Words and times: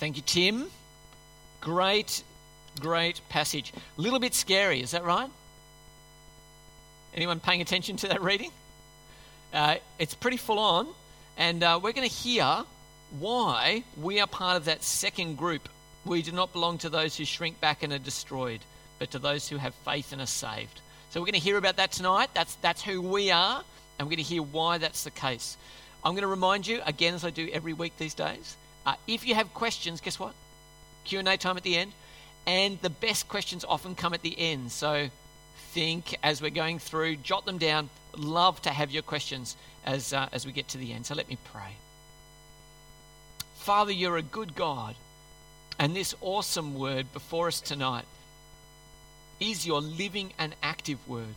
Thank 0.00 0.16
you, 0.16 0.22
Tim. 0.24 0.70
Great, 1.60 2.22
great 2.80 3.20
passage. 3.28 3.70
A 3.98 4.00
little 4.00 4.18
bit 4.18 4.32
scary, 4.32 4.80
is 4.80 4.92
that 4.92 5.04
right? 5.04 5.28
Anyone 7.14 7.38
paying 7.38 7.60
attention 7.60 7.98
to 7.98 8.08
that 8.08 8.22
reading? 8.22 8.50
Uh, 9.52 9.76
it's 9.98 10.14
pretty 10.14 10.38
full 10.38 10.58
on, 10.58 10.88
and 11.36 11.62
uh, 11.62 11.78
we're 11.82 11.92
going 11.92 12.08
to 12.08 12.14
hear 12.14 12.64
why 13.18 13.84
we 14.00 14.20
are 14.20 14.26
part 14.26 14.56
of 14.56 14.64
that 14.64 14.82
second 14.82 15.36
group. 15.36 15.68
We 16.06 16.22
do 16.22 16.32
not 16.32 16.54
belong 16.54 16.78
to 16.78 16.88
those 16.88 17.14
who 17.14 17.26
shrink 17.26 17.60
back 17.60 17.82
and 17.82 17.92
are 17.92 17.98
destroyed, 17.98 18.60
but 18.98 19.10
to 19.10 19.18
those 19.18 19.50
who 19.50 19.58
have 19.58 19.74
faith 19.84 20.12
and 20.12 20.22
are 20.22 20.26
saved. 20.26 20.80
So 21.10 21.20
we're 21.20 21.26
going 21.26 21.34
to 21.34 21.40
hear 21.40 21.58
about 21.58 21.76
that 21.76 21.92
tonight. 21.92 22.30
That's, 22.32 22.54
that's 22.62 22.80
who 22.80 23.02
we 23.02 23.30
are, 23.30 23.62
and 23.98 24.08
we're 24.08 24.16
going 24.16 24.24
to 24.24 24.34
hear 24.34 24.42
why 24.42 24.78
that's 24.78 25.04
the 25.04 25.10
case. 25.10 25.58
I'm 26.02 26.12
going 26.12 26.22
to 26.22 26.26
remind 26.26 26.66
you, 26.66 26.80
again, 26.86 27.12
as 27.12 27.22
I 27.22 27.28
do 27.28 27.50
every 27.52 27.74
week 27.74 27.98
these 27.98 28.14
days, 28.14 28.56
uh, 28.86 28.94
if 29.06 29.26
you 29.26 29.34
have 29.34 29.52
questions, 29.54 30.00
guess 30.00 30.18
what? 30.18 30.34
Q&A 31.04 31.36
time 31.36 31.56
at 31.56 31.62
the 31.62 31.76
end. 31.76 31.92
And 32.46 32.80
the 32.80 32.90
best 32.90 33.28
questions 33.28 33.64
often 33.64 33.94
come 33.94 34.14
at 34.14 34.22
the 34.22 34.38
end. 34.38 34.72
So 34.72 35.08
think 35.72 36.16
as 36.22 36.42
we're 36.42 36.50
going 36.50 36.78
through, 36.78 37.16
jot 37.16 37.46
them 37.46 37.58
down. 37.58 37.90
Love 38.16 38.60
to 38.62 38.70
have 38.70 38.90
your 38.90 39.02
questions 39.02 39.56
as, 39.84 40.12
uh, 40.12 40.28
as 40.32 40.46
we 40.46 40.52
get 40.52 40.68
to 40.68 40.78
the 40.78 40.92
end. 40.92 41.06
So 41.06 41.14
let 41.14 41.28
me 41.28 41.38
pray. 41.52 41.76
Father, 43.56 43.92
you're 43.92 44.16
a 44.16 44.22
good 44.22 44.54
God. 44.54 44.96
And 45.78 45.94
this 45.94 46.14
awesome 46.20 46.74
word 46.74 47.12
before 47.12 47.48
us 47.48 47.60
tonight 47.60 48.04
is 49.38 49.66
your 49.66 49.80
living 49.80 50.32
and 50.38 50.54
active 50.62 50.98
word. 51.08 51.36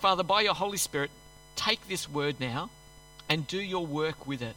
Father, 0.00 0.22
by 0.22 0.40
your 0.40 0.54
Holy 0.54 0.78
Spirit, 0.78 1.10
take 1.54 1.86
this 1.88 2.08
word 2.08 2.40
now 2.40 2.70
and 3.28 3.46
do 3.46 3.60
your 3.60 3.86
work 3.86 4.26
with 4.26 4.42
it. 4.42 4.56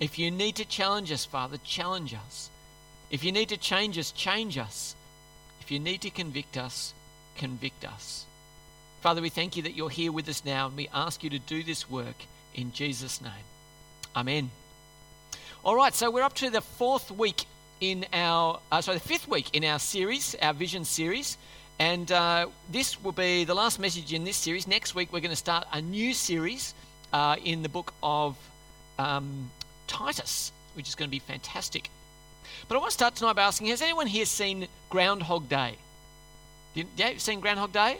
If 0.00 0.18
you 0.18 0.30
need 0.30 0.56
to 0.56 0.64
challenge 0.64 1.12
us, 1.12 1.24
Father, 1.24 1.58
challenge 1.64 2.14
us. 2.14 2.50
If 3.10 3.22
you 3.22 3.32
need 3.32 3.48
to 3.50 3.56
change 3.56 3.98
us, 3.98 4.10
change 4.12 4.58
us. 4.58 4.96
If 5.60 5.70
you 5.70 5.78
need 5.78 6.02
to 6.02 6.10
convict 6.10 6.56
us, 6.56 6.94
convict 7.36 7.84
us. 7.84 8.26
Father, 9.00 9.22
we 9.22 9.28
thank 9.28 9.56
you 9.56 9.62
that 9.64 9.74
you're 9.74 9.90
here 9.90 10.12
with 10.12 10.28
us 10.28 10.44
now, 10.44 10.66
and 10.66 10.76
we 10.76 10.88
ask 10.92 11.22
you 11.22 11.30
to 11.30 11.38
do 11.38 11.62
this 11.62 11.88
work 11.88 12.16
in 12.54 12.72
Jesus' 12.72 13.20
name. 13.20 13.32
Amen. 14.16 14.50
All 15.64 15.76
right, 15.76 15.94
so 15.94 16.10
we're 16.10 16.22
up 16.22 16.34
to 16.34 16.50
the 16.50 16.60
fourth 16.60 17.10
week 17.10 17.44
in 17.80 18.06
our, 18.12 18.60
uh, 18.72 18.80
sorry, 18.80 18.98
the 18.98 19.08
fifth 19.08 19.28
week 19.28 19.54
in 19.54 19.64
our 19.64 19.78
series, 19.78 20.34
our 20.42 20.54
vision 20.54 20.84
series. 20.84 21.38
And 21.78 22.10
uh, 22.12 22.46
this 22.70 23.02
will 23.02 23.12
be 23.12 23.44
the 23.44 23.54
last 23.54 23.78
message 23.78 24.12
in 24.12 24.24
this 24.24 24.36
series. 24.36 24.68
Next 24.68 24.94
week, 24.94 25.12
we're 25.12 25.20
going 25.20 25.30
to 25.30 25.36
start 25.36 25.66
a 25.72 25.80
new 25.80 26.14
series 26.14 26.74
uh, 27.12 27.36
in 27.44 27.62
the 27.62 27.68
book 27.68 27.92
of 28.02 28.36
um, 28.98 29.50
Titus, 29.86 30.52
which 30.74 30.88
is 30.88 30.94
going 30.94 31.08
to 31.08 31.10
be 31.10 31.18
fantastic. 31.18 31.90
But 32.68 32.76
I 32.76 32.78
want 32.78 32.90
to 32.90 32.94
start 32.94 33.14
tonight 33.16 33.34
by 33.34 33.42
asking 33.42 33.68
Has 33.68 33.82
anyone 33.82 34.06
here 34.06 34.26
seen 34.26 34.68
Groundhog 34.90 35.48
Day? 35.48 35.76
Yeah, 36.74 37.10
you've 37.10 37.20
seen 37.20 37.40
Groundhog 37.40 37.72
Day? 37.72 37.98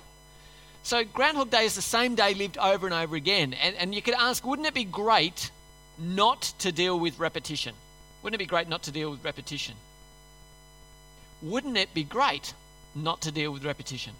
So, 0.83 1.03
Groundhog 1.03 1.51
Day 1.51 1.65
is 1.65 1.75
the 1.75 1.83
same 1.83 2.15
day 2.15 2.35
lived 2.35 2.59
over 2.59 2.87
and 2.87 2.95
over 2.95 3.17
again. 3.17 3.55
And, 3.55 3.75
and 3.77 3.95
you 3.95 4.03
could 4.03 4.15
ask, 4.15 4.45
wouldn't 4.45 4.69
it 4.69 4.75
be 4.75 4.85
great 4.85 5.51
not 5.99 6.43
to 6.59 6.73
deal 6.73 6.99
with 6.99 7.19
repetition? 7.19 7.75
Wouldn't 8.23 8.35
it 8.35 8.45
be 8.45 8.49
great 8.49 8.69
not 8.69 8.83
to 8.85 8.91
deal 8.91 9.11
with 9.11 9.25
repetition? 9.25 9.77
Wouldn't 11.41 11.77
it 11.77 11.95
be 11.95 12.05
great 12.05 12.53
not 12.95 13.23
to 13.23 13.33
deal 13.33 13.51
with 13.51 13.65
repetition? 13.65 14.13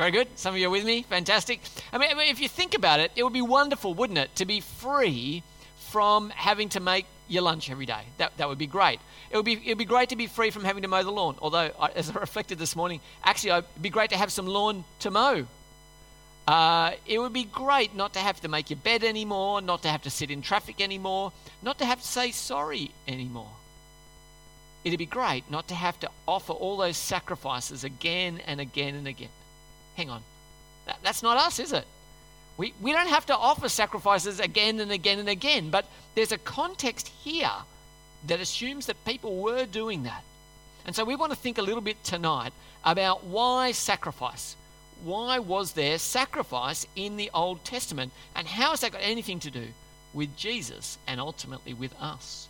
Very 0.00 0.12
good. 0.12 0.28
Some 0.36 0.54
of 0.54 0.58
you 0.58 0.68
are 0.68 0.70
with 0.70 0.86
me. 0.86 1.02
Fantastic. 1.02 1.60
I 1.92 1.98
mean, 1.98 2.08
if 2.20 2.40
you 2.40 2.48
think 2.48 2.72
about 2.72 3.00
it, 3.00 3.12
it 3.16 3.22
would 3.22 3.34
be 3.34 3.42
wonderful, 3.42 3.92
wouldn't 3.92 4.18
it, 4.18 4.34
to 4.36 4.46
be 4.46 4.60
free 4.60 5.42
from 5.90 6.30
having 6.30 6.70
to 6.70 6.80
make 6.80 7.04
your 7.28 7.42
lunch 7.42 7.70
every 7.70 7.84
day. 7.84 8.00
That, 8.16 8.34
that 8.38 8.48
would 8.48 8.56
be 8.56 8.66
great. 8.66 8.98
It 9.30 9.36
would 9.36 9.44
be, 9.44 9.52
it 9.52 9.68
would 9.68 9.76
be 9.76 9.84
great 9.84 10.08
to 10.08 10.16
be 10.16 10.26
free 10.26 10.48
from 10.48 10.64
having 10.64 10.84
to 10.84 10.88
mow 10.88 11.02
the 11.02 11.12
lawn. 11.12 11.36
Although, 11.42 11.70
as 11.94 12.08
I 12.08 12.14
reflected 12.18 12.58
this 12.58 12.74
morning, 12.74 13.02
actually, 13.22 13.50
it'd 13.50 13.82
be 13.82 13.90
great 13.90 14.08
to 14.08 14.16
have 14.16 14.32
some 14.32 14.46
lawn 14.46 14.84
to 15.00 15.10
mow. 15.10 15.46
Uh, 16.48 16.92
it 17.06 17.18
would 17.18 17.34
be 17.34 17.44
great 17.44 17.94
not 17.94 18.14
to 18.14 18.20
have 18.20 18.40
to 18.40 18.48
make 18.48 18.70
your 18.70 18.78
bed 18.78 19.04
anymore, 19.04 19.60
not 19.60 19.82
to 19.82 19.88
have 19.88 20.00
to 20.04 20.10
sit 20.10 20.30
in 20.30 20.40
traffic 20.40 20.80
anymore, 20.80 21.30
not 21.60 21.76
to 21.76 21.84
have 21.84 22.00
to 22.00 22.08
say 22.08 22.30
sorry 22.30 22.90
anymore. 23.06 23.50
It'd 24.82 24.98
be 24.98 25.04
great 25.04 25.50
not 25.50 25.68
to 25.68 25.74
have 25.74 26.00
to 26.00 26.10
offer 26.26 26.54
all 26.54 26.78
those 26.78 26.96
sacrifices 26.96 27.84
again 27.84 28.40
and 28.46 28.62
again 28.62 28.94
and 28.94 29.06
again 29.06 29.28
hang 29.94 30.10
on. 30.10 30.22
That, 30.86 30.98
that's 31.02 31.22
not 31.22 31.36
us, 31.36 31.58
is 31.58 31.72
it? 31.72 31.84
We, 32.56 32.74
we 32.80 32.92
don't 32.92 33.08
have 33.08 33.26
to 33.26 33.36
offer 33.36 33.68
sacrifices 33.68 34.38
again 34.38 34.80
and 34.80 34.92
again 34.92 35.18
and 35.18 35.28
again, 35.28 35.70
but 35.70 35.86
there's 36.14 36.32
a 36.32 36.38
context 36.38 37.08
here 37.24 37.50
that 38.26 38.40
assumes 38.40 38.86
that 38.86 39.02
people 39.04 39.36
were 39.36 39.64
doing 39.64 40.02
that. 40.02 40.22
And 40.84 40.94
so 40.94 41.04
we 41.04 41.16
want 41.16 41.32
to 41.32 41.38
think 41.38 41.56
a 41.56 41.62
little 41.62 41.80
bit 41.80 42.02
tonight 42.04 42.52
about 42.84 43.24
why 43.24 43.72
sacrifice. 43.72 44.56
Why 45.02 45.38
was 45.38 45.72
there 45.72 45.96
sacrifice 45.98 46.86
in 46.94 47.16
the 47.16 47.30
Old 47.32 47.64
Testament? 47.64 48.12
And 48.36 48.46
how 48.46 48.70
has 48.70 48.80
that 48.80 48.92
got 48.92 49.00
anything 49.02 49.40
to 49.40 49.50
do 49.50 49.68
with 50.12 50.36
Jesus 50.36 50.98
and 51.06 51.18
ultimately 51.18 51.72
with 51.72 51.94
us? 51.98 52.49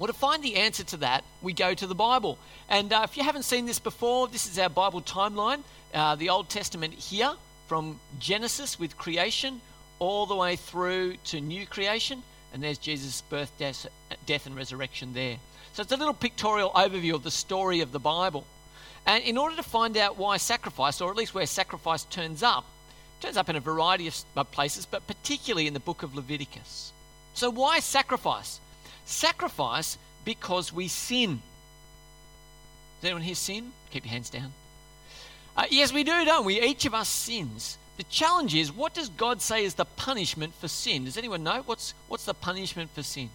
Well, 0.00 0.06
to 0.06 0.14
find 0.14 0.42
the 0.42 0.56
answer 0.56 0.82
to 0.82 0.96
that, 0.96 1.24
we 1.42 1.52
go 1.52 1.74
to 1.74 1.86
the 1.86 1.94
Bible. 1.94 2.38
And 2.70 2.90
uh, 2.90 3.02
if 3.04 3.18
you 3.18 3.22
haven't 3.22 3.42
seen 3.42 3.66
this 3.66 3.78
before, 3.78 4.28
this 4.28 4.46
is 4.46 4.58
our 4.58 4.70
Bible 4.70 5.02
timeline. 5.02 5.60
Uh, 5.92 6.14
the 6.14 6.30
Old 6.30 6.48
Testament 6.48 6.94
here, 6.94 7.34
from 7.66 8.00
Genesis 8.18 8.78
with 8.78 8.96
creation, 8.96 9.60
all 9.98 10.24
the 10.24 10.34
way 10.34 10.56
through 10.56 11.16
to 11.24 11.40
new 11.42 11.66
creation. 11.66 12.22
And 12.54 12.62
there's 12.62 12.78
Jesus' 12.78 13.20
birth, 13.28 13.52
death, 13.58 13.86
death, 14.24 14.46
and 14.46 14.56
resurrection 14.56 15.12
there. 15.12 15.36
So 15.74 15.82
it's 15.82 15.92
a 15.92 15.98
little 15.98 16.14
pictorial 16.14 16.70
overview 16.70 17.14
of 17.14 17.22
the 17.22 17.30
story 17.30 17.82
of 17.82 17.92
the 17.92 18.00
Bible. 18.00 18.46
And 19.04 19.22
in 19.22 19.36
order 19.36 19.56
to 19.56 19.62
find 19.62 19.98
out 19.98 20.16
why 20.16 20.38
sacrifice, 20.38 21.02
or 21.02 21.10
at 21.10 21.16
least 21.18 21.34
where 21.34 21.44
sacrifice 21.44 22.04
turns 22.04 22.42
up, 22.42 22.64
turns 23.20 23.36
up 23.36 23.50
in 23.50 23.56
a 23.56 23.60
variety 23.60 24.06
of 24.06 24.50
places, 24.50 24.86
but 24.86 25.06
particularly 25.06 25.66
in 25.66 25.74
the 25.74 25.78
book 25.78 26.02
of 26.02 26.14
Leviticus. 26.14 26.90
So, 27.34 27.50
why 27.50 27.80
sacrifice? 27.80 28.60
Sacrifice 29.04 29.98
because 30.24 30.72
we 30.72 30.88
sin. 30.88 31.42
Does 33.00 33.06
anyone 33.06 33.22
here 33.22 33.34
sin? 33.34 33.72
Keep 33.90 34.04
your 34.04 34.12
hands 34.12 34.30
down. 34.30 34.52
Uh, 35.56 35.64
yes, 35.70 35.92
we 35.92 36.04
do, 36.04 36.24
don't 36.24 36.44
we? 36.44 36.60
Each 36.60 36.84
of 36.86 36.94
us 36.94 37.08
sins. 37.08 37.78
The 37.96 38.04
challenge 38.04 38.54
is, 38.54 38.72
what 38.72 38.94
does 38.94 39.08
God 39.10 39.42
say 39.42 39.64
is 39.64 39.74
the 39.74 39.84
punishment 39.84 40.54
for 40.54 40.68
sin? 40.68 41.04
Does 41.04 41.18
anyone 41.18 41.42
know? 41.42 41.62
What's, 41.66 41.94
what's 42.08 42.24
the 42.24 42.34
punishment 42.34 42.90
for 42.94 43.02
sin? 43.02 43.30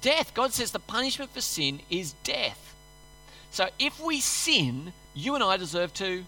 Death. 0.00 0.34
God 0.34 0.52
says 0.52 0.70
the 0.70 0.78
punishment 0.78 1.32
for 1.32 1.40
sin 1.40 1.80
is 1.90 2.12
death. 2.22 2.74
So 3.50 3.68
if 3.78 4.00
we 4.00 4.20
sin, 4.20 4.92
you 5.14 5.34
and 5.34 5.42
I 5.42 5.56
deserve 5.56 5.92
to. 5.94 6.24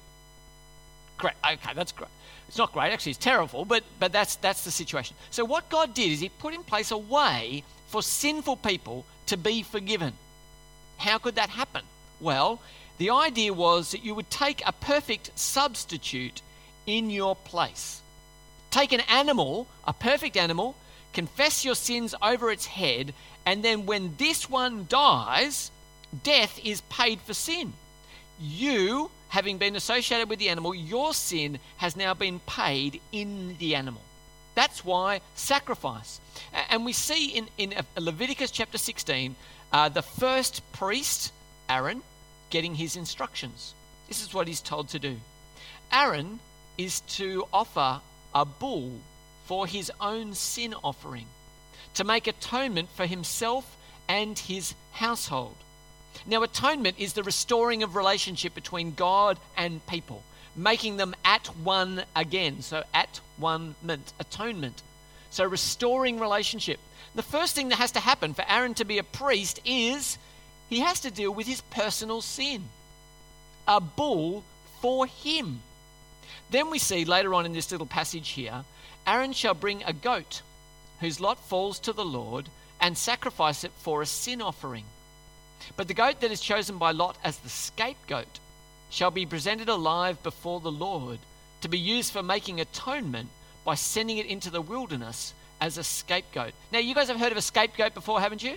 Great. 1.18 1.34
Okay, 1.44 1.72
that's 1.74 1.92
great. 1.92 2.10
It's 2.48 2.58
not 2.58 2.72
great, 2.72 2.92
actually, 2.92 3.10
it's 3.10 3.18
terrible, 3.18 3.64
but, 3.64 3.84
but 3.98 4.12
that's, 4.12 4.36
that's 4.36 4.64
the 4.64 4.70
situation. 4.70 5.16
So 5.30 5.44
what 5.44 5.70
God 5.70 5.94
did 5.94 6.10
is 6.10 6.20
He 6.20 6.28
put 6.28 6.54
in 6.54 6.62
place 6.64 6.90
a 6.90 6.98
way 6.98 7.62
for 7.92 8.02
sinful 8.02 8.56
people 8.56 9.04
to 9.26 9.36
be 9.36 9.62
forgiven. 9.62 10.14
How 10.96 11.18
could 11.18 11.34
that 11.34 11.50
happen? 11.50 11.84
Well, 12.20 12.60
the 12.96 13.10
idea 13.10 13.52
was 13.52 13.90
that 13.90 14.02
you 14.02 14.14
would 14.14 14.30
take 14.30 14.62
a 14.64 14.72
perfect 14.72 15.30
substitute 15.38 16.40
in 16.86 17.10
your 17.10 17.36
place. 17.36 18.00
Take 18.70 18.92
an 18.92 19.02
animal, 19.10 19.68
a 19.86 19.92
perfect 19.92 20.38
animal, 20.38 20.74
confess 21.12 21.66
your 21.66 21.74
sins 21.74 22.14
over 22.22 22.50
its 22.50 22.64
head, 22.64 23.12
and 23.44 23.62
then 23.62 23.84
when 23.84 24.14
this 24.16 24.48
one 24.48 24.86
dies, 24.88 25.70
death 26.24 26.58
is 26.64 26.80
paid 26.88 27.20
for 27.20 27.34
sin. 27.34 27.74
You, 28.40 29.10
having 29.28 29.58
been 29.58 29.76
associated 29.76 30.30
with 30.30 30.38
the 30.38 30.48
animal, 30.48 30.74
your 30.74 31.12
sin 31.12 31.58
has 31.76 31.94
now 31.94 32.14
been 32.14 32.40
paid 32.40 33.02
in 33.12 33.56
the 33.58 33.74
animal. 33.74 34.02
That's 34.54 34.84
why 34.84 35.20
sacrifice. 35.34 36.20
And 36.70 36.84
we 36.84 36.92
see 36.92 37.28
in, 37.28 37.48
in 37.56 37.74
Leviticus 37.98 38.50
chapter 38.50 38.78
16 38.78 39.34
uh, 39.72 39.88
the 39.88 40.02
first 40.02 40.62
priest, 40.72 41.32
Aaron, 41.68 42.02
getting 42.50 42.74
his 42.74 42.96
instructions. 42.96 43.74
This 44.08 44.22
is 44.22 44.34
what 44.34 44.46
he's 44.46 44.60
told 44.60 44.90
to 44.90 44.98
do. 44.98 45.16
Aaron 45.90 46.40
is 46.76 47.00
to 47.00 47.46
offer 47.52 48.00
a 48.34 48.44
bull 48.44 49.00
for 49.46 49.66
his 49.66 49.90
own 50.00 50.34
sin 50.34 50.74
offering, 50.84 51.26
to 51.94 52.04
make 52.04 52.26
atonement 52.26 52.90
for 52.94 53.06
himself 53.06 53.76
and 54.08 54.38
his 54.38 54.74
household. 54.92 55.56
Now, 56.26 56.42
atonement 56.42 56.96
is 56.98 57.14
the 57.14 57.22
restoring 57.22 57.82
of 57.82 57.96
relationship 57.96 58.54
between 58.54 58.92
God 58.92 59.38
and 59.56 59.84
people 59.86 60.22
making 60.54 60.96
them 60.96 61.14
at 61.24 61.46
one 61.58 62.04
again. 62.14 62.62
So, 62.62 62.84
at 62.92 63.20
one 63.42 63.74
meant 63.82 64.14
atonement. 64.18 64.82
So, 65.28 65.44
restoring 65.44 66.18
relationship. 66.18 66.80
The 67.14 67.22
first 67.22 67.54
thing 67.54 67.68
that 67.68 67.76
has 67.76 67.92
to 67.92 68.00
happen 68.00 68.32
for 68.32 68.44
Aaron 68.48 68.72
to 68.74 68.86
be 68.86 68.96
a 68.96 69.02
priest 69.02 69.60
is 69.66 70.16
he 70.70 70.80
has 70.80 71.00
to 71.00 71.10
deal 71.10 71.34
with 71.34 71.46
his 71.46 71.60
personal 71.60 72.22
sin. 72.22 72.64
A 73.68 73.80
bull 73.80 74.44
for 74.80 75.06
him. 75.06 75.60
Then 76.50 76.70
we 76.70 76.78
see 76.78 77.04
later 77.04 77.34
on 77.34 77.44
in 77.44 77.52
this 77.52 77.70
little 77.70 77.86
passage 77.86 78.30
here 78.30 78.64
Aaron 79.06 79.32
shall 79.32 79.54
bring 79.54 79.82
a 79.84 79.92
goat, 79.92 80.42
whose 81.00 81.20
lot 81.20 81.38
falls 81.38 81.78
to 81.80 81.92
the 81.92 82.04
Lord 82.04 82.48
and 82.80 82.96
sacrifice 82.96 83.64
it 83.64 83.72
for 83.78 84.02
a 84.02 84.06
sin 84.06 84.40
offering. 84.40 84.84
But 85.76 85.88
the 85.88 85.94
goat 85.94 86.20
that 86.20 86.32
is 86.32 86.40
chosen 86.40 86.78
by 86.78 86.90
Lot 86.90 87.16
as 87.22 87.38
the 87.38 87.48
scapegoat 87.48 88.38
shall 88.90 89.10
be 89.10 89.24
presented 89.26 89.68
alive 89.68 90.22
before 90.22 90.60
the 90.60 90.72
Lord 90.72 91.18
to 91.62 91.68
be 91.68 91.78
used 91.78 92.12
for 92.12 92.22
making 92.22 92.60
atonement 92.60 93.28
by 93.64 93.74
sending 93.74 94.18
it 94.18 94.26
into 94.26 94.50
the 94.50 94.60
wilderness 94.60 95.34
as 95.60 95.78
a 95.78 95.84
scapegoat. 95.84 96.52
Now, 96.72 96.80
you 96.80 96.94
guys 96.94 97.08
have 97.08 97.18
heard 97.18 97.32
of 97.32 97.38
a 97.38 97.42
scapegoat 97.42 97.94
before, 97.94 98.20
haven't 98.20 98.42
you? 98.42 98.56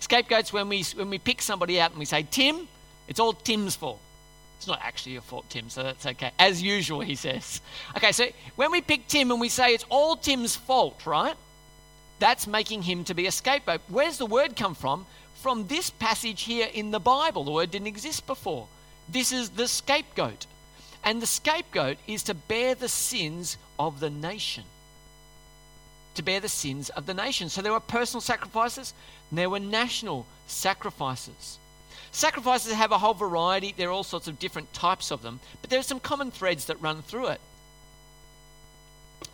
Scapegoats 0.00 0.52
when 0.52 0.68
we 0.68 0.82
when 0.94 1.10
we 1.10 1.18
pick 1.18 1.42
somebody 1.42 1.80
out 1.80 1.90
and 1.90 1.98
we 1.98 2.04
say, 2.04 2.22
"Tim, 2.30 2.68
it's 3.08 3.18
all 3.18 3.32
Tim's 3.32 3.74
fault." 3.74 4.00
It's 4.58 4.66
not 4.66 4.80
actually 4.82 5.12
your 5.12 5.22
fault, 5.22 5.48
Tim, 5.50 5.70
so 5.70 5.84
that's 5.84 6.04
okay. 6.04 6.32
As 6.38 6.60
usual, 6.60 7.00
he 7.00 7.14
says. 7.14 7.60
Okay, 7.96 8.10
so 8.10 8.26
when 8.56 8.72
we 8.72 8.80
pick 8.80 9.06
Tim 9.06 9.30
and 9.30 9.40
we 9.40 9.48
say 9.48 9.72
it's 9.72 9.84
all 9.88 10.16
Tim's 10.16 10.56
fault, 10.56 11.06
right? 11.06 11.36
That's 12.18 12.48
making 12.48 12.82
him 12.82 13.04
to 13.04 13.14
be 13.14 13.26
a 13.28 13.30
scapegoat. 13.30 13.80
Where's 13.88 14.18
the 14.18 14.26
word 14.26 14.56
come 14.56 14.74
from? 14.74 15.06
From 15.36 15.68
this 15.68 15.90
passage 15.90 16.42
here 16.42 16.68
in 16.72 16.90
the 16.90 16.98
Bible. 16.98 17.44
The 17.44 17.52
word 17.52 17.70
didn't 17.70 17.86
exist 17.86 18.26
before. 18.26 18.66
This 19.08 19.30
is 19.30 19.50
the 19.50 19.68
scapegoat. 19.68 20.46
And 21.04 21.22
the 21.22 21.26
scapegoat 21.26 21.98
is 22.06 22.22
to 22.24 22.34
bear 22.34 22.74
the 22.74 22.88
sins 22.88 23.56
of 23.78 24.00
the 24.00 24.10
nation. 24.10 24.64
To 26.16 26.22
bear 26.22 26.40
the 26.40 26.48
sins 26.48 26.90
of 26.90 27.06
the 27.06 27.14
nation. 27.14 27.48
So 27.48 27.62
there 27.62 27.72
were 27.72 27.80
personal 27.80 28.20
sacrifices, 28.20 28.92
there 29.30 29.50
were 29.50 29.60
national 29.60 30.26
sacrifices. 30.46 31.58
Sacrifices 32.10 32.72
have 32.72 32.90
a 32.90 32.98
whole 32.98 33.14
variety, 33.14 33.74
there 33.76 33.88
are 33.88 33.92
all 33.92 34.04
sorts 34.04 34.28
of 34.28 34.38
different 34.38 34.72
types 34.72 35.10
of 35.10 35.22
them, 35.22 35.40
but 35.60 35.70
there 35.70 35.78
are 35.78 35.84
some 35.84 36.00
common 36.00 36.30
threads 36.30 36.64
that 36.64 36.80
run 36.80 37.02
through 37.02 37.28
it. 37.28 37.40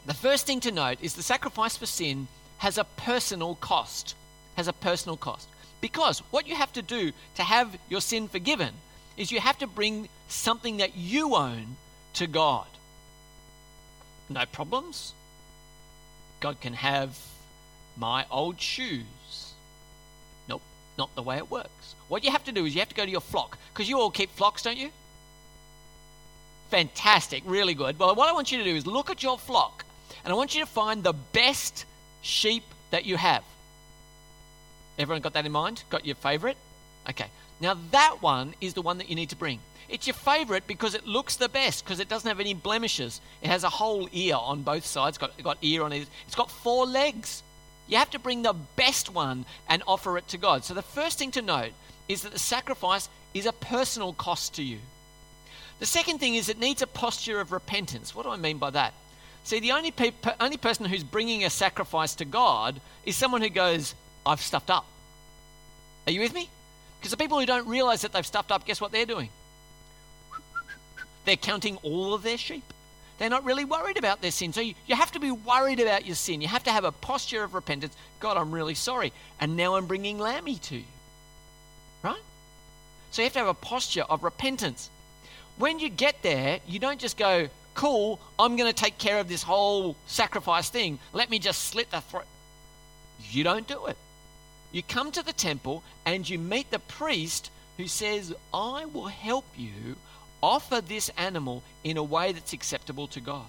The 0.06 0.14
first 0.14 0.46
thing 0.46 0.60
to 0.60 0.72
note 0.72 0.98
is 1.00 1.14
the 1.14 1.22
sacrifice 1.22 1.76
for 1.76 1.86
sin 1.86 2.28
has 2.58 2.78
a 2.78 2.84
personal 2.84 3.54
cost. 3.56 4.14
Has 4.56 4.68
a 4.68 4.72
personal 4.72 5.16
cost. 5.16 5.48
Because 5.80 6.20
what 6.30 6.46
you 6.46 6.54
have 6.54 6.72
to 6.74 6.82
do 6.82 7.12
to 7.34 7.42
have 7.42 7.76
your 7.88 8.00
sin 8.00 8.28
forgiven 8.28 8.74
is 9.16 9.30
you 9.30 9.40
have 9.40 9.58
to 9.58 9.66
bring 9.66 10.08
something 10.28 10.78
that 10.78 10.96
you 10.96 11.34
own 11.34 11.76
to 12.14 12.26
God. 12.26 12.66
No 14.28 14.44
problems. 14.46 15.12
God 16.40 16.60
can 16.60 16.74
have 16.74 17.18
my 17.96 18.26
old 18.30 18.60
shoes. 18.60 19.52
Nope, 20.48 20.62
not 20.98 21.14
the 21.14 21.22
way 21.22 21.36
it 21.36 21.50
works. 21.50 21.94
What 22.08 22.24
you 22.24 22.30
have 22.30 22.44
to 22.44 22.52
do 22.52 22.64
is 22.64 22.74
you 22.74 22.80
have 22.80 22.88
to 22.88 22.94
go 22.94 23.04
to 23.04 23.10
your 23.10 23.20
flock, 23.20 23.58
because 23.72 23.88
you 23.88 23.98
all 23.98 24.10
keep 24.10 24.30
flocks, 24.30 24.62
don't 24.62 24.76
you? 24.76 24.90
Fantastic, 26.70 27.42
really 27.46 27.74
good. 27.74 27.98
Well, 27.98 28.14
what 28.14 28.28
I 28.28 28.32
want 28.32 28.50
you 28.50 28.58
to 28.58 28.64
do 28.64 28.74
is 28.74 28.86
look 28.86 29.10
at 29.10 29.22
your 29.22 29.38
flock, 29.38 29.84
and 30.24 30.32
I 30.32 30.36
want 30.36 30.54
you 30.54 30.60
to 30.60 30.66
find 30.66 31.02
the 31.02 31.12
best 31.12 31.84
sheep 32.20 32.64
that 32.90 33.04
you 33.04 33.16
have. 33.16 33.44
Everyone 34.98 35.22
got 35.22 35.34
that 35.34 35.46
in 35.46 35.52
mind? 35.52 35.82
Got 35.90 36.06
your 36.06 36.16
favorite? 36.16 36.56
Okay. 37.08 37.26
Now, 37.60 37.76
that 37.92 38.16
one 38.20 38.54
is 38.60 38.74
the 38.74 38.82
one 38.82 38.98
that 38.98 39.08
you 39.08 39.14
need 39.14 39.30
to 39.30 39.36
bring. 39.36 39.60
It's 39.88 40.06
your 40.06 40.14
favorite 40.14 40.66
because 40.66 40.94
it 40.94 41.06
looks 41.06 41.36
the 41.36 41.48
best, 41.48 41.84
because 41.84 42.00
it 42.00 42.08
doesn't 42.08 42.28
have 42.28 42.40
any 42.40 42.54
blemishes. 42.54 43.20
It 43.42 43.48
has 43.48 43.64
a 43.64 43.68
whole 43.68 44.08
ear 44.12 44.36
on 44.36 44.62
both 44.62 44.86
sides, 44.86 45.18
got, 45.18 45.40
got 45.42 45.58
ear 45.62 45.82
on 45.82 45.92
it. 45.92 46.08
It's 46.26 46.34
got 46.34 46.50
four 46.50 46.86
legs. 46.86 47.42
You 47.86 47.98
have 47.98 48.10
to 48.10 48.18
bring 48.18 48.42
the 48.42 48.54
best 48.76 49.12
one 49.12 49.44
and 49.68 49.82
offer 49.86 50.16
it 50.18 50.26
to 50.28 50.38
God. 50.38 50.64
So, 50.64 50.74
the 50.74 50.82
first 50.82 51.18
thing 51.18 51.30
to 51.32 51.42
note 51.42 51.72
is 52.08 52.22
that 52.22 52.32
the 52.32 52.38
sacrifice 52.38 53.08
is 53.34 53.46
a 53.46 53.52
personal 53.52 54.12
cost 54.14 54.54
to 54.54 54.62
you. 54.62 54.78
The 55.80 55.86
second 55.86 56.18
thing 56.18 56.34
is 56.34 56.48
it 56.48 56.58
needs 56.58 56.82
a 56.82 56.86
posture 56.86 57.40
of 57.40 57.52
repentance. 57.52 58.14
What 58.14 58.24
do 58.24 58.30
I 58.30 58.36
mean 58.36 58.58
by 58.58 58.70
that? 58.70 58.94
See, 59.42 59.60
the 59.60 59.72
only, 59.72 59.90
pe- 59.90 60.12
only 60.40 60.56
person 60.56 60.86
who's 60.86 61.04
bringing 61.04 61.44
a 61.44 61.50
sacrifice 61.50 62.14
to 62.16 62.24
God 62.24 62.80
is 63.04 63.16
someone 63.16 63.42
who 63.42 63.50
goes, 63.50 63.94
I've 64.24 64.40
stuffed 64.40 64.70
up. 64.70 64.86
Are 66.06 66.12
you 66.12 66.20
with 66.20 66.32
me? 66.32 66.48
Because 67.04 67.10
the 67.10 67.18
people 67.18 67.38
who 67.38 67.44
don't 67.44 67.68
realize 67.68 68.00
that 68.00 68.14
they've 68.14 68.24
stuffed 68.24 68.50
up, 68.50 68.64
guess 68.64 68.80
what 68.80 68.90
they're 68.90 69.04
doing? 69.04 69.28
They're 71.26 71.36
counting 71.36 71.76
all 71.82 72.14
of 72.14 72.22
their 72.22 72.38
sheep. 72.38 72.64
They're 73.18 73.28
not 73.28 73.44
really 73.44 73.66
worried 73.66 73.98
about 73.98 74.22
their 74.22 74.30
sin. 74.30 74.54
So 74.54 74.62
you, 74.62 74.72
you 74.86 74.96
have 74.96 75.12
to 75.12 75.20
be 75.20 75.30
worried 75.30 75.80
about 75.80 76.06
your 76.06 76.14
sin. 76.14 76.40
You 76.40 76.48
have 76.48 76.64
to 76.64 76.72
have 76.72 76.84
a 76.84 76.92
posture 76.92 77.44
of 77.44 77.52
repentance. 77.52 77.94
God, 78.20 78.38
I'm 78.38 78.52
really 78.52 78.74
sorry. 78.74 79.12
And 79.38 79.54
now 79.54 79.74
I'm 79.74 79.84
bringing 79.84 80.18
Lammy 80.18 80.56
to 80.56 80.76
you. 80.76 80.84
Right? 82.02 82.22
So 83.10 83.20
you 83.20 83.26
have 83.26 83.34
to 83.34 83.38
have 83.40 83.48
a 83.48 83.52
posture 83.52 84.04
of 84.08 84.24
repentance. 84.24 84.88
When 85.58 85.80
you 85.80 85.90
get 85.90 86.22
there, 86.22 86.60
you 86.66 86.78
don't 86.78 86.98
just 86.98 87.18
go, 87.18 87.50
cool, 87.74 88.18
I'm 88.38 88.56
going 88.56 88.72
to 88.72 88.74
take 88.74 88.96
care 88.96 89.18
of 89.18 89.28
this 89.28 89.42
whole 89.42 89.94
sacrifice 90.06 90.70
thing. 90.70 90.98
Let 91.12 91.28
me 91.28 91.38
just 91.38 91.64
slit 91.64 91.90
the 91.90 92.00
throat. 92.00 92.24
You 93.30 93.44
don't 93.44 93.68
do 93.68 93.88
it. 93.88 93.98
You 94.74 94.82
come 94.82 95.12
to 95.12 95.22
the 95.22 95.32
temple 95.32 95.84
and 96.04 96.28
you 96.28 96.36
meet 96.36 96.72
the 96.72 96.80
priest 96.80 97.52
who 97.76 97.86
says, 97.86 98.34
I 98.52 98.86
will 98.86 99.06
help 99.06 99.44
you 99.56 99.94
offer 100.42 100.80
this 100.80 101.12
animal 101.16 101.62
in 101.84 101.96
a 101.96 102.02
way 102.02 102.32
that's 102.32 102.52
acceptable 102.52 103.06
to 103.08 103.20
God. 103.20 103.46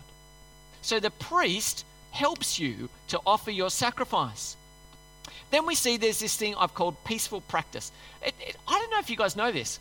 So 0.83 0.99
the 0.99 1.09
priest 1.09 1.83
helps 2.11 2.59
you 2.59 2.89
to 3.07 3.19
offer 3.25 3.49
your 3.49 3.71
sacrifice. 3.71 4.55
Then 5.49 5.65
we 5.65 5.73
see 5.73 5.97
there's 5.97 6.19
this 6.19 6.37
thing 6.37 6.53
I've 6.53 6.75
called 6.75 7.03
peaceful 7.05 7.41
practice. 7.41 7.91
It, 8.23 8.35
it, 8.39 8.55
I 8.67 8.77
don't 8.79 8.91
know 8.91 8.99
if 8.99 9.09
you 9.09 9.17
guys 9.17 9.35
know 9.35 9.51
this, 9.51 9.79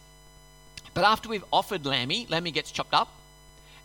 but 0.94 1.04
after 1.04 1.28
we've 1.28 1.44
offered 1.52 1.84
lammy, 1.84 2.26
lammy 2.30 2.52
gets 2.52 2.70
chopped 2.72 2.94
up, 2.94 3.12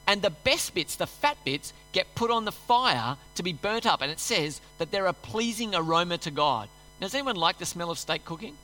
and 0.08 0.22
the 0.22 0.30
best 0.30 0.74
bits, 0.74 0.96
the 0.96 1.08
fat 1.08 1.36
bits, 1.44 1.74
get 1.92 2.16
put 2.16 2.32
on 2.32 2.46
the 2.46 2.54
fire 2.54 3.18
to 3.36 3.44
be 3.44 3.52
burnt 3.52 3.86
up. 3.86 4.02
And 4.02 4.10
it 4.10 4.20
says 4.20 4.62
that 4.78 4.92
they're 4.92 5.08
a 5.08 5.14
pleasing 5.14 5.76
aroma 5.76 6.18
to 6.20 6.32
God. 6.32 6.70
Now, 7.00 7.08
does 7.08 7.16
anyone 7.16 7.36
like 7.36 7.58
the 7.58 7.66
smell 7.66 7.92
of 7.92 8.00
steak 8.00 8.26
cooking? 8.26 8.56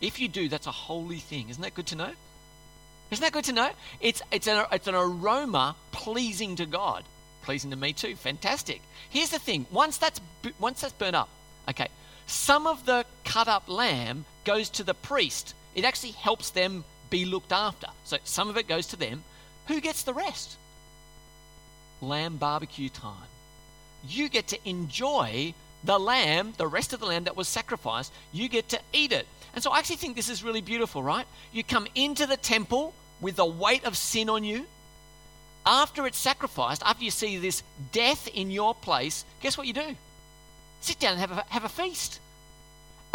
If 0.00 0.20
you 0.20 0.28
do, 0.28 0.48
that's 0.48 0.66
a 0.66 0.72
holy 0.72 1.18
thing. 1.18 1.48
Isn't 1.48 1.62
that 1.62 1.74
good 1.74 1.86
to 1.88 1.96
know? 1.96 2.12
Isn't 3.10 3.22
that 3.22 3.32
good 3.32 3.44
to 3.44 3.52
know? 3.52 3.70
It's, 4.00 4.22
it's, 4.30 4.48
an, 4.48 4.66
it's 4.72 4.88
an 4.88 4.94
aroma 4.94 5.76
pleasing 5.92 6.56
to 6.56 6.66
God. 6.66 7.04
Pleasing 7.42 7.70
to 7.70 7.76
me 7.76 7.92
too. 7.92 8.16
Fantastic. 8.16 8.80
Here's 9.08 9.30
the 9.30 9.38
thing 9.38 9.66
once 9.70 9.98
that's, 9.98 10.20
once 10.58 10.80
that's 10.80 10.92
burnt 10.94 11.14
up, 11.14 11.28
okay, 11.68 11.88
some 12.26 12.66
of 12.66 12.86
the 12.86 13.04
cut 13.24 13.48
up 13.48 13.68
lamb 13.68 14.24
goes 14.44 14.68
to 14.70 14.82
the 14.82 14.94
priest. 14.94 15.54
It 15.74 15.84
actually 15.84 16.12
helps 16.12 16.50
them 16.50 16.84
be 17.10 17.24
looked 17.24 17.52
after. 17.52 17.88
So 18.04 18.16
some 18.24 18.48
of 18.48 18.56
it 18.56 18.66
goes 18.66 18.88
to 18.88 18.96
them. 18.96 19.22
Who 19.68 19.80
gets 19.80 20.02
the 20.02 20.14
rest? 20.14 20.56
Lamb 22.00 22.36
barbecue 22.36 22.88
time. 22.88 23.28
You 24.08 24.28
get 24.28 24.48
to 24.48 24.58
enjoy 24.68 25.54
the 25.84 25.98
lamb, 25.98 26.54
the 26.56 26.66
rest 26.66 26.92
of 26.92 27.00
the 27.00 27.06
lamb 27.06 27.24
that 27.24 27.36
was 27.36 27.48
sacrificed, 27.48 28.12
you 28.32 28.48
get 28.48 28.68
to 28.70 28.80
eat 28.92 29.12
it. 29.12 29.26
And 29.54 29.62
so 29.62 29.70
I 29.70 29.78
actually 29.78 29.96
think 29.96 30.16
this 30.16 30.28
is 30.28 30.42
really 30.42 30.60
beautiful, 30.60 31.02
right? 31.02 31.26
You 31.52 31.62
come 31.62 31.86
into 31.94 32.26
the 32.26 32.36
temple 32.36 32.94
with 33.20 33.36
the 33.36 33.44
weight 33.44 33.84
of 33.84 33.96
sin 33.96 34.28
on 34.28 34.44
you. 34.44 34.66
After 35.66 36.06
it's 36.06 36.18
sacrificed, 36.18 36.82
after 36.84 37.04
you 37.04 37.10
see 37.10 37.38
this 37.38 37.62
death 37.92 38.28
in 38.28 38.50
your 38.50 38.74
place, 38.74 39.24
guess 39.40 39.56
what 39.56 39.66
you 39.66 39.72
do? 39.72 39.96
Sit 40.80 40.98
down 40.98 41.12
and 41.12 41.20
have 41.20 41.30
a, 41.30 41.44
have 41.48 41.64
a 41.64 41.68
feast. 41.68 42.20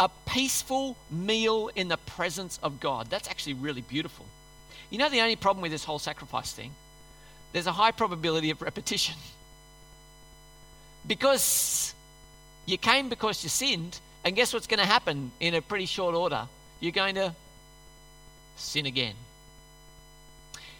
A 0.00 0.10
peaceful 0.26 0.96
meal 1.10 1.70
in 1.76 1.88
the 1.88 1.98
presence 1.98 2.58
of 2.62 2.80
God. 2.80 3.08
That's 3.10 3.28
actually 3.28 3.54
really 3.54 3.82
beautiful. 3.82 4.26
You 4.88 4.98
know, 4.98 5.08
the 5.08 5.20
only 5.20 5.36
problem 5.36 5.62
with 5.62 5.70
this 5.70 5.84
whole 5.84 6.00
sacrifice 6.00 6.52
thing? 6.52 6.72
There's 7.52 7.66
a 7.66 7.72
high 7.72 7.92
probability 7.92 8.50
of 8.50 8.62
repetition. 8.62 9.16
Because 11.06 11.94
you 12.66 12.78
came 12.78 13.08
because 13.08 13.42
you 13.42 13.48
sinned, 13.48 13.98
and 14.24 14.36
guess 14.36 14.52
what's 14.52 14.66
going 14.66 14.80
to 14.80 14.86
happen 14.86 15.32
in 15.40 15.54
a 15.54 15.62
pretty 15.62 15.86
short 15.86 16.14
order? 16.14 16.46
You're 16.80 16.92
going 16.92 17.14
to 17.16 17.34
sin 18.56 18.86
again. 18.86 19.14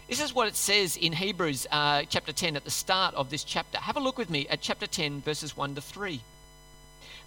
This 0.07 0.21
is 0.21 0.35
what 0.35 0.47
it 0.47 0.55
says 0.55 0.97
in 0.97 1.13
Hebrews 1.13 1.67
uh, 1.71 2.03
chapter 2.09 2.33
10 2.33 2.55
at 2.55 2.65
the 2.65 2.71
start 2.71 3.15
of 3.15 3.29
this 3.29 3.43
chapter. 3.43 3.77
Have 3.77 3.95
a 3.95 4.01
look 4.01 4.17
with 4.17 4.29
me 4.29 4.47
at 4.49 4.61
chapter 4.61 4.85
10, 4.85 5.21
verses 5.21 5.55
1 5.55 5.75
to 5.75 5.81
3. 5.81 6.21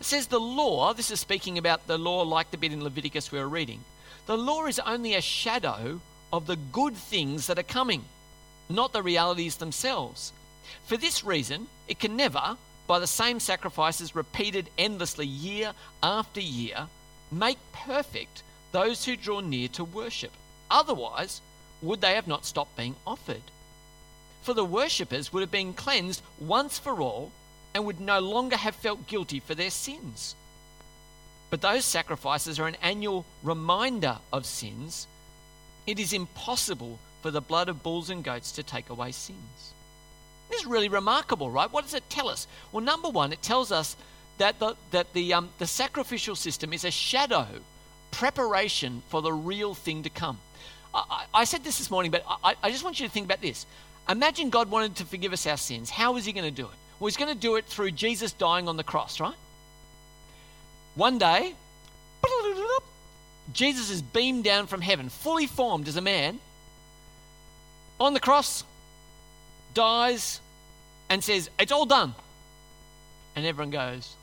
It 0.00 0.04
says, 0.04 0.26
The 0.26 0.40
law, 0.40 0.92
this 0.92 1.10
is 1.10 1.20
speaking 1.20 1.56
about 1.56 1.86
the 1.86 1.96
law 1.96 2.22
like 2.22 2.50
the 2.50 2.58
bit 2.58 2.72
in 2.72 2.84
Leviticus 2.84 3.32
we 3.32 3.38
were 3.38 3.48
reading, 3.48 3.80
the 4.26 4.36
law 4.36 4.66
is 4.66 4.78
only 4.80 5.14
a 5.14 5.20
shadow 5.20 6.00
of 6.32 6.46
the 6.46 6.56
good 6.56 6.94
things 6.94 7.46
that 7.46 7.58
are 7.58 7.62
coming, 7.62 8.04
not 8.68 8.92
the 8.92 9.02
realities 9.02 9.56
themselves. 9.56 10.32
For 10.84 10.96
this 10.96 11.24
reason, 11.24 11.68
it 11.88 11.98
can 11.98 12.16
never, 12.16 12.56
by 12.86 12.98
the 12.98 13.06
same 13.06 13.40
sacrifices 13.40 14.14
repeated 14.14 14.70
endlessly 14.76 15.26
year 15.26 15.72
after 16.02 16.40
year, 16.40 16.88
make 17.30 17.58
perfect 17.72 18.42
those 18.72 19.04
who 19.04 19.16
draw 19.16 19.40
near 19.40 19.68
to 19.68 19.84
worship. 19.84 20.32
Otherwise, 20.70 21.40
would 21.80 22.00
they 22.00 22.14
have 22.14 22.26
not 22.26 22.44
stopped 22.44 22.76
being 22.76 22.96
offered? 23.06 23.42
For 24.42 24.54
the 24.54 24.64
worshippers 24.64 25.32
would 25.32 25.40
have 25.40 25.50
been 25.50 25.72
cleansed 25.72 26.22
once 26.38 26.78
for 26.78 27.00
all 27.00 27.32
and 27.74 27.84
would 27.84 28.00
no 28.00 28.20
longer 28.20 28.56
have 28.56 28.74
felt 28.74 29.06
guilty 29.06 29.40
for 29.40 29.54
their 29.54 29.70
sins. 29.70 30.34
But 31.50 31.60
those 31.60 31.84
sacrifices 31.84 32.58
are 32.58 32.66
an 32.66 32.76
annual 32.82 33.24
reminder 33.42 34.18
of 34.32 34.46
sins. 34.46 35.06
It 35.86 35.98
is 35.98 36.12
impossible 36.12 36.98
for 37.22 37.30
the 37.30 37.40
blood 37.40 37.68
of 37.68 37.82
bulls 37.82 38.10
and 38.10 38.24
goats 38.24 38.52
to 38.52 38.62
take 38.62 38.90
away 38.90 39.12
sins. 39.12 39.73
This 40.50 40.60
is 40.60 40.66
really 40.66 40.88
remarkable, 40.88 41.50
right? 41.50 41.72
What 41.72 41.84
does 41.84 41.94
it 41.94 42.08
tell 42.08 42.28
us? 42.28 42.46
Well, 42.72 42.84
number 42.84 43.08
one, 43.08 43.32
it 43.32 43.42
tells 43.42 43.72
us 43.72 43.96
that 44.38 44.58
the, 44.58 44.76
that 44.90 45.12
the, 45.12 45.34
um, 45.34 45.48
the 45.58 45.66
sacrificial 45.66 46.36
system 46.36 46.72
is 46.72 46.84
a 46.84 46.90
shadow 46.90 47.46
preparation 48.10 49.02
for 49.08 49.22
the 49.22 49.32
real 49.32 49.74
thing 49.74 50.02
to 50.02 50.10
come. 50.10 50.38
I, 50.94 51.26
I 51.34 51.44
said 51.44 51.64
this 51.64 51.78
this 51.78 51.90
morning, 51.90 52.10
but 52.10 52.24
I, 52.44 52.54
I 52.62 52.70
just 52.70 52.84
want 52.84 53.00
you 53.00 53.06
to 53.06 53.12
think 53.12 53.26
about 53.26 53.40
this. 53.40 53.66
Imagine 54.08 54.50
God 54.50 54.70
wanted 54.70 54.96
to 54.96 55.04
forgive 55.04 55.32
us 55.32 55.46
our 55.46 55.56
sins. 55.56 55.90
How 55.90 56.12
was 56.12 56.24
He 56.24 56.32
going 56.32 56.44
to 56.44 56.50
do 56.50 56.66
it? 56.66 56.74
Well, 57.00 57.08
He's 57.08 57.16
going 57.16 57.32
to 57.32 57.40
do 57.40 57.56
it 57.56 57.64
through 57.64 57.92
Jesus 57.92 58.32
dying 58.32 58.68
on 58.68 58.76
the 58.76 58.84
cross, 58.84 59.18
right? 59.18 59.34
One 60.94 61.18
day, 61.18 61.54
Jesus 63.52 63.90
is 63.90 64.02
beamed 64.02 64.44
down 64.44 64.66
from 64.66 64.80
heaven, 64.80 65.08
fully 65.08 65.46
formed 65.46 65.88
as 65.88 65.96
a 65.96 66.00
man, 66.00 66.38
on 67.98 68.14
the 68.14 68.20
cross, 68.20 68.64
dies, 69.74 70.40
and 71.08 71.22
says, 71.22 71.50
It's 71.58 71.72
all 71.72 71.86
done. 71.86 72.14
And 73.36 73.44
everyone 73.44 73.70
goes, 73.70 74.14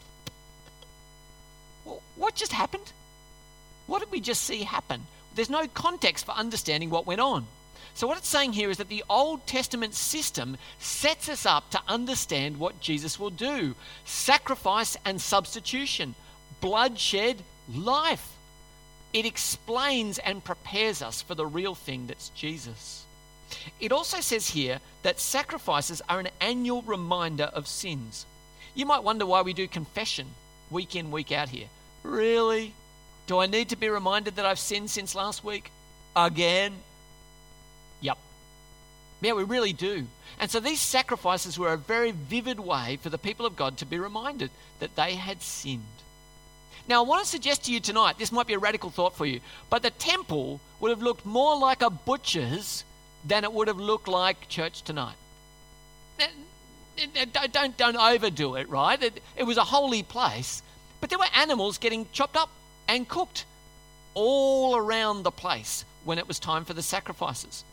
well, 1.85 2.01
What 2.15 2.35
just 2.35 2.53
happened? 2.53 2.91
What 3.87 3.99
did 3.99 4.11
we 4.11 4.21
just 4.21 4.43
see 4.43 4.63
happen? 4.63 5.05
There's 5.35 5.49
no 5.49 5.67
context 5.67 6.25
for 6.25 6.31
understanding 6.31 6.89
what 6.89 7.05
went 7.05 7.21
on. 7.21 7.45
So, 7.93 8.07
what 8.07 8.17
it's 8.17 8.27
saying 8.27 8.53
here 8.53 8.69
is 8.69 8.77
that 8.77 8.87
the 8.87 9.03
Old 9.09 9.45
Testament 9.45 9.93
system 9.95 10.57
sets 10.79 11.27
us 11.27 11.45
up 11.45 11.69
to 11.71 11.81
understand 11.87 12.57
what 12.57 12.79
Jesus 12.79 13.19
will 13.19 13.29
do 13.29 13.75
sacrifice 14.05 14.95
and 15.03 15.19
substitution, 15.19 16.15
bloodshed, 16.61 17.43
life. 17.73 18.37
It 19.13 19.25
explains 19.25 20.19
and 20.19 20.43
prepares 20.43 21.01
us 21.01 21.21
for 21.21 21.35
the 21.35 21.45
real 21.45 21.75
thing 21.75 22.07
that's 22.07 22.29
Jesus. 22.29 23.05
It 23.79 23.91
also 23.91 24.21
says 24.21 24.49
here 24.49 24.79
that 25.03 25.19
sacrifices 25.19 26.01
are 26.07 26.19
an 26.19 26.29
annual 26.39 26.81
reminder 26.81 27.45
of 27.45 27.67
sins. 27.67 28.25
You 28.75 28.85
might 28.85 29.03
wonder 29.03 29.25
why 29.25 29.41
we 29.41 29.53
do 29.53 29.67
confession 29.67 30.27
week 30.69 30.95
in, 30.95 31.11
week 31.11 31.31
out 31.31 31.49
here. 31.49 31.67
Really? 32.03 32.73
Do 33.27 33.39
I 33.39 33.45
need 33.45 33.69
to 33.69 33.75
be 33.75 33.89
reminded 33.89 34.35
that 34.35 34.45
I've 34.45 34.59
sinned 34.59 34.89
since 34.89 35.15
last 35.15 35.43
week? 35.43 35.71
Again? 36.15 36.73
Yep. 38.01 38.17
Yeah, 39.21 39.33
we 39.33 39.43
really 39.43 39.73
do. 39.73 40.07
And 40.39 40.49
so 40.49 40.59
these 40.59 40.81
sacrifices 40.81 41.59
were 41.59 41.73
a 41.73 41.77
very 41.77 42.11
vivid 42.11 42.59
way 42.59 42.97
for 43.01 43.09
the 43.09 43.17
people 43.17 43.45
of 43.45 43.55
God 43.55 43.77
to 43.77 43.85
be 43.85 43.99
reminded 43.99 44.49
that 44.79 44.95
they 44.95 45.15
had 45.15 45.41
sinned. 45.41 45.83
Now, 46.87 47.03
I 47.03 47.07
want 47.07 47.23
to 47.23 47.29
suggest 47.29 47.65
to 47.65 47.71
you 47.71 47.79
tonight, 47.79 48.17
this 48.17 48.31
might 48.31 48.47
be 48.47 48.53
a 48.53 48.59
radical 48.59 48.89
thought 48.89 49.15
for 49.15 49.25
you, 49.25 49.39
but 49.69 49.83
the 49.83 49.91
temple 49.91 50.59
would 50.79 50.89
have 50.89 51.03
looked 51.03 51.25
more 51.25 51.57
like 51.57 51.81
a 51.81 51.91
butcher's 51.91 52.83
than 53.25 53.43
it 53.43 53.53
would 53.53 53.67
have 53.67 53.79
looked 53.79 54.07
like 54.07 54.47
church 54.47 54.81
tonight. 54.81 55.15
Don't, 57.51 57.77
don't 57.77 57.95
overdo 57.95 58.55
it, 58.55 58.69
right? 58.69 59.01
It, 59.01 59.21
it 59.35 59.43
was 59.43 59.57
a 59.57 59.63
holy 59.63 60.03
place, 60.03 60.61
but 60.99 61.09
there 61.09 61.19
were 61.19 61.25
animals 61.35 61.77
getting 61.77 62.07
chopped 62.11 62.35
up 62.35 62.49
and 62.87 63.07
cooked 63.07 63.45
all 64.13 64.75
around 64.75 65.23
the 65.23 65.31
place 65.31 65.85
when 66.03 66.17
it 66.17 66.27
was 66.27 66.39
time 66.39 66.65
for 66.65 66.73
the 66.73 66.81
sacrifices. 66.81 67.63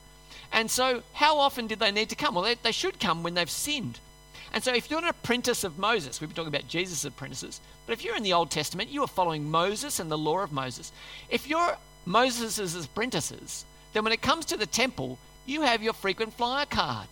And 0.52 0.70
so, 0.70 1.02
how 1.12 1.38
often 1.38 1.66
did 1.66 1.78
they 1.78 1.90
need 1.90 2.08
to 2.10 2.16
come? 2.16 2.34
Well, 2.34 2.44
they, 2.44 2.54
they 2.54 2.72
should 2.72 3.00
come 3.00 3.22
when 3.22 3.34
they've 3.34 3.50
sinned. 3.50 3.98
And 4.52 4.64
so, 4.64 4.72
if 4.72 4.90
you're 4.90 5.00
an 5.00 5.06
apprentice 5.06 5.62
of 5.62 5.78
Moses, 5.78 6.20
we've 6.20 6.30
been 6.30 6.36
talking 6.36 6.54
about 6.54 6.68
Jesus' 6.68 7.04
apprentices, 7.04 7.60
but 7.86 7.92
if 7.92 8.04
you're 8.04 8.16
in 8.16 8.22
the 8.22 8.32
Old 8.32 8.50
Testament, 8.50 8.88
you 8.90 9.02
are 9.02 9.08
following 9.08 9.50
Moses 9.50 10.00
and 10.00 10.10
the 10.10 10.18
law 10.18 10.38
of 10.40 10.52
Moses. 10.52 10.92
If 11.28 11.48
you're 11.48 11.76
Moses' 12.06 12.84
apprentices, 12.84 13.66
then 13.92 14.04
when 14.04 14.12
it 14.12 14.22
comes 14.22 14.46
to 14.46 14.56
the 14.56 14.66
temple, 14.66 15.18
you 15.48 15.62
have 15.62 15.82
your 15.82 15.94
frequent 15.94 16.34
flyer 16.34 16.66
card, 16.66 17.08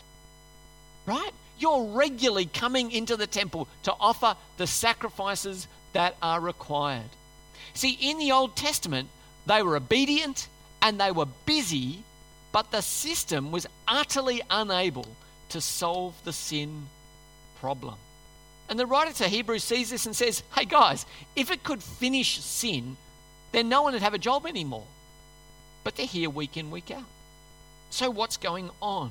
right? 1.07 1.33
You're 1.59 1.87
regularly 1.87 2.47
coming 2.47 2.93
into 2.93 3.17
the 3.17 3.27
temple 3.27 3.67
to 3.85 3.95
offer 3.99 4.37
the 4.59 4.67
sacrifices 4.67 5.67
that 5.95 6.17
are 6.21 6.41
required. 6.41 7.11
See, 7.75 7.97
in 8.01 8.19
the 8.19 8.33
Old 8.33 8.57
Testament, 8.57 9.09
they 9.47 9.63
were 9.63 9.77
obedient 9.77 10.49
and 10.83 11.01
they 11.01 11.11
were 11.11 11.27
busy, 11.47 12.03
but 12.53 12.71
the 12.71 12.83
system 12.83 13.51
was 13.51 13.67
utterly 13.89 14.43
unable 14.51 15.07
to 15.49 15.61
solve 15.61 16.15
the 16.25 16.33
sin 16.33 16.87
problem. 17.61 17.95
And 18.69 18.79
the 18.79 18.87
writer 18.87 19.13
to 19.15 19.29
Hebrews 19.29 19.65
sees 19.65 19.91
this 19.91 20.07
and 20.07 20.15
says, 20.15 20.43
hey 20.55 20.65
guys, 20.65 21.07
if 21.37 21.51
it 21.51 21.63
could 21.63 21.83
finish 21.83 22.41
sin, 22.41 22.97
then 23.53 23.69
no 23.69 23.83
one 23.83 23.95
would 23.95 24.03
have 24.03 24.15
a 24.15 24.19
job 24.19 24.45
anymore. 24.45 24.87
But 25.85 25.97
they're 25.97 26.05
here 26.05 26.29
week 26.29 26.57
in, 26.57 26.71
week 26.71 26.91
out. 26.91 27.05
So 27.91 28.11
what's 28.11 28.37
going 28.37 28.71
on? 28.81 29.11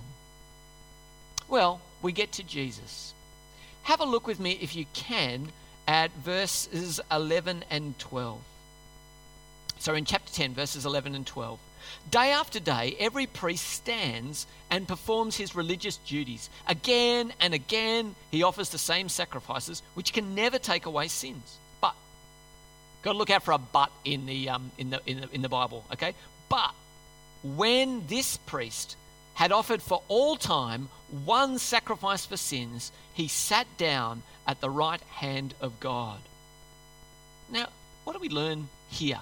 Well, 1.47 1.81
we 2.01 2.11
get 2.11 2.33
to 2.33 2.43
Jesus. 2.43 3.13
Have 3.83 3.99
a 3.99 4.05
look 4.05 4.27
with 4.27 4.39
me, 4.39 4.57
if 4.61 4.75
you 4.75 4.85
can, 4.93 5.51
at 5.87 6.11
verses 6.23 6.99
11 7.11 7.65
and 7.69 7.97
12. 7.99 8.41
So 9.79 9.93
in 9.93 10.05
chapter 10.05 10.33
10, 10.33 10.53
verses 10.53 10.85
11 10.85 11.15
and 11.15 11.25
12. 11.25 11.59
Day 12.09 12.31
after 12.31 12.59
day, 12.59 12.95
every 12.99 13.27
priest 13.27 13.67
stands 13.67 14.47
and 14.71 14.87
performs 14.87 15.35
his 15.35 15.55
religious 15.55 15.97
duties. 15.97 16.49
Again 16.67 17.33
and 17.39 17.53
again, 17.53 18.15
he 18.31 18.41
offers 18.43 18.69
the 18.69 18.77
same 18.77 19.09
sacrifices, 19.09 19.83
which 19.93 20.13
can 20.13 20.33
never 20.33 20.57
take 20.57 20.87
away 20.87 21.07
sins. 21.07 21.57
But, 21.81 21.95
got 23.03 23.13
to 23.13 23.17
look 23.17 23.29
out 23.29 23.43
for 23.43 23.51
a 23.51 23.57
but 23.57 23.91
in 24.03 24.25
the, 24.25 24.49
um, 24.49 24.71
in, 24.77 24.89
the, 24.89 25.01
in, 25.05 25.21
the, 25.21 25.29
in 25.31 25.41
the 25.43 25.49
Bible, 25.49 25.85
okay? 25.93 26.15
But, 26.49 26.73
when 27.55 28.07
this 28.07 28.37
priest 28.37 28.95
had 29.35 29.51
offered 29.51 29.81
for 29.81 30.01
all 30.07 30.35
time 30.35 30.89
one 31.23 31.59
sacrifice 31.59 32.25
for 32.25 32.37
sins, 32.37 32.91
he 33.13 33.27
sat 33.27 33.67
down 33.77 34.23
at 34.47 34.61
the 34.61 34.69
right 34.69 35.01
hand 35.15 35.53
of 35.61 35.79
God. 35.79 36.19
Now, 37.51 37.67
what 38.03 38.13
do 38.13 38.19
we 38.19 38.29
learn 38.29 38.69
here? 38.89 39.19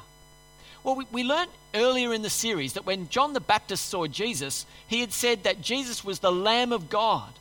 Well, 0.83 0.95
we, 0.95 1.05
we 1.11 1.23
learned 1.23 1.51
earlier 1.73 2.13
in 2.13 2.21
the 2.21 2.29
series 2.29 2.73
that 2.73 2.85
when 2.85 3.09
John 3.09 3.33
the 3.33 3.39
Baptist 3.39 3.89
saw 3.89 4.07
Jesus, 4.07 4.65
he 4.87 5.01
had 5.01 5.13
said 5.13 5.43
that 5.43 5.61
Jesus 5.61 6.03
was 6.03 6.19
the 6.19 6.31
Lamb 6.31 6.71
of 6.71 6.89
God 6.89 7.33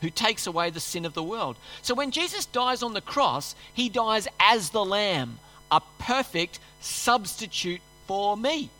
who 0.00 0.10
takes 0.10 0.46
away 0.46 0.70
the 0.70 0.80
sin 0.80 1.04
of 1.04 1.14
the 1.14 1.22
world. 1.22 1.56
So 1.82 1.94
when 1.94 2.10
Jesus 2.10 2.46
dies 2.46 2.82
on 2.82 2.92
the 2.92 3.00
cross, 3.00 3.54
he 3.72 3.88
dies 3.88 4.28
as 4.38 4.70
the 4.70 4.84
Lamb, 4.84 5.38
a 5.70 5.80
perfect 5.98 6.58
substitute 6.80 7.80
for 8.06 8.36
me 8.36 8.70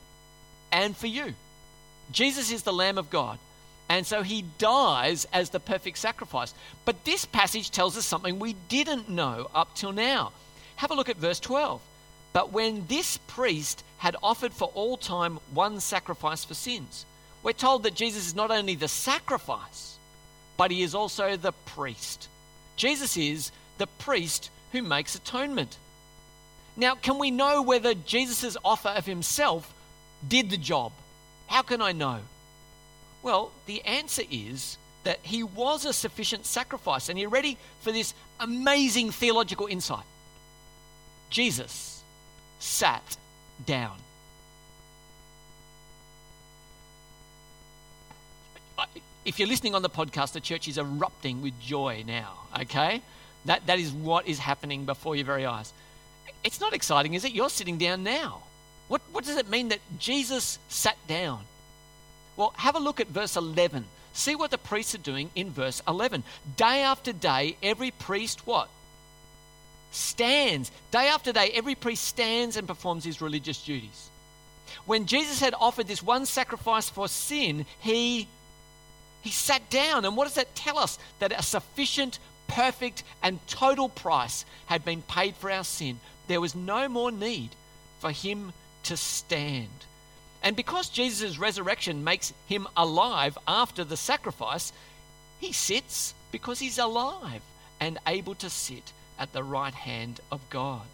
and 0.70 0.96
for 0.96 1.06
you. 1.06 1.34
Jesus 2.10 2.50
is 2.50 2.62
the 2.62 2.72
Lamb 2.72 2.98
of 2.98 3.10
God. 3.10 3.38
And 3.88 4.06
so 4.06 4.22
he 4.22 4.42
dies 4.58 5.26
as 5.32 5.50
the 5.50 5.60
perfect 5.60 5.98
sacrifice. 5.98 6.54
But 6.84 7.04
this 7.04 7.24
passage 7.24 7.70
tells 7.70 7.96
us 7.96 8.06
something 8.06 8.38
we 8.38 8.54
didn't 8.68 9.08
know 9.08 9.48
up 9.54 9.74
till 9.74 9.92
now. 9.92 10.32
Have 10.76 10.90
a 10.90 10.94
look 10.94 11.08
at 11.08 11.16
verse 11.16 11.40
12. 11.40 11.80
But 12.32 12.52
when 12.52 12.86
this 12.86 13.18
priest 13.18 13.84
had 13.98 14.16
offered 14.22 14.52
for 14.52 14.70
all 14.74 14.96
time 14.96 15.38
one 15.52 15.80
sacrifice 15.80 16.44
for 16.44 16.54
sins, 16.54 17.04
we're 17.42 17.52
told 17.52 17.82
that 17.82 17.94
Jesus 17.94 18.26
is 18.26 18.34
not 18.34 18.50
only 18.50 18.74
the 18.74 18.88
sacrifice, 18.88 19.98
but 20.56 20.70
he 20.70 20.82
is 20.82 20.94
also 20.94 21.36
the 21.36 21.52
priest. 21.52 22.28
Jesus 22.76 23.16
is 23.16 23.52
the 23.78 23.86
priest 23.86 24.50
who 24.72 24.82
makes 24.82 25.14
atonement. 25.14 25.76
Now, 26.76 26.94
can 26.96 27.18
we 27.18 27.30
know 27.30 27.62
whether 27.62 27.94
Jesus' 27.94 28.56
offer 28.64 28.88
of 28.88 29.06
himself 29.06 29.72
did 30.26 30.50
the 30.50 30.56
job? 30.56 30.92
How 31.46 31.62
can 31.62 31.80
I 31.80 31.92
know? 31.92 32.20
Well, 33.22 33.52
the 33.66 33.82
answer 33.82 34.22
is 34.30 34.76
that 35.04 35.20
he 35.22 35.42
was 35.42 35.84
a 35.84 35.92
sufficient 35.92 36.46
sacrifice. 36.46 37.08
And 37.08 37.18
you're 37.18 37.30
ready 37.30 37.56
for 37.80 37.92
this 37.92 38.14
amazing 38.40 39.10
theological 39.10 39.66
insight. 39.66 40.04
Jesus 41.30 42.02
sat 42.58 43.16
down. 43.64 43.96
If 49.24 49.38
you're 49.38 49.48
listening 49.48 49.74
on 49.74 49.80
the 49.80 49.88
podcast, 49.88 50.32
the 50.32 50.40
church 50.40 50.68
is 50.68 50.76
erupting 50.76 51.40
with 51.40 51.58
joy 51.58 52.04
now, 52.06 52.40
okay? 52.60 53.00
That, 53.46 53.66
that 53.68 53.78
is 53.78 53.90
what 53.90 54.28
is 54.28 54.38
happening 54.38 54.84
before 54.84 55.16
your 55.16 55.24
very 55.24 55.46
eyes. 55.46 55.72
It's 56.44 56.60
not 56.60 56.74
exciting, 56.74 57.14
is 57.14 57.24
it? 57.24 57.32
You're 57.32 57.48
sitting 57.48 57.78
down 57.78 58.02
now. 58.02 58.42
What, 58.88 59.00
what 59.12 59.24
does 59.24 59.36
it 59.36 59.48
mean 59.48 59.68
that 59.68 59.80
Jesus 59.98 60.58
sat 60.68 60.96
down? 61.06 61.44
Well, 62.36 62.52
have 62.56 62.76
a 62.76 62.80
look 62.80 63.00
at 63.00 63.08
verse 63.08 63.36
11. 63.36 63.84
See 64.12 64.34
what 64.34 64.50
the 64.50 64.58
priests 64.58 64.94
are 64.94 64.98
doing 64.98 65.30
in 65.34 65.50
verse 65.50 65.82
11. 65.88 66.22
Day 66.56 66.82
after 66.82 67.12
day, 67.12 67.56
every 67.62 67.90
priest 67.90 68.46
what? 68.46 68.68
stands. 69.94 70.70
Day 70.90 71.08
after 71.08 71.32
day, 71.32 71.50
every 71.54 71.74
priest 71.74 72.04
stands 72.04 72.56
and 72.56 72.66
performs 72.66 73.04
his 73.04 73.20
religious 73.20 73.62
duties. 73.62 74.10
When 74.86 75.06
Jesus 75.06 75.40
had 75.40 75.54
offered 75.58 75.86
this 75.86 76.02
one 76.02 76.26
sacrifice 76.26 76.88
for 76.88 77.08
sin, 77.08 77.64
he, 77.80 78.28
he 79.22 79.30
sat 79.30 79.70
down. 79.70 80.04
And 80.04 80.16
what 80.16 80.24
does 80.24 80.34
that 80.34 80.54
tell 80.54 80.78
us? 80.78 80.98
That 81.20 81.32
a 81.32 81.42
sufficient, 81.42 82.18
perfect, 82.48 83.02
and 83.22 83.44
total 83.46 83.88
price 83.88 84.44
had 84.66 84.84
been 84.84 85.02
paid 85.02 85.36
for 85.36 85.50
our 85.50 85.64
sin. 85.64 86.00
There 86.26 86.40
was 86.40 86.54
no 86.54 86.88
more 86.88 87.12
need 87.12 87.50
for 88.00 88.10
him 88.10 88.52
to 88.84 88.96
stand. 88.96 89.68
And 90.42 90.56
because 90.56 90.88
Jesus' 90.88 91.38
resurrection 91.38 92.04
makes 92.04 92.32
him 92.46 92.68
alive 92.76 93.38
after 93.48 93.82
the 93.84 93.96
sacrifice, 93.96 94.72
he 95.40 95.52
sits 95.52 96.14
Because 96.30 96.58
he's 96.58 96.78
alive 96.78 97.42
and 97.80 97.98
able 98.06 98.34
to 98.36 98.50
sit 98.50 98.92
at 99.18 99.32
the 99.32 99.42
right 99.42 99.74
hand 99.74 100.20
of 100.32 100.40
God. 100.50 100.86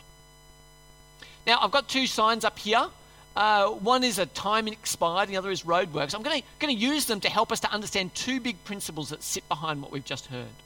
Now, 1.47 1.59
I've 1.61 1.71
got 1.71 1.89
two 1.89 2.07
signs 2.07 2.45
up 2.45 2.59
here. 2.59 2.87
Uh, 3.35 3.69
one 3.69 4.05
is 4.05 4.19
a 4.19 4.27
time 4.27 4.69
expired, 4.69 5.29
the 5.29 5.37
other 5.37 5.51
is 5.51 5.63
roadworks. 5.63 6.15
I'm 6.15 6.23
going 6.23 6.43
to 6.61 6.73
use 6.73 7.07
them 7.07 7.21
to 7.21 7.31
help 7.31 7.53
us 7.53 7.61
to 7.61 7.73
understand 7.73 8.15
two 8.15 8.41
big 8.41 8.63
principles 8.65 9.11
that 9.11 9.23
sit 9.23 9.49
behind 9.49 9.81
what 9.81 9.93
we've 9.93 10.05
just 10.05 10.27
heard. 10.27 10.59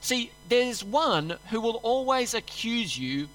See, 0.00 0.30
there's 0.48 0.84
one 0.84 1.38
who 1.50 1.60
will 1.60 1.80
always 1.82 2.34
accuse 2.34 2.98
you 2.98 3.28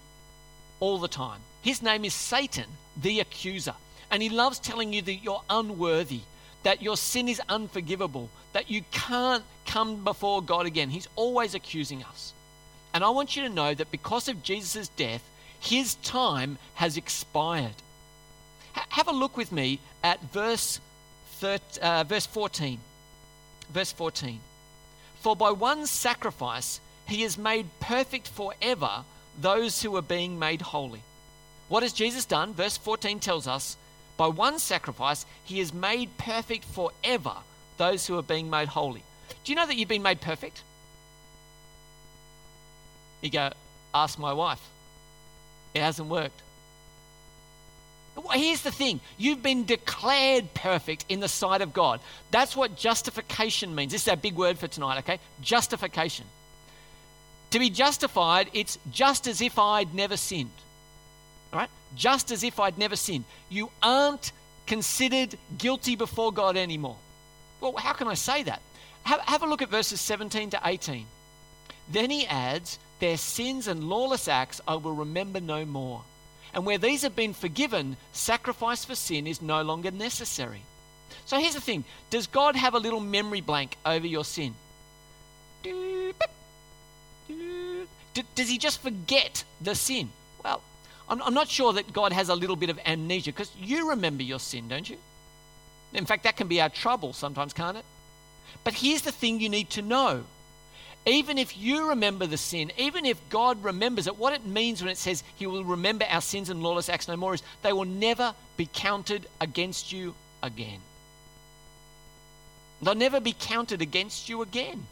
all 0.80 1.00
the 1.00 1.08
time. 1.08 1.40
His 1.62 1.82
name 1.82 2.06
is 2.06 2.14
Satan, 2.14 2.68
the 3.02 3.20
accuser. 3.20 3.74
And 4.10 4.22
he 4.22 4.30
loves 4.30 4.60
telling 4.60 4.94
you 4.94 5.02
that 5.04 5.24
you're 5.24 5.44
unworthy, 5.50 6.22
that 6.64 6.82
your 6.82 6.98
sin 6.98 7.28
is 7.28 7.42
unforgivable, 7.48 8.30
that 8.54 8.70
you 8.70 8.84
can't 8.92 9.44
come 9.66 10.04
before 10.04 10.42
God 10.42 10.66
again. 10.66 10.90
He's 10.90 11.08
always 11.16 11.56
accusing 11.56 12.04
us. 12.04 12.34
And 12.94 13.04
I 13.04 13.10
want 13.10 13.36
you 13.36 13.44
to 13.44 13.50
know 13.50 13.74
that 13.74 13.92
because 13.92 14.28
of 14.28 14.44
Jesus' 14.44 14.90
death, 14.90 15.24
his 15.60 15.96
time 15.96 16.58
has 16.76 16.98
expired. 16.98 17.76
H- 18.76 18.84
have 18.90 19.08
a 19.08 19.14
look 19.14 19.38
with 19.38 19.52
me 19.52 19.80
at 20.04 20.22
verse, 20.34 20.82
13, 21.40 21.84
uh, 21.84 22.04
verse 22.04 22.26
14. 22.26 22.80
Verse 23.72 23.92
14. 23.94 24.40
For 25.22 25.36
by 25.36 25.52
one 25.52 25.86
sacrifice 25.86 26.82
he 27.08 27.22
has 27.22 27.38
made 27.38 27.68
perfect 27.80 28.28
forever 28.28 29.04
those 29.40 29.82
who 29.82 29.96
are 29.96 30.02
being 30.02 30.40
made 30.40 30.62
holy. 30.62 31.02
What 31.72 31.84
has 31.84 31.94
Jesus 31.94 32.26
done? 32.26 32.54
Verse 32.54 32.76
14 32.76 33.22
tells 33.22 33.48
us 33.48 33.78
by 34.18 34.28
one 34.28 34.60
sacrifice 34.60 35.26
he 35.46 35.60
has 35.60 35.74
made 35.74 36.18
perfect 36.18 36.66
forever 36.66 37.34
those 37.78 38.06
who 38.06 38.18
are 38.18 38.22
being 38.22 38.50
made 38.50 38.68
holy. 38.68 39.04
Do 39.46 39.54
you 39.54 39.56
know 39.56 39.66
that 39.66 39.78
you've 39.78 39.88
been 39.88 40.04
made 40.04 40.20
perfect? 40.20 40.64
You 43.22 43.30
go, 43.30 43.52
ask 43.94 44.20
my 44.20 44.34
wife. 44.34 44.60
It 45.74 45.82
hasn't 45.82 46.10
worked. 46.10 46.42
Here's 48.34 48.64
the 48.64 48.72
thing 48.72 49.00
you've 49.18 49.42
been 49.42 49.64
declared 49.64 50.54
perfect 50.54 51.06
in 51.08 51.22
the 51.22 51.30
sight 51.30 51.62
of 51.62 51.72
God. 51.72 52.02
That's 52.32 52.54
what 52.54 52.76
justification 52.76 53.74
means. 53.74 53.94
This 53.94 54.02
is 54.02 54.08
our 54.10 54.18
big 54.18 54.36
word 54.36 54.60
for 54.60 54.68
tonight, 54.68 54.98
okay? 54.98 55.20
Justification. 55.40 56.26
To 57.52 57.60
be 57.60 57.70
justified, 57.70 58.50
it's 58.52 58.78
just 58.92 59.26
as 59.26 59.40
if 59.40 59.58
I'd 59.58 59.96
never 59.96 60.18
sinned. 60.18 60.52
Right? 61.52 61.70
Just 61.96 62.32
as 62.32 62.44
if 62.44 62.60
I'd 62.60 62.78
never 62.78 62.96
sinned. 62.96 63.26
You 63.50 63.70
aren't 63.84 64.32
considered 64.68 65.36
guilty 65.58 65.96
before 65.96 66.32
God 66.32 66.56
anymore. 66.56 66.98
Well, 67.60 67.74
how 67.78 67.94
can 67.94 68.08
I 68.08 68.14
say 68.14 68.44
that? 68.44 68.62
Have, 69.04 69.20
have 69.22 69.44
a 69.44 69.48
look 69.48 69.62
at 69.62 69.70
verses 69.70 70.00
17 70.00 70.52
to 70.52 70.62
18. 70.64 71.06
Then 71.90 72.10
he 72.10 72.26
adds, 72.26 72.80
Their 73.00 73.18
sins 73.18 73.68
and 73.68 73.84
lawless 73.84 74.28
acts 74.28 74.62
I 74.68 74.76
will 74.76 74.94
remember 74.94 75.40
no 75.40 75.66
more. 75.66 76.04
And 76.54 76.66
where 76.66 76.78
these 76.78 77.02
have 77.04 77.16
been 77.16 77.34
forgiven, 77.34 77.98
sacrifice 78.12 78.84
for 78.86 78.96
sin 78.96 79.28
is 79.28 79.42
no 79.42 79.62
longer 79.62 79.92
necessary. 79.92 80.62
So 81.26 81.38
here's 81.40 81.56
the 81.56 81.62
thing 81.62 81.84
Does 82.10 82.28
God 82.28 82.56
have 82.56 82.74
a 82.74 82.80
little 82.80 83.00
memory 83.00 83.42
blank 83.42 83.78
over 83.86 84.08
your 84.08 84.26
sin? 84.26 84.56
Does 88.36 88.50
he 88.50 88.58
just 88.58 88.82
forget 88.82 89.44
the 89.62 89.76
sin? 89.76 90.10
Well, 90.44 90.62
I'm 91.20 91.34
not 91.34 91.50
sure 91.50 91.74
that 91.74 91.92
God 91.92 92.14
has 92.14 92.30
a 92.30 92.36
little 92.36 92.56
bit 92.56 92.70
of 92.70 92.80
amnesia 92.86 93.32
because 93.32 93.52
you 93.60 93.90
remember 93.90 94.24
your 94.24 94.40
sin, 94.40 94.70
don't 94.70 94.90
you? 94.90 94.98
In 95.94 96.06
fact, 96.06 96.24
that 96.24 96.38
can 96.38 96.48
be 96.48 96.62
our 96.62 96.70
trouble 96.70 97.12
sometimes, 97.12 97.52
can't 97.52 97.76
it? 97.76 97.84
But 98.64 98.76
here's 98.76 99.02
the 99.02 99.12
thing 99.12 99.42
you 99.42 99.50
need 99.50 99.70
to 99.72 99.82
know 99.82 100.24
even 101.06 101.40
if 101.40 101.58
you 101.58 101.90
remember 101.90 102.28
the 102.28 102.38
sin, 102.38 102.72
even 102.78 103.08
if 103.08 103.18
God 103.30 103.64
remembers 103.64 104.06
it, 104.06 104.18
what 104.18 104.34
it 104.34 104.46
means 104.46 104.82
when 104.82 104.92
it 104.92 104.98
says 104.98 105.24
He 105.36 105.48
will 105.48 105.64
remember 105.64 106.06
our 106.08 106.22
sins 106.22 106.50
and 106.50 106.62
lawless 106.62 106.90
acts 106.90 107.08
no 107.08 107.18
more 107.18 107.34
is 107.34 107.42
they 107.64 107.74
will 107.74 107.86
never 107.86 108.36
be 108.56 108.70
counted 108.72 109.26
against 109.40 109.92
you 109.92 110.14
again. 110.44 110.80
They'll 112.84 112.96
never 112.96 113.20
be 113.20 113.36
counted 113.38 113.82
against 113.82 114.30
you 114.30 114.44
again. 114.44 114.86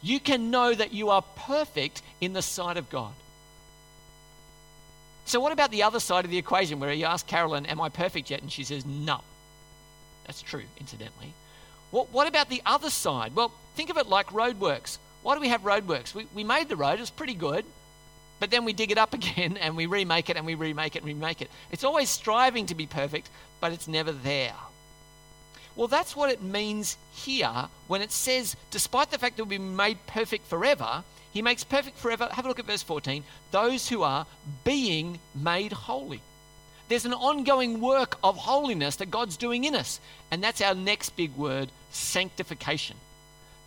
You 0.00 0.18
can 0.20 0.50
know 0.50 0.74
that 0.74 0.94
you 0.94 1.10
are 1.10 1.22
perfect 1.36 2.02
in 2.20 2.32
the 2.32 2.42
sight 2.42 2.76
of 2.76 2.88
God. 2.88 3.12
So, 5.28 5.40
what 5.40 5.52
about 5.52 5.70
the 5.70 5.82
other 5.82 6.00
side 6.00 6.24
of 6.24 6.30
the 6.30 6.38
equation 6.38 6.80
where 6.80 6.90
you 6.90 7.04
ask 7.04 7.26
Carolyn, 7.26 7.66
Am 7.66 7.82
I 7.82 7.90
perfect 7.90 8.30
yet? 8.30 8.40
And 8.40 8.50
she 8.50 8.64
says, 8.64 8.86
No. 8.86 9.20
That's 10.26 10.40
true, 10.40 10.64
incidentally. 10.80 11.34
What, 11.90 12.10
what 12.10 12.26
about 12.26 12.48
the 12.48 12.62
other 12.64 12.88
side? 12.88 13.34
Well, 13.34 13.52
think 13.76 13.90
of 13.90 13.98
it 13.98 14.08
like 14.08 14.28
roadworks. 14.28 14.96
Why 15.22 15.34
do 15.34 15.42
we 15.42 15.48
have 15.48 15.60
roadworks? 15.62 16.14
We, 16.14 16.26
we 16.34 16.44
made 16.44 16.70
the 16.70 16.76
road, 16.76 16.98
it's 16.98 17.10
pretty 17.10 17.34
good, 17.34 17.66
but 18.40 18.50
then 18.50 18.64
we 18.64 18.72
dig 18.72 18.90
it 18.90 18.96
up 18.96 19.12
again 19.20 19.58
and 19.58 19.76
we 19.76 19.84
remake 19.84 20.30
it 20.30 20.38
and 20.38 20.46
we 20.46 20.54
remake 20.54 20.96
it 20.96 21.02
and 21.02 21.06
remake 21.08 21.42
it. 21.42 21.50
It's 21.70 21.84
always 21.84 22.08
striving 22.08 22.64
to 22.64 22.74
be 22.74 22.86
perfect, 22.86 23.28
but 23.60 23.70
it's 23.70 23.86
never 23.86 24.12
there. 24.12 24.54
Well, 25.76 25.88
that's 25.88 26.16
what 26.16 26.30
it 26.30 26.42
means 26.42 26.96
here 27.12 27.68
when 27.86 28.00
it 28.00 28.12
says, 28.12 28.56
despite 28.70 29.10
the 29.10 29.18
fact 29.18 29.36
that 29.36 29.44
we've 29.44 29.58
been 29.58 29.76
made 29.76 29.98
perfect 30.06 30.46
forever, 30.46 31.04
he 31.32 31.42
makes 31.42 31.64
perfect 31.64 31.98
forever. 31.98 32.28
Have 32.30 32.44
a 32.44 32.48
look 32.48 32.58
at 32.58 32.66
verse 32.66 32.82
14. 32.82 33.22
Those 33.50 33.88
who 33.88 34.02
are 34.02 34.26
being 34.64 35.18
made 35.34 35.72
holy. 35.72 36.22
There's 36.88 37.04
an 37.04 37.12
ongoing 37.12 37.80
work 37.80 38.16
of 38.24 38.36
holiness 38.36 38.96
that 38.96 39.10
God's 39.10 39.36
doing 39.36 39.64
in 39.64 39.74
us. 39.74 40.00
And 40.30 40.42
that's 40.42 40.62
our 40.62 40.74
next 40.74 41.10
big 41.16 41.36
word 41.36 41.70
sanctification 41.90 42.96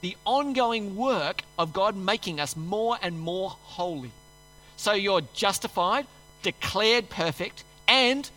the 0.01 0.17
ongoing 0.25 0.95
work 0.95 1.43
of 1.57 1.73
God 1.73 1.95
making 1.95 2.39
us 2.39 2.55
more 2.55 2.97
and 3.01 3.19
more 3.19 3.51
holy. 3.51 4.11
So 4.75 4.93
you're 4.93 5.21
justified, 5.33 6.07
declared 6.41 7.09
perfect, 7.09 7.63
and 7.87 8.29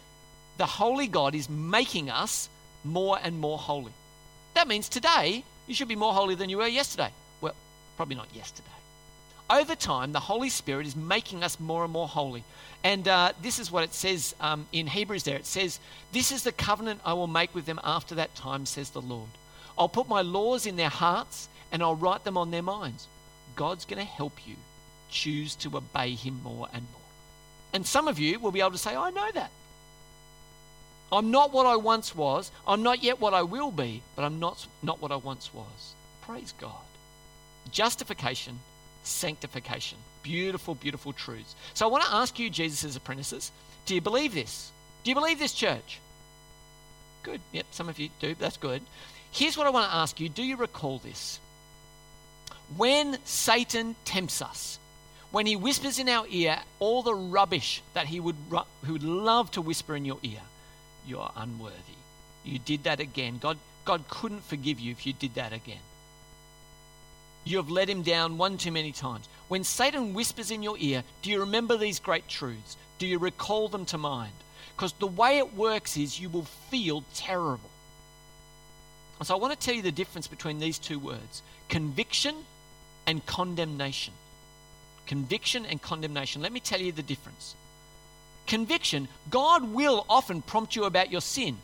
the 0.58 0.66
holy 0.66 1.06
God 1.06 1.34
is 1.34 1.48
making 1.48 2.10
us 2.10 2.48
more 2.84 3.18
and 3.22 3.38
more 3.38 3.58
holy. 3.58 3.92
That 4.52 4.68
means 4.68 4.88
today 4.88 5.42
you 5.66 5.74
should 5.74 5.88
be 5.88 5.96
more 5.96 6.12
holy 6.12 6.34
than 6.34 6.50
you 6.50 6.58
were 6.58 6.66
yesterday. 6.66 7.10
Well, 7.40 7.54
probably 7.96 8.16
not 8.16 8.28
yesterday. 8.34 8.68
Over 9.50 9.74
time, 9.74 10.12
the 10.12 10.20
Holy 10.20 10.48
Spirit 10.48 10.86
is 10.86 10.96
making 10.96 11.42
us 11.42 11.60
more 11.60 11.84
and 11.84 11.92
more 11.92 12.08
holy. 12.08 12.44
And 12.82 13.06
uh, 13.06 13.32
this 13.42 13.58
is 13.58 13.70
what 13.70 13.84
it 13.84 13.94
says 13.94 14.34
um, 14.40 14.66
in 14.72 14.86
Hebrews 14.86 15.24
there. 15.24 15.36
It 15.36 15.46
says, 15.46 15.80
This 16.12 16.32
is 16.32 16.42
the 16.42 16.52
covenant 16.52 17.00
I 17.04 17.12
will 17.14 17.26
make 17.26 17.54
with 17.54 17.66
them 17.66 17.80
after 17.84 18.14
that 18.16 18.34
time, 18.34 18.66
says 18.66 18.90
the 18.90 19.00
Lord. 19.00 19.28
I'll 19.76 19.88
put 19.88 20.08
my 20.08 20.22
laws 20.22 20.66
in 20.66 20.76
their 20.76 20.88
hearts 20.88 21.48
and 21.72 21.82
I'll 21.82 21.96
write 21.96 22.24
them 22.24 22.36
on 22.36 22.50
their 22.50 22.62
minds. 22.62 23.06
God's 23.56 23.84
going 23.84 23.98
to 23.98 24.04
help 24.04 24.46
you 24.46 24.56
choose 25.10 25.54
to 25.56 25.76
obey 25.76 26.10
Him 26.10 26.40
more 26.42 26.68
and 26.72 26.82
more. 26.92 27.00
And 27.72 27.86
some 27.86 28.08
of 28.08 28.18
you 28.18 28.38
will 28.38 28.52
be 28.52 28.60
able 28.60 28.72
to 28.72 28.78
say, 28.78 28.94
I 28.94 29.10
know 29.10 29.30
that. 29.32 29.50
I'm 31.10 31.30
not 31.30 31.52
what 31.52 31.66
I 31.66 31.76
once 31.76 32.14
was. 32.14 32.50
I'm 32.66 32.82
not 32.82 33.02
yet 33.02 33.20
what 33.20 33.34
I 33.34 33.42
will 33.42 33.70
be, 33.70 34.02
but 34.16 34.24
I'm 34.24 34.40
not, 34.40 34.66
not 34.82 35.00
what 35.00 35.12
I 35.12 35.16
once 35.16 35.52
was. 35.52 35.94
Praise 36.22 36.54
God. 36.58 36.72
Justification, 37.70 38.58
sanctification. 39.04 39.98
Beautiful, 40.22 40.74
beautiful 40.74 41.12
truths. 41.12 41.54
So 41.74 41.86
I 41.86 41.90
want 41.90 42.04
to 42.04 42.12
ask 42.12 42.38
you, 42.38 42.50
Jesus' 42.50 42.96
apprentices, 42.96 43.52
do 43.86 43.94
you 43.94 44.00
believe 44.00 44.34
this? 44.34 44.70
Do 45.02 45.10
you 45.10 45.14
believe 45.14 45.38
this, 45.38 45.52
church? 45.52 46.00
Good. 47.22 47.40
Yep, 47.52 47.66
some 47.70 47.88
of 47.88 47.98
you 47.98 48.08
do. 48.20 48.34
That's 48.34 48.56
good. 48.56 48.82
Here's 49.30 49.56
what 49.56 49.66
I 49.66 49.70
want 49.70 49.90
to 49.90 49.96
ask 49.96 50.20
you 50.20 50.28
Do 50.28 50.42
you 50.42 50.56
recall 50.56 50.98
this? 50.98 51.38
when 52.76 53.18
Satan 53.24 53.94
tempts 54.04 54.42
us, 54.42 54.78
when 55.30 55.46
he 55.46 55.56
whispers 55.56 55.98
in 55.98 56.08
our 56.08 56.26
ear 56.30 56.58
all 56.78 57.02
the 57.02 57.14
rubbish 57.14 57.82
that 57.92 58.06
he 58.06 58.20
would, 58.20 58.36
he 58.84 58.92
would 58.92 59.02
love 59.02 59.50
to 59.52 59.60
whisper 59.60 59.96
in 59.96 60.04
your 60.04 60.18
ear, 60.22 60.40
you're 61.06 61.30
unworthy. 61.36 61.74
You 62.44 62.58
did 62.58 62.84
that 62.84 63.00
again. 63.00 63.38
God, 63.40 63.58
God 63.84 64.04
couldn't 64.08 64.44
forgive 64.44 64.80
you 64.80 64.92
if 64.92 65.06
you 65.06 65.12
did 65.12 65.34
that 65.34 65.52
again. 65.52 65.80
You 67.44 67.58
have 67.58 67.70
let 67.70 67.88
him 67.88 68.02
down 68.02 68.38
one 68.38 68.56
too 68.56 68.72
many 68.72 68.92
times. 68.92 69.28
When 69.48 69.64
Satan 69.64 70.14
whispers 70.14 70.50
in 70.50 70.62
your 70.62 70.76
ear, 70.78 71.04
do 71.22 71.30
you 71.30 71.40
remember 71.40 71.76
these 71.76 72.00
great 72.00 72.26
truths? 72.26 72.76
Do 72.98 73.06
you 73.06 73.18
recall 73.18 73.68
them 73.68 73.84
to 73.86 73.98
mind? 73.98 74.32
Because 74.74 74.94
the 74.94 75.06
way 75.06 75.38
it 75.38 75.54
works 75.54 75.96
is 75.96 76.18
you 76.18 76.28
will 76.28 76.46
feel 76.70 77.04
terrible. 77.14 77.70
And 79.18 79.28
so 79.28 79.34
I 79.34 79.38
want 79.38 79.58
to 79.58 79.66
tell 79.66 79.74
you 79.74 79.82
the 79.82 79.92
difference 79.92 80.26
between 80.26 80.58
these 80.58 80.78
two 80.78 80.98
words 80.98 81.42
conviction 81.68 82.34
and 83.06 83.24
condemnation. 83.26 84.14
Conviction 85.06 85.66
and 85.66 85.80
condemnation. 85.80 86.40
Let 86.40 86.52
me 86.52 86.60
tell 86.60 86.80
you 86.80 86.92
the 86.92 87.02
difference. 87.02 87.54
Conviction, 88.46 89.08
God 89.30 89.72
will 89.72 90.06
often 90.08 90.42
prompt 90.42 90.76
you 90.76 90.84
about 90.84 91.12
your 91.12 91.20
sin. 91.20 91.58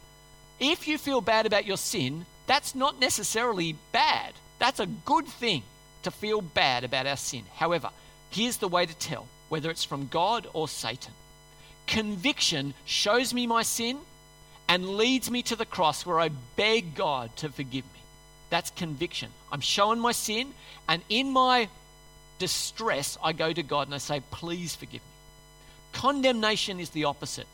If 0.59 0.87
you 0.87 0.99
feel 0.99 1.21
bad 1.21 1.47
about 1.47 1.67
your 1.67 1.77
sin, 1.77 2.27
that's 2.47 2.75
not 2.75 3.01
necessarily 3.01 3.77
bad. 3.93 4.35
That's 4.61 4.79
a 4.79 4.87
good 4.87 5.27
thing 5.27 5.65
to 6.05 6.13
feel 6.13 6.41
bad 6.41 6.85
about 6.85 7.07
our 7.07 7.17
sin. 7.17 7.43
However, 7.57 7.91
here's 8.31 8.59
the 8.59 8.69
way 8.69 8.87
to 8.87 8.95
tell 8.95 9.27
whether 9.49 9.71
it's 9.71 9.85
from 9.85 10.07
God 10.07 10.47
or 10.53 10.69
Satan. 10.69 11.13
Conviction 11.89 12.75
shows 12.85 13.35
me 13.35 13.49
my 13.49 13.63
sin 13.63 13.99
and 14.69 14.91
leads 14.91 15.31
me 15.31 15.43
to 15.43 15.57
the 15.57 15.67
cross 15.67 16.07
where 16.07 16.21
I 16.21 16.29
beg 16.55 16.95
God 16.95 17.35
to 17.39 17.49
forgive 17.49 17.85
me. 17.85 18.01
That's 18.51 18.71
conviction. 18.71 19.31
I'm 19.51 19.61
showing 19.61 19.99
my 19.99 20.13
sin, 20.13 20.55
and 20.89 21.03
in 21.09 21.31
my 21.31 21.69
distress, 22.39 23.17
I 23.23 23.33
go 23.33 23.53
to 23.53 23.63
God 23.63 23.89
and 23.89 23.95
I 23.95 23.99
say, 23.99 24.21
Please 24.31 24.77
forgive 24.77 25.01
me. 25.01 25.09
Condemnation 25.93 26.79
is 26.79 26.91
the 26.91 27.05
opposite. 27.05 27.47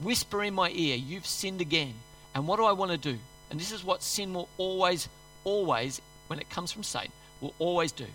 Whisper 0.00 0.42
in 0.42 0.54
my 0.54 0.70
ear, 0.70 0.96
You've 0.96 1.26
sinned 1.26 1.60
again. 1.60 1.94
And 2.34 2.46
what 2.46 2.56
do 2.56 2.64
I 2.64 2.72
want 2.72 2.92
to 2.92 2.98
do? 2.98 3.18
And 3.50 3.60
this 3.60 3.72
is 3.72 3.84
what 3.84 4.02
sin 4.02 4.32
will 4.32 4.48
always, 4.56 5.08
always, 5.44 6.00
when 6.32 6.40
it 6.40 6.48
comes 6.48 6.72
from 6.72 6.82
Satan, 6.82 7.12
will 7.42 7.52
always 7.58 7.92
do. 7.92 8.06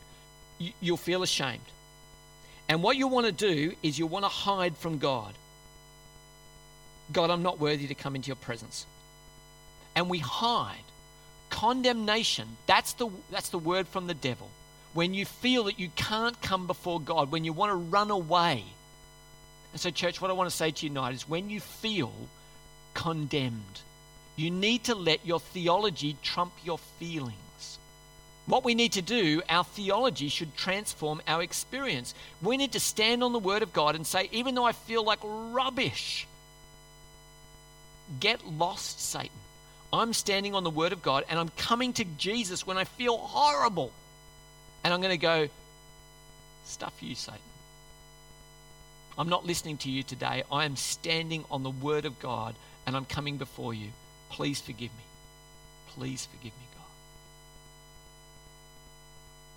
You'll 0.82 0.97
feel 0.97 1.21
ashamed. 1.21 1.62
And 2.67 2.82
what 2.82 2.97
you 2.97 3.08
want 3.08 3.27
to 3.27 3.32
do 3.32 3.75
is 3.84 3.99
you 3.99 4.08
want 4.08 4.25
to 4.25 4.30
hide 4.30 4.75
from 4.75 4.97
God. 4.97 5.36
God, 7.13 7.30
I'm 7.30 7.43
not 7.43 7.60
worthy 7.60 7.86
to 7.86 7.93
come 7.93 8.15
into 8.15 8.25
your 8.25 8.36
presence. 8.38 8.88
And 9.95 10.10
we 10.10 10.17
hide. 10.17 10.88
Condemnation, 11.51 12.47
that's 12.65 12.93
the, 12.93 13.08
that's 13.30 13.49
the 13.49 13.60
word 13.60 13.88
from 13.88 14.08
the 14.08 14.15
devil. 14.15 14.49
When 14.95 15.13
you 15.13 15.23
feel 15.23 15.65
that 15.65 15.77
you 15.77 15.89
can't 15.95 16.41
come 16.41 16.65
before 16.65 16.99
God, 16.99 17.32
when 17.32 17.45
you 17.45 17.53
want 17.53 17.69
to 17.69 17.75
run 17.75 18.10
away. 18.10 18.63
And 19.73 19.80
so, 19.80 19.91
church, 19.91 20.19
what 20.19 20.32
I 20.32 20.34
want 20.34 20.49
to 20.49 20.56
say 20.56 20.71
to 20.71 20.86
you 20.88 20.89
tonight 20.89 21.13
is 21.13 21.30
when 21.30 21.51
you 21.51 21.60
feel 21.60 22.13
condemned, 22.95 23.82
you 24.36 24.49
need 24.49 24.86
to 24.86 24.95
let 24.95 25.23
your 25.23 25.39
theology 25.39 26.17
trump 26.23 26.53
your 26.63 26.80
feelings. 26.80 27.38
What 28.47 28.63
we 28.63 28.75
need 28.75 28.93
to 28.93 29.01
do, 29.01 29.41
our 29.49 29.65
theology 29.65 30.29
should 30.29 30.55
transform 30.55 31.21
our 31.27 31.43
experience. 31.43 32.13
We 32.41 32.55
need 32.55 32.71
to 32.71 32.79
stand 32.79 33.21
on 33.21 33.33
the 33.33 33.39
Word 33.39 33.62
of 33.62 33.73
God 33.73 33.95
and 33.95 34.07
say, 34.07 34.29
even 34.31 34.55
though 34.55 34.63
I 34.63 34.71
feel 34.71 35.03
like 35.03 35.19
rubbish, 35.21 36.25
get 38.21 38.47
lost, 38.47 39.01
Satan. 39.01 39.29
I'm 39.91 40.13
standing 40.13 40.55
on 40.55 40.63
the 40.63 40.69
Word 40.69 40.93
of 40.93 41.01
God 41.01 41.25
and 41.29 41.38
I'm 41.38 41.49
coming 41.57 41.91
to 41.93 42.05
Jesus 42.17 42.65
when 42.65 42.77
I 42.77 42.86
feel 42.86 43.17
horrible. 43.17 43.91
And 44.83 44.93
I'm 44.93 45.01
going 45.01 45.12
to 45.12 45.17
go, 45.17 45.49
stuff 46.65 46.93
you, 47.01 47.15
Satan. 47.15 47.41
I'm 49.17 49.29
not 49.29 49.45
listening 49.45 49.77
to 49.79 49.91
you 49.91 50.03
today. 50.03 50.43
I 50.49 50.63
am 50.63 50.77
standing 50.77 51.43
on 51.51 51.63
the 51.63 51.69
Word 51.69 52.05
of 52.05 52.17
God 52.19 52.55
and 52.86 52.95
I'm 52.95 53.05
coming 53.05 53.36
before 53.36 53.73
you. 53.73 53.89
Please 54.29 54.62
forgive 54.62 54.91
me. 54.91 55.03
Please 55.89 56.27
forgive 56.31 56.53
me. 56.53 56.67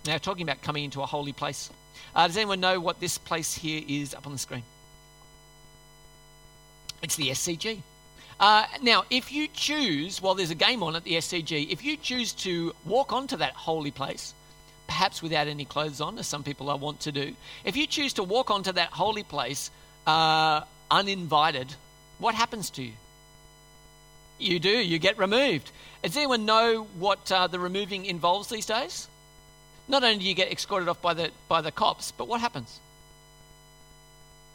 Now, 0.05 0.17
talking 0.17 0.43
about 0.43 0.61
coming 0.61 0.83
into 0.83 1.01
a 1.01 1.05
holy 1.05 1.33
place. 1.33 1.69
Uh, 2.15 2.27
does 2.27 2.37
anyone 2.37 2.59
know 2.59 2.79
what 2.79 2.99
this 2.99 3.17
place 3.17 3.53
here 3.53 3.83
is 3.87 4.13
up 4.13 4.25
on 4.25 4.33
the 4.33 4.39
screen? 4.39 4.63
It's 7.01 7.15
the 7.15 7.29
SCG. 7.29 7.81
Uh, 8.39 8.65
now, 8.81 9.03
if 9.11 9.31
you 9.31 9.47
choose, 9.47 10.21
while 10.21 10.33
there's 10.33 10.49
a 10.49 10.55
game 10.55 10.81
on 10.81 10.95
at 10.95 11.03
the 11.03 11.13
SCG, 11.13 11.69
if 11.69 11.83
you 11.83 11.95
choose 11.95 12.33
to 12.33 12.73
walk 12.85 13.13
onto 13.13 13.37
that 13.37 13.53
holy 13.53 13.91
place, 13.91 14.33
perhaps 14.87 15.21
without 15.21 15.47
any 15.47 15.65
clothes 15.65 16.01
on, 16.01 16.17
as 16.17 16.25
some 16.25 16.43
people 16.43 16.69
I 16.71 16.73
want 16.73 17.01
to 17.01 17.11
do, 17.11 17.35
if 17.63 17.77
you 17.77 17.85
choose 17.85 18.13
to 18.13 18.23
walk 18.23 18.49
onto 18.49 18.71
that 18.71 18.89
holy 18.89 19.23
place 19.23 19.69
uh, 20.07 20.61
uninvited, 20.89 21.75
what 22.17 22.33
happens 22.33 22.71
to 22.71 22.83
you? 22.83 22.93
You 24.39 24.59
do, 24.59 24.69
you 24.69 24.97
get 24.97 25.19
removed. 25.19 25.71
Does 26.01 26.17
anyone 26.17 26.45
know 26.45 26.87
what 26.97 27.31
uh, 27.31 27.45
the 27.45 27.59
removing 27.59 28.05
involves 28.05 28.49
these 28.49 28.65
days? 28.65 29.07
Not 29.87 30.03
only 30.03 30.19
do 30.19 30.25
you 30.25 30.33
get 30.33 30.51
escorted 30.51 30.87
off 30.87 31.01
by 31.01 31.13
the, 31.13 31.31
by 31.47 31.61
the 31.61 31.71
cops, 31.71 32.11
but 32.11 32.27
what 32.27 32.41
happens? 32.41 32.79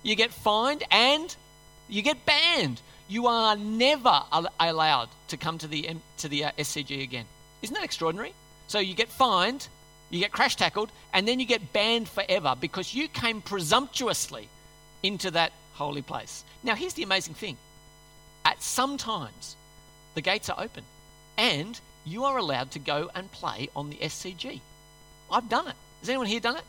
You 0.03 0.15
get 0.15 0.33
fined 0.33 0.85
and 0.91 1.35
you 1.89 2.03
get 2.03 2.25
banned. 2.25 2.81
You 3.09 3.27
are 3.27 3.57
never 3.57 4.23
allowed 4.59 5.09
to 5.29 5.37
come 5.37 5.59
to 5.59 5.69
the, 5.69 5.91
to 6.19 6.29
the 6.29 6.45
uh, 6.45 6.51
SCG 6.59 7.03
again. 7.03 7.27
Isn't 7.62 7.75
that 7.75 7.85
extraordinary? 7.85 8.33
So 8.69 8.79
you 8.79 8.95
get 8.95 9.09
fined, 9.09 9.69
you 10.11 10.21
get 10.21 10.33
crash 10.33 10.57
tackled, 10.57 10.91
and 11.12 11.27
then 11.27 11.39
you 11.41 11.47
get 11.47 11.73
banned 11.73 12.09
forever 12.09 12.55
because 12.61 12.95
you 12.95 13.09
came 13.09 13.41
presumptuously 13.41 14.49
into 15.03 15.31
that 15.33 15.53
holy 15.75 16.03
place. 16.03 16.45
Now, 16.62 16.75
here's 16.75 16.95
the 16.95 17.03
amazing 17.03 17.35
thing 17.35 17.57
at 18.45 18.62
some 18.62 18.97
times, 18.97 19.57
the 20.15 20.21
gates 20.21 20.49
are 20.49 20.61
open 20.61 20.85
and 21.37 21.79
you 22.05 22.25
are 22.25 22.39
allowed 22.39 22.71
to 22.71 22.79
go 22.79 23.11
and 23.15 23.31
play 23.33 23.69
on 23.75 23.91
the 23.91 23.97
SCG. 23.97 24.61
I've 25.31 25.49
done 25.49 25.69
it. 25.69 25.75
Has 26.01 26.09
anyone 26.09 26.27
here 26.27 26.41
done 26.41 26.57
it? 26.57 26.65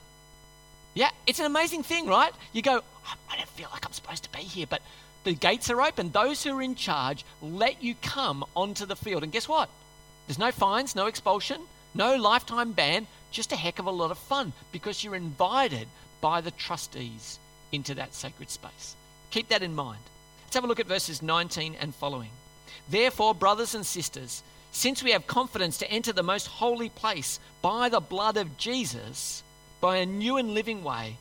Yeah, 0.93 1.09
it's 1.27 1.39
an 1.39 1.45
amazing 1.45 1.83
thing, 1.83 2.07
right? 2.07 2.31
You 2.53 2.61
go, 2.61 2.81
I 3.29 3.35
don't 3.37 3.49
feel 3.49 3.69
like 3.71 3.85
I'm 3.85 3.93
supposed 3.93 4.23
to 4.23 4.31
be 4.31 4.39
here, 4.39 4.65
but 4.67 4.81
the 5.23 5.33
gates 5.33 5.69
are 5.69 5.81
open. 5.81 6.09
Those 6.11 6.43
who 6.43 6.57
are 6.57 6.61
in 6.61 6.75
charge 6.75 7.23
let 7.41 7.83
you 7.83 7.95
come 8.01 8.43
onto 8.55 8.85
the 8.85 8.95
field. 8.95 9.23
And 9.23 9.31
guess 9.31 9.47
what? 9.47 9.69
There's 10.25 10.39
no 10.39 10.51
fines, 10.51 10.95
no 10.95 11.05
expulsion, 11.05 11.61
no 11.93 12.15
lifetime 12.15 12.71
ban, 12.71 13.07
just 13.31 13.51
a 13.51 13.55
heck 13.55 13.79
of 13.79 13.85
a 13.85 13.91
lot 13.91 14.11
of 14.11 14.17
fun 14.17 14.53
because 14.71 15.03
you're 15.03 15.15
invited 15.15 15.87
by 16.21 16.41
the 16.41 16.51
trustees 16.51 17.39
into 17.71 17.93
that 17.95 18.13
sacred 18.13 18.49
space. 18.49 18.95
Keep 19.31 19.49
that 19.49 19.63
in 19.63 19.75
mind. 19.75 19.99
Let's 20.45 20.55
have 20.55 20.63
a 20.63 20.67
look 20.67 20.79
at 20.79 20.87
verses 20.87 21.21
19 21.21 21.75
and 21.79 21.93
following. 21.93 22.29
Therefore, 22.89 23.35
brothers 23.35 23.75
and 23.75 23.85
sisters, 23.85 24.43
since 24.71 25.01
we 25.03 25.11
have 25.11 25.27
confidence 25.27 25.77
to 25.79 25.91
enter 25.91 26.13
the 26.13 26.23
most 26.23 26.47
holy 26.47 26.89
place 26.89 27.39
by 27.61 27.89
the 27.89 27.99
blood 27.99 28.37
of 28.37 28.57
Jesus, 28.57 29.43
by 29.81 29.97
a 29.97 30.05
new 30.05 30.37
and 30.37 30.53
living 30.53 30.83
way, 30.83 31.17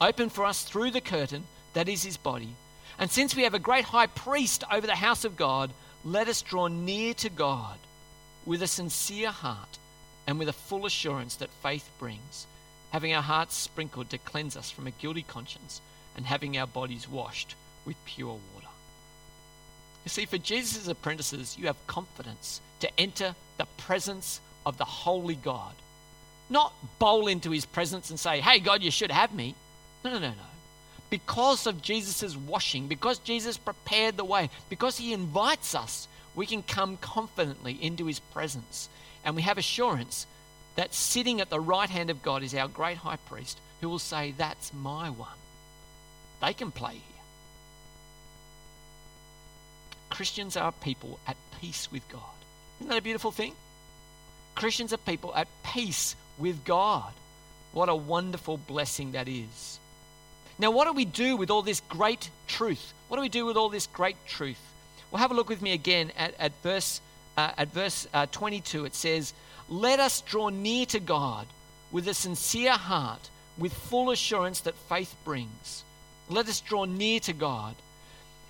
open 0.00 0.28
for 0.28 0.44
us 0.44 0.62
through 0.62 0.90
the 0.90 1.00
curtain 1.00 1.44
that 1.74 1.88
is 1.88 2.02
his 2.02 2.16
body, 2.16 2.54
and 2.98 3.10
since 3.10 3.34
we 3.34 3.42
have 3.42 3.54
a 3.54 3.58
great 3.58 3.84
high 3.84 4.06
priest 4.06 4.64
over 4.70 4.86
the 4.86 4.94
house 4.94 5.24
of 5.24 5.36
God, 5.36 5.70
let 6.04 6.28
us 6.28 6.42
draw 6.42 6.68
near 6.68 7.14
to 7.14 7.30
God 7.30 7.78
with 8.44 8.62
a 8.62 8.66
sincere 8.66 9.30
heart 9.30 9.78
and 10.26 10.38
with 10.38 10.48
a 10.48 10.52
full 10.52 10.86
assurance 10.86 11.36
that 11.36 11.50
faith 11.62 11.88
brings, 11.98 12.46
having 12.90 13.14
our 13.14 13.22
hearts 13.22 13.56
sprinkled 13.56 14.10
to 14.10 14.18
cleanse 14.18 14.56
us 14.56 14.70
from 14.70 14.86
a 14.86 14.92
guilty 14.92 15.22
conscience, 15.22 15.80
and 16.16 16.26
having 16.26 16.58
our 16.58 16.66
bodies 16.66 17.08
washed 17.08 17.54
with 17.84 17.96
pure 18.04 18.38
water. 18.54 18.61
You 20.04 20.08
see, 20.08 20.26
for 20.26 20.38
Jesus' 20.38 20.88
apprentices, 20.88 21.56
you 21.58 21.66
have 21.66 21.86
confidence 21.86 22.60
to 22.80 23.00
enter 23.00 23.34
the 23.58 23.66
presence 23.76 24.40
of 24.66 24.76
the 24.78 24.84
holy 24.84 25.36
God. 25.36 25.74
Not 26.50 26.74
bowl 26.98 27.28
into 27.28 27.50
his 27.50 27.64
presence 27.64 28.10
and 28.10 28.18
say, 28.18 28.40
hey, 28.40 28.58
God, 28.58 28.82
you 28.82 28.90
should 28.90 29.10
have 29.10 29.32
me. 29.32 29.54
No, 30.04 30.12
no, 30.12 30.18
no, 30.18 30.28
no. 30.28 30.34
Because 31.08 31.66
of 31.66 31.82
Jesus' 31.82 32.36
washing, 32.36 32.88
because 32.88 33.18
Jesus 33.18 33.56
prepared 33.58 34.16
the 34.16 34.24
way, 34.24 34.50
because 34.68 34.98
he 34.98 35.12
invites 35.12 35.74
us, 35.74 36.08
we 36.34 36.46
can 36.46 36.62
come 36.62 36.96
confidently 36.96 37.78
into 37.80 38.06
his 38.06 38.18
presence. 38.18 38.88
And 39.24 39.36
we 39.36 39.42
have 39.42 39.58
assurance 39.58 40.26
that 40.76 40.94
sitting 40.94 41.40
at 41.40 41.50
the 41.50 41.60
right 41.60 41.90
hand 41.90 42.10
of 42.10 42.22
God 42.22 42.42
is 42.42 42.54
our 42.54 42.68
great 42.68 42.96
high 42.96 43.16
priest 43.16 43.60
who 43.80 43.88
will 43.88 43.98
say, 43.98 44.32
That's 44.36 44.72
my 44.72 45.10
one. 45.10 45.28
They 46.40 46.54
can 46.54 46.70
play 46.70 47.02
Christians 50.12 50.58
are 50.58 50.72
people 50.72 51.18
at 51.26 51.36
peace 51.60 51.90
with 51.90 52.06
God. 52.10 52.20
Isn't 52.78 52.90
that 52.90 52.98
a 52.98 53.02
beautiful 53.02 53.30
thing? 53.32 53.54
Christians 54.54 54.92
are 54.92 54.98
people 54.98 55.34
at 55.34 55.48
peace 55.64 56.14
with 56.38 56.64
God. 56.66 57.12
What 57.72 57.88
a 57.88 57.94
wonderful 57.94 58.58
blessing 58.58 59.12
that 59.12 59.26
is. 59.26 59.78
Now, 60.58 60.70
what 60.70 60.84
do 60.84 60.92
we 60.92 61.06
do 61.06 61.36
with 61.36 61.50
all 61.50 61.62
this 61.62 61.80
great 61.88 62.28
truth? 62.46 62.92
What 63.08 63.16
do 63.16 63.22
we 63.22 63.30
do 63.30 63.46
with 63.46 63.56
all 63.56 63.70
this 63.70 63.86
great 63.86 64.16
truth? 64.26 64.60
Well, 65.10 65.20
have 65.20 65.30
a 65.30 65.34
look 65.34 65.48
with 65.48 65.62
me 65.62 65.72
again 65.72 66.12
at, 66.16 66.34
at 66.38 66.52
verse, 66.62 67.00
uh, 67.38 67.52
at 67.56 67.72
verse 67.72 68.06
uh, 68.12 68.26
22. 68.30 68.84
It 68.84 68.94
says, 68.94 69.32
Let 69.70 69.98
us 69.98 70.20
draw 70.20 70.50
near 70.50 70.84
to 70.86 71.00
God 71.00 71.46
with 71.90 72.06
a 72.06 72.14
sincere 72.14 72.72
heart, 72.72 73.30
with 73.56 73.72
full 73.72 74.10
assurance 74.10 74.60
that 74.60 74.74
faith 74.90 75.16
brings. 75.24 75.84
Let 76.28 76.48
us 76.48 76.60
draw 76.60 76.84
near 76.84 77.20
to 77.20 77.32
God. 77.32 77.76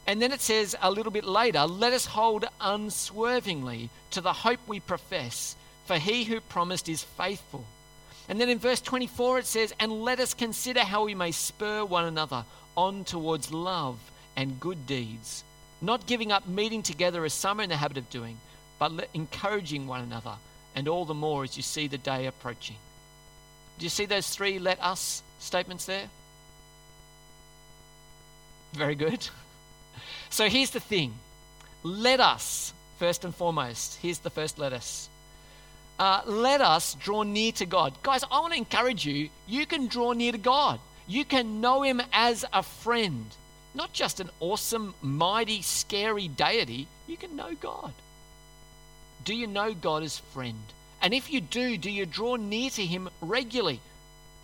And 0.06 0.20
then 0.20 0.32
it 0.32 0.40
says 0.40 0.74
a 0.82 0.90
little 0.90 1.12
bit 1.12 1.24
later, 1.24 1.64
let 1.64 1.92
us 1.92 2.06
hold 2.06 2.44
unswervingly 2.60 3.90
to 4.10 4.20
the 4.20 4.32
hope 4.32 4.60
we 4.66 4.80
profess, 4.80 5.56
for 5.86 5.96
he 5.96 6.24
who 6.24 6.40
promised 6.40 6.88
is 6.88 7.04
faithful. 7.04 7.64
And 8.28 8.40
then 8.40 8.48
in 8.48 8.58
verse 8.58 8.80
24 8.80 9.40
it 9.40 9.46
says, 9.46 9.74
and 9.78 9.92
let 10.02 10.20
us 10.20 10.34
consider 10.34 10.80
how 10.80 11.04
we 11.04 11.14
may 11.14 11.32
spur 11.32 11.84
one 11.84 12.04
another 12.04 12.44
on 12.76 13.04
towards 13.04 13.52
love 13.52 13.98
and 14.36 14.58
good 14.58 14.86
deeds, 14.86 15.44
not 15.80 16.06
giving 16.06 16.32
up 16.32 16.46
meeting 16.48 16.82
together 16.82 17.24
as 17.24 17.32
some 17.32 17.60
are 17.60 17.64
in 17.64 17.68
the 17.68 17.76
habit 17.76 17.98
of 17.98 18.10
doing, 18.10 18.38
but 18.78 19.08
encouraging 19.14 19.86
one 19.86 20.00
another, 20.00 20.34
and 20.74 20.88
all 20.88 21.04
the 21.04 21.14
more 21.14 21.44
as 21.44 21.56
you 21.56 21.62
see 21.62 21.86
the 21.86 21.98
day 21.98 22.26
approaching. 22.26 22.76
Do 23.78 23.84
you 23.84 23.90
see 23.90 24.06
those 24.06 24.28
three 24.28 24.58
let 24.58 24.82
us 24.82 25.22
statements 25.38 25.86
there? 25.86 26.08
Very 28.72 28.94
good. 28.94 29.28
So 30.32 30.48
here's 30.48 30.70
the 30.70 30.80
thing 30.80 31.12
let 31.82 32.18
us, 32.18 32.72
first 32.98 33.24
and 33.24 33.34
foremost, 33.34 33.98
here's 34.00 34.20
the 34.20 34.30
first 34.30 34.58
let 34.58 34.72
us. 34.72 35.10
Uh, 35.98 36.22
let 36.24 36.62
us 36.62 36.94
draw 36.94 37.22
near 37.22 37.52
to 37.52 37.66
God. 37.66 37.92
Guys, 38.02 38.24
I 38.24 38.40
want 38.40 38.54
to 38.54 38.58
encourage 38.58 39.04
you. 39.04 39.28
You 39.46 39.66
can 39.66 39.88
draw 39.88 40.12
near 40.12 40.32
to 40.32 40.38
God. 40.38 40.80
You 41.06 41.26
can 41.26 41.60
know 41.60 41.82
Him 41.82 42.00
as 42.14 42.46
a 42.50 42.62
friend, 42.62 43.26
not 43.74 43.92
just 43.92 44.20
an 44.20 44.30
awesome, 44.40 44.94
mighty, 45.02 45.60
scary 45.60 46.28
deity. 46.28 46.88
You 47.06 47.18
can 47.18 47.36
know 47.36 47.54
God. 47.60 47.92
Do 49.26 49.34
you 49.34 49.46
know 49.46 49.74
God 49.74 50.02
as 50.02 50.18
a 50.18 50.32
friend? 50.34 50.64
And 51.02 51.12
if 51.12 51.30
you 51.30 51.42
do, 51.42 51.76
do 51.76 51.90
you 51.90 52.06
draw 52.06 52.36
near 52.36 52.70
to 52.70 52.86
Him 52.86 53.10
regularly? 53.20 53.80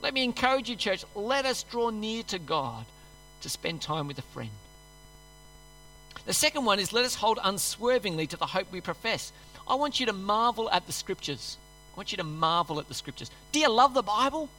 Let 0.03 0.13
me 0.13 0.23
encourage 0.23 0.69
you, 0.69 0.77
church, 0.77 1.03
let 1.15 1.47
us 1.47 1.63
draw 1.63 1.89
near 1.89 2.25
to 2.25 2.39
God 2.39 2.85
to 3.41 3.49
spend 3.49 3.81
time 3.81 4.07
with 4.07 4.19
a 4.19 4.23
friend. 4.35 4.51
The 6.29 6.35
second 6.35 6.67
one 6.67 6.79
is 6.79 6.93
let 6.93 7.07
us 7.07 7.15
hold 7.15 7.39
unswervingly 7.43 8.27
to 8.27 8.37
the 8.37 8.45
hope 8.45 8.71
we 8.71 8.83
profess. 8.83 9.33
I 9.67 9.77
want 9.77 9.99
you 9.99 10.05
to 10.05 10.13
marvel 10.13 10.71
at 10.71 10.87
the 10.87 10.93
scriptures. 10.93 11.57
I 11.95 11.97
want 11.97 12.13
you 12.13 12.19
to 12.19 12.25
marvel 12.25 12.79
at 12.79 12.87
the 12.87 12.93
scriptures. 12.93 13.31
Do 13.51 13.59
you 13.59 13.71
love 13.71 13.95
the 13.95 14.03
Bible? 14.03 14.51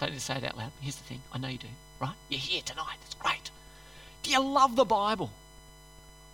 Don't 0.00 0.12
need 0.12 0.16
to 0.18 0.24
say 0.24 0.36
it 0.36 0.44
out 0.44 0.56
loud. 0.56 0.72
Here's 0.80 0.96
the 0.96 1.04
thing 1.04 1.20
I 1.30 1.36
know 1.36 1.48
you 1.48 1.58
do, 1.58 1.66
right? 2.00 2.14
You're 2.30 2.40
here 2.40 2.62
tonight. 2.64 2.96
It's 3.04 3.14
great. 3.16 3.50
Do 4.22 4.30
you 4.30 4.40
love 4.40 4.74
the 4.74 4.86
Bible? 4.86 5.30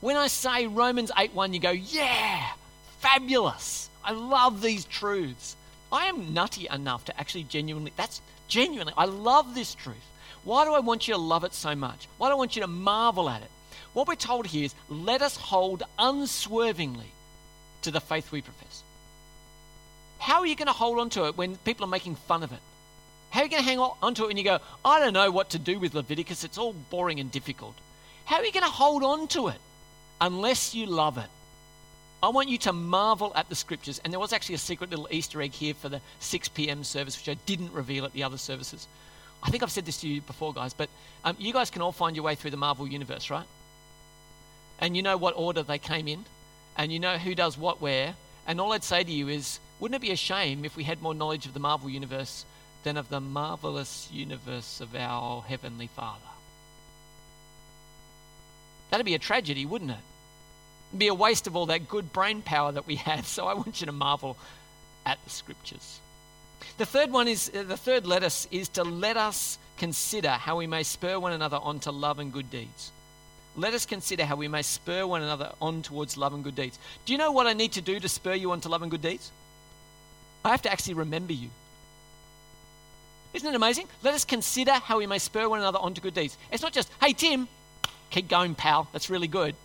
When 0.00 0.16
I 0.16 0.28
say 0.28 0.68
Romans 0.68 1.10
8 1.18 1.34
1, 1.34 1.52
you 1.52 1.58
go, 1.58 1.72
yeah, 1.72 2.52
fabulous. 3.00 3.90
I 4.04 4.12
love 4.12 4.62
these 4.62 4.84
truths. 4.84 5.56
I 5.90 6.06
am 6.06 6.32
nutty 6.32 6.68
enough 6.68 7.04
to 7.06 7.20
actually 7.20 7.42
genuinely, 7.42 7.92
that's 7.96 8.22
genuinely, 8.46 8.92
I 8.96 9.06
love 9.06 9.56
this 9.56 9.74
truth. 9.74 9.96
Why 10.44 10.64
do 10.64 10.74
I 10.74 10.78
want 10.78 11.08
you 11.08 11.14
to 11.14 11.20
love 11.20 11.42
it 11.42 11.54
so 11.54 11.74
much? 11.74 12.06
Why 12.18 12.28
do 12.28 12.34
I 12.34 12.36
want 12.36 12.54
you 12.54 12.62
to 12.62 12.68
marvel 12.68 13.28
at 13.28 13.42
it? 13.42 13.50
What 13.98 14.06
we're 14.06 14.14
told 14.14 14.46
here 14.46 14.64
is 14.64 14.76
let 14.88 15.22
us 15.22 15.36
hold 15.36 15.82
unswervingly 15.98 17.10
to 17.82 17.90
the 17.90 18.00
faith 18.00 18.30
we 18.30 18.42
profess. 18.42 18.84
How 20.20 20.38
are 20.38 20.46
you 20.46 20.54
going 20.54 20.68
to 20.68 20.72
hold 20.72 21.00
on 21.00 21.10
to 21.10 21.26
it 21.26 21.36
when 21.36 21.56
people 21.56 21.84
are 21.84 21.88
making 21.88 22.14
fun 22.14 22.44
of 22.44 22.52
it? 22.52 22.60
How 23.30 23.40
are 23.40 23.42
you 23.42 23.50
going 23.50 23.64
to 23.64 23.68
hang 23.68 23.80
on 23.80 24.14
to 24.14 24.22
it 24.22 24.26
when 24.28 24.36
you 24.36 24.44
go, 24.44 24.60
I 24.84 25.00
don't 25.00 25.14
know 25.14 25.32
what 25.32 25.50
to 25.50 25.58
do 25.58 25.80
with 25.80 25.94
Leviticus, 25.94 26.44
it's 26.44 26.58
all 26.58 26.74
boring 26.90 27.18
and 27.18 27.32
difficult? 27.32 27.74
How 28.24 28.36
are 28.36 28.44
you 28.44 28.52
going 28.52 28.62
to 28.62 28.70
hold 28.70 29.02
on 29.02 29.26
to 29.28 29.48
it 29.48 29.58
unless 30.20 30.76
you 30.76 30.86
love 30.86 31.18
it? 31.18 31.28
I 32.22 32.28
want 32.28 32.48
you 32.48 32.58
to 32.58 32.72
marvel 32.72 33.32
at 33.34 33.48
the 33.48 33.56
scriptures. 33.56 34.00
And 34.04 34.12
there 34.12 34.20
was 34.20 34.32
actually 34.32 34.54
a 34.54 34.58
secret 34.58 34.90
little 34.90 35.08
Easter 35.10 35.42
egg 35.42 35.54
here 35.54 35.74
for 35.74 35.88
the 35.88 36.00
6 36.20 36.48
p.m. 36.50 36.84
service, 36.84 37.18
which 37.18 37.36
I 37.36 37.40
didn't 37.46 37.72
reveal 37.72 38.04
at 38.04 38.12
the 38.12 38.22
other 38.22 38.38
services. 38.38 38.86
I 39.42 39.50
think 39.50 39.64
I've 39.64 39.72
said 39.72 39.86
this 39.86 40.00
to 40.02 40.08
you 40.08 40.20
before, 40.20 40.54
guys, 40.54 40.72
but 40.72 40.88
um, 41.24 41.34
you 41.40 41.52
guys 41.52 41.68
can 41.68 41.82
all 41.82 41.90
find 41.90 42.14
your 42.14 42.24
way 42.24 42.36
through 42.36 42.52
the 42.52 42.56
Marvel 42.56 42.86
universe, 42.86 43.28
right? 43.28 43.46
And 44.78 44.96
you 44.96 45.02
know 45.02 45.16
what 45.16 45.34
order 45.36 45.62
they 45.62 45.78
came 45.78 46.08
in, 46.08 46.24
and 46.76 46.92
you 46.92 47.00
know 47.00 47.18
who 47.18 47.34
does 47.34 47.58
what 47.58 47.80
where. 47.80 48.14
And 48.46 48.60
all 48.60 48.72
I'd 48.72 48.84
say 48.84 49.02
to 49.02 49.10
you 49.10 49.28
is, 49.28 49.58
wouldn't 49.80 49.96
it 49.96 50.06
be 50.06 50.12
a 50.12 50.16
shame 50.16 50.64
if 50.64 50.76
we 50.76 50.84
had 50.84 51.02
more 51.02 51.14
knowledge 51.14 51.46
of 51.46 51.54
the 51.54 51.60
Marvel 51.60 51.90
universe 51.90 52.44
than 52.84 52.96
of 52.96 53.08
the 53.08 53.20
marvelous 53.20 54.08
universe 54.12 54.80
of 54.80 54.94
our 54.94 55.42
Heavenly 55.42 55.88
Father? 55.88 56.20
That'd 58.90 59.06
be 59.06 59.14
a 59.14 59.18
tragedy, 59.18 59.66
wouldn't 59.66 59.90
it? 59.90 59.98
It'd 60.90 60.98
be 60.98 61.08
a 61.08 61.14
waste 61.14 61.46
of 61.46 61.56
all 61.56 61.66
that 61.66 61.88
good 61.88 62.12
brain 62.12 62.42
power 62.42 62.72
that 62.72 62.86
we 62.86 62.96
have. 62.96 63.26
So 63.26 63.46
I 63.46 63.54
want 63.54 63.80
you 63.80 63.86
to 63.86 63.92
marvel 63.92 64.36
at 65.04 65.22
the 65.24 65.30
scriptures. 65.30 66.00
The 66.78 66.86
third 66.86 67.12
one 67.12 67.28
is 67.28 67.50
uh, 67.54 67.62
the 67.62 67.76
third 67.76 68.06
let 68.06 68.22
us 68.22 68.48
is 68.50 68.68
to 68.70 68.84
let 68.84 69.16
us 69.16 69.58
consider 69.76 70.30
how 70.30 70.56
we 70.56 70.66
may 70.66 70.82
spur 70.82 71.18
one 71.18 71.32
another 71.32 71.58
on 71.58 71.80
to 71.80 71.90
love 71.90 72.18
and 72.18 72.32
good 72.32 72.50
deeds. 72.50 72.90
Let 73.58 73.74
us 73.74 73.86
consider 73.86 74.24
how 74.24 74.36
we 74.36 74.46
may 74.46 74.62
spur 74.62 75.04
one 75.04 75.20
another 75.20 75.52
on 75.60 75.82
towards 75.82 76.16
love 76.16 76.32
and 76.32 76.44
good 76.44 76.54
deeds. 76.54 76.78
Do 77.04 77.12
you 77.12 77.18
know 77.18 77.32
what 77.32 77.48
I 77.48 77.54
need 77.54 77.72
to 77.72 77.80
do 77.80 77.98
to 77.98 78.08
spur 78.08 78.34
you 78.34 78.52
on 78.52 78.60
to 78.60 78.68
love 78.68 78.82
and 78.82 78.90
good 78.90 79.02
deeds? 79.02 79.32
I 80.44 80.50
have 80.50 80.62
to 80.62 80.70
actually 80.70 80.94
remember 80.94 81.32
you. 81.32 81.50
Isn't 83.34 83.48
it 83.48 83.56
amazing? 83.56 83.88
Let 84.04 84.14
us 84.14 84.24
consider 84.24 84.72
how 84.72 84.98
we 84.98 85.06
may 85.08 85.18
spur 85.18 85.48
one 85.48 85.58
another 85.58 85.80
on 85.80 85.92
to 85.94 86.00
good 86.00 86.14
deeds. 86.14 86.38
It's 86.52 86.62
not 86.62 86.72
just, 86.72 86.88
hey, 87.00 87.12
Tim, 87.12 87.48
keep 88.10 88.28
going, 88.28 88.54
pal. 88.54 88.88
That's 88.92 89.10
really 89.10 89.26
good. 89.26 89.56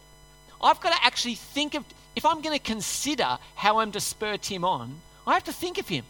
I've 0.62 0.82
got 0.82 0.91
to 0.91 1.06
actually 1.06 1.36
think 1.36 1.75
of, 1.75 1.86
if 2.15 2.25
I'm 2.25 2.41
going 2.41 2.58
to 2.58 2.63
consider 2.63 3.38
how 3.53 3.77
I'm 3.77 3.91
to 3.91 3.99
spur 3.99 4.38
Tim 4.38 4.65
on, 4.65 5.01
I 5.27 5.36
have 5.36 5.43
to 5.43 5.53
think 5.53 5.77
of 5.77 5.88
him 5.88 6.03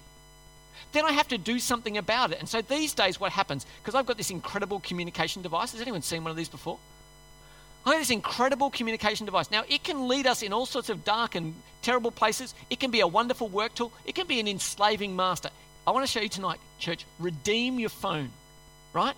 then 0.94 1.06
I 1.06 1.12
have 1.12 1.28
to 1.30 1.40
do 1.40 1.58
something 1.58 1.98
about 1.98 2.32
it. 2.32 2.40
And 2.40 2.48
so 2.48 2.62
these 2.62 2.94
days, 2.94 3.20
what 3.20 3.32
happens, 3.32 3.66
because 3.82 3.96
I've 3.96 4.06
got 4.06 4.16
this 4.16 4.30
incredible 4.30 4.80
communication 4.80 5.42
device. 5.42 5.72
Has 5.72 5.82
anyone 5.82 6.04
seen 6.04 6.24
one 6.24 6.30
of 6.30 6.38
these 6.38 6.50
before? 6.50 6.78
I 7.86 7.92
have 7.92 8.00
this 8.00 8.10
incredible 8.10 8.70
communication 8.70 9.26
device. 9.26 9.52
Now, 9.52 9.64
it 9.68 9.84
can 9.84 10.08
lead 10.08 10.26
us 10.26 10.42
in 10.42 10.54
all 10.54 10.66
sorts 10.66 10.90
of 10.90 11.04
dark 11.04 11.36
and 11.36 11.54
terrible 11.82 12.12
places. 12.12 12.56
It 12.70 12.80
can 12.80 12.92
be 12.92 13.02
a 13.02 13.08
wonderful 13.08 13.50
work 13.50 13.76
tool. 13.76 13.92
It 14.06 14.16
can 14.16 14.26
be 14.26 14.40
an 14.40 14.48
enslaving 14.48 15.16
master. 15.16 15.50
I 15.86 15.92
want 15.92 16.06
to 16.06 16.12
show 16.12 16.22
you 16.22 16.30
tonight, 16.30 16.60
church, 16.80 17.06
redeem 17.20 17.80
your 17.80 17.90
phone, 17.90 18.30
right? 18.94 19.16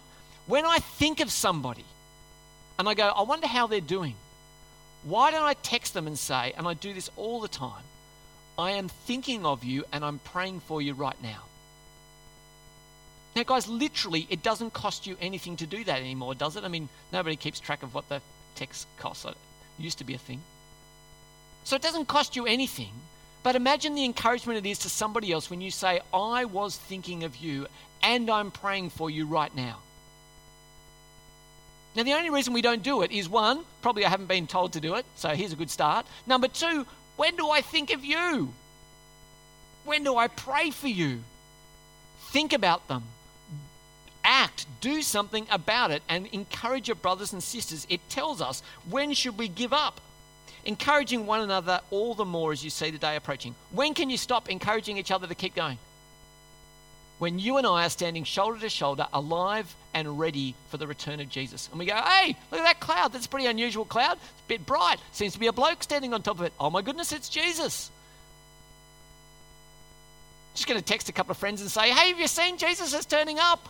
When 0.47 0.65
I 0.65 0.79
think 0.79 1.19
of 1.19 1.31
somebody 1.31 1.85
and 2.79 2.89
I 2.89 2.95
go, 2.95 3.07
I 3.07 3.21
wonder 3.21 3.47
how 3.47 3.67
they're 3.67 3.81
doing, 3.81 4.15
why 5.03 5.29
don't 5.29 5.43
I 5.43 5.53
text 5.53 5.93
them 5.93 6.07
and 6.07 6.17
say, 6.17 6.53
and 6.57 6.67
I 6.67 6.73
do 6.73 6.91
this 6.93 7.11
all 7.17 7.39
the 7.39 7.47
time, 7.47 7.83
I 8.57 8.71
am 8.71 8.87
thinking 8.87 9.45
of 9.45 9.63
you 9.63 9.85
and 9.91 10.03
I'm 10.03 10.19
praying 10.19 10.61
for 10.61 10.81
you 10.81 10.93
right 10.93 11.21
now. 11.21 11.43
Now, 13.35 13.43
guys, 13.43 13.67
literally, 13.67 14.25
it 14.29 14.41
doesn't 14.41 14.73
cost 14.73 15.05
you 15.05 15.17
anything 15.19 15.57
to 15.57 15.67
do 15.67 15.83
that 15.83 15.99
anymore, 15.99 16.33
does 16.33 16.55
it? 16.55 16.63
I 16.63 16.69
mean, 16.69 16.89
nobody 17.11 17.35
keeps 17.35 17.59
track 17.59 17.83
of 17.83 17.93
what 17.93 18.07
the 18.09 18.21
text 18.55 18.87
costs. 18.97 19.25
It 19.25 19.35
used 19.77 19.97
to 19.99 20.03
be 20.03 20.13
a 20.13 20.17
thing. 20.17 20.41
So 21.63 21.75
it 21.75 21.81
doesn't 21.81 22.07
cost 22.07 22.35
you 22.35 22.45
anything. 22.45 22.91
But 23.43 23.55
imagine 23.55 23.93
the 23.93 24.05
encouragement 24.05 24.65
it 24.65 24.69
is 24.69 24.79
to 24.79 24.89
somebody 24.89 25.31
else 25.31 25.49
when 25.49 25.61
you 25.61 25.71
say, 25.71 25.99
I 26.13 26.45
was 26.45 26.77
thinking 26.77 27.23
of 27.23 27.35
you 27.35 27.67
and 28.01 28.29
I'm 28.29 28.51
praying 28.51 28.89
for 28.89 29.09
you 29.09 29.25
right 29.25 29.55
now. 29.55 29.79
Now, 31.95 32.03
the 32.03 32.13
only 32.13 32.29
reason 32.29 32.53
we 32.53 32.61
don't 32.61 32.83
do 32.83 33.03
it 33.03 33.11
is 33.11 33.29
one, 33.29 33.63
probably 33.81 34.03
I 34.03 34.09
haven't 34.09 34.27
been 34.27 34.47
told 34.47 34.73
to 34.73 34.81
do 34.81 34.95
it, 34.95 35.05
so 35.15 35.29
here's 35.29 35.53
a 35.53 35.55
good 35.55 35.69
start. 35.69 36.05
Number 36.27 36.47
two, 36.47 36.85
when 37.15 37.35
do 37.35 37.49
I 37.49 37.61
think 37.61 37.93
of 37.93 38.03
you? 38.03 38.53
When 39.85 40.03
do 40.03 40.17
I 40.17 40.27
pray 40.27 40.71
for 40.71 40.87
you? 40.87 41.23
Think 42.31 42.51
about 42.51 42.87
them 42.87 43.03
act, 44.25 44.65
do 44.81 45.01
something 45.01 45.47
about 45.49 45.91
it, 45.91 46.03
and 46.09 46.27
encourage 46.27 46.89
your 46.89 46.95
brothers 46.95 47.31
and 47.31 47.41
sisters. 47.41 47.87
It 47.89 48.01
tells 48.09 48.41
us 48.41 48.61
when 48.89 49.13
should 49.13 49.37
we 49.37 49.47
give 49.47 49.71
up? 49.71 50.01
Encouraging 50.65 51.27
one 51.27 51.41
another 51.41 51.79
all 51.91 52.15
the 52.15 52.25
more 52.25 52.51
as 52.51 52.63
you 52.63 52.71
see 52.71 52.89
the 52.89 52.97
day 52.97 53.15
approaching. 53.15 53.55
When 53.71 53.93
can 53.93 54.09
you 54.09 54.17
stop 54.17 54.49
encouraging 54.49 54.97
each 54.97 55.11
other 55.11 55.27
to 55.27 55.35
keep 55.35 55.55
going? 55.55 55.77
When 57.19 57.39
you 57.39 57.57
and 57.57 57.65
I 57.65 57.85
are 57.85 57.89
standing 57.89 58.25
shoulder 58.25 58.59
to 58.59 58.67
shoulder, 58.67 59.07
alive 59.13 59.73
and 59.93 60.19
ready 60.19 60.53
for 60.69 60.77
the 60.77 60.87
return 60.87 61.21
of 61.21 61.29
Jesus. 61.29 61.69
And 61.69 61.79
we 61.79 61.85
go, 61.85 61.95
hey, 61.95 62.35
look 62.51 62.59
at 62.59 62.65
that 62.65 62.79
cloud. 62.81 63.13
That's 63.13 63.27
a 63.27 63.29
pretty 63.29 63.45
unusual 63.45 63.85
cloud. 63.85 64.13
It's 64.13 64.41
a 64.41 64.47
bit 64.49 64.65
bright. 64.65 64.97
Seems 65.13 65.33
to 65.33 65.39
be 65.39 65.47
a 65.47 65.53
bloke 65.53 65.81
standing 65.83 66.13
on 66.13 66.23
top 66.23 66.39
of 66.39 66.45
it. 66.45 66.53
Oh 66.59 66.69
my 66.69 66.81
goodness, 66.81 67.13
it's 67.13 67.29
Jesus. 67.29 67.89
Just 70.55 70.67
going 70.67 70.79
to 70.79 70.85
text 70.85 71.07
a 71.09 71.13
couple 71.13 71.31
of 71.31 71.37
friends 71.37 71.61
and 71.61 71.69
say, 71.69 71.89
hey, 71.89 72.09
have 72.09 72.19
you 72.19 72.27
seen 72.27 72.57
Jesus 72.57 72.93
is 72.93 73.05
turning 73.05 73.39
up? 73.39 73.69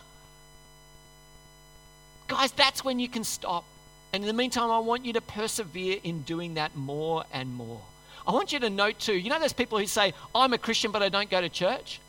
Guys, 2.28 2.52
that's 2.52 2.84
when 2.84 2.98
you 2.98 3.08
can 3.08 3.24
stop. 3.24 3.64
And 4.12 4.22
in 4.22 4.26
the 4.28 4.32
meantime, 4.32 4.70
I 4.70 4.78
want 4.78 5.04
you 5.04 5.12
to 5.14 5.20
persevere 5.20 5.98
in 6.02 6.22
doing 6.22 6.54
that 6.54 6.76
more 6.76 7.24
and 7.32 7.52
more. 7.54 7.80
I 8.26 8.32
want 8.32 8.52
you 8.52 8.58
to 8.60 8.70
note 8.70 8.98
too, 8.98 9.14
you 9.14 9.30
know, 9.30 9.38
there's 9.38 9.52
people 9.52 9.78
who 9.78 9.86
say, 9.86 10.12
I'm 10.34 10.52
a 10.52 10.58
Christian, 10.58 10.90
but 10.90 11.02
I 11.02 11.08
don't 11.08 11.30
go 11.30 11.40
to 11.40 11.48
church? 11.48 12.00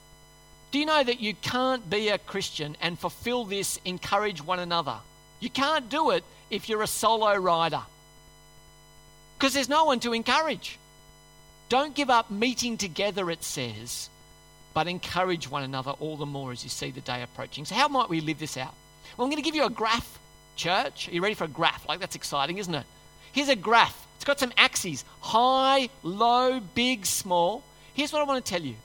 Do 0.71 0.79
you 0.79 0.85
know 0.85 1.03
that 1.03 1.19
you 1.19 1.33
can't 1.35 1.89
be 1.89 2.09
a 2.09 2.17
Christian 2.17 2.75
and 2.81 2.97
fulfill 2.97 3.45
this, 3.45 3.79
encourage 3.85 4.43
one 4.43 4.59
another? 4.59 4.97
You 5.39 5.49
can't 5.49 5.89
do 5.89 6.11
it 6.11 6.23
if 6.49 6.67
you're 6.67 6.81
a 6.81 6.87
solo 6.87 7.35
rider 7.35 7.81
because 9.37 9.53
there's 9.53 9.69
no 9.69 9.85
one 9.85 9.99
to 9.99 10.13
encourage. 10.13 10.79
Don't 11.69 11.93
give 11.93 12.09
up 12.09 12.31
meeting 12.31 12.77
together, 12.77 13.29
it 13.29 13.43
says, 13.43 14.09
but 14.73 14.87
encourage 14.87 15.49
one 15.49 15.63
another 15.63 15.91
all 15.91 16.17
the 16.17 16.25
more 16.25 16.51
as 16.51 16.63
you 16.63 16.69
see 16.69 16.91
the 16.91 17.01
day 17.01 17.21
approaching. 17.21 17.65
So, 17.65 17.75
how 17.75 17.87
might 17.87 18.09
we 18.09 18.21
live 18.21 18.39
this 18.39 18.57
out? 18.57 18.73
Well, 19.17 19.25
I'm 19.25 19.31
going 19.31 19.41
to 19.41 19.45
give 19.45 19.55
you 19.55 19.65
a 19.65 19.69
graph, 19.69 20.19
church. 20.55 21.09
Are 21.09 21.11
you 21.11 21.21
ready 21.21 21.33
for 21.33 21.45
a 21.45 21.49
graph? 21.49 21.87
Like, 21.87 21.99
that's 21.99 22.15
exciting, 22.15 22.59
isn't 22.59 22.73
it? 22.73 22.85
Here's 23.31 23.49
a 23.49 23.55
graph. 23.55 24.07
It's 24.15 24.25
got 24.25 24.39
some 24.39 24.53
axes 24.57 25.03
high, 25.21 25.89
low, 26.03 26.59
big, 26.59 27.05
small. 27.05 27.63
Here's 27.93 28.13
what 28.13 28.21
I 28.21 28.25
want 28.25 28.45
to 28.45 28.49
tell 28.49 28.61
you. 28.61 28.75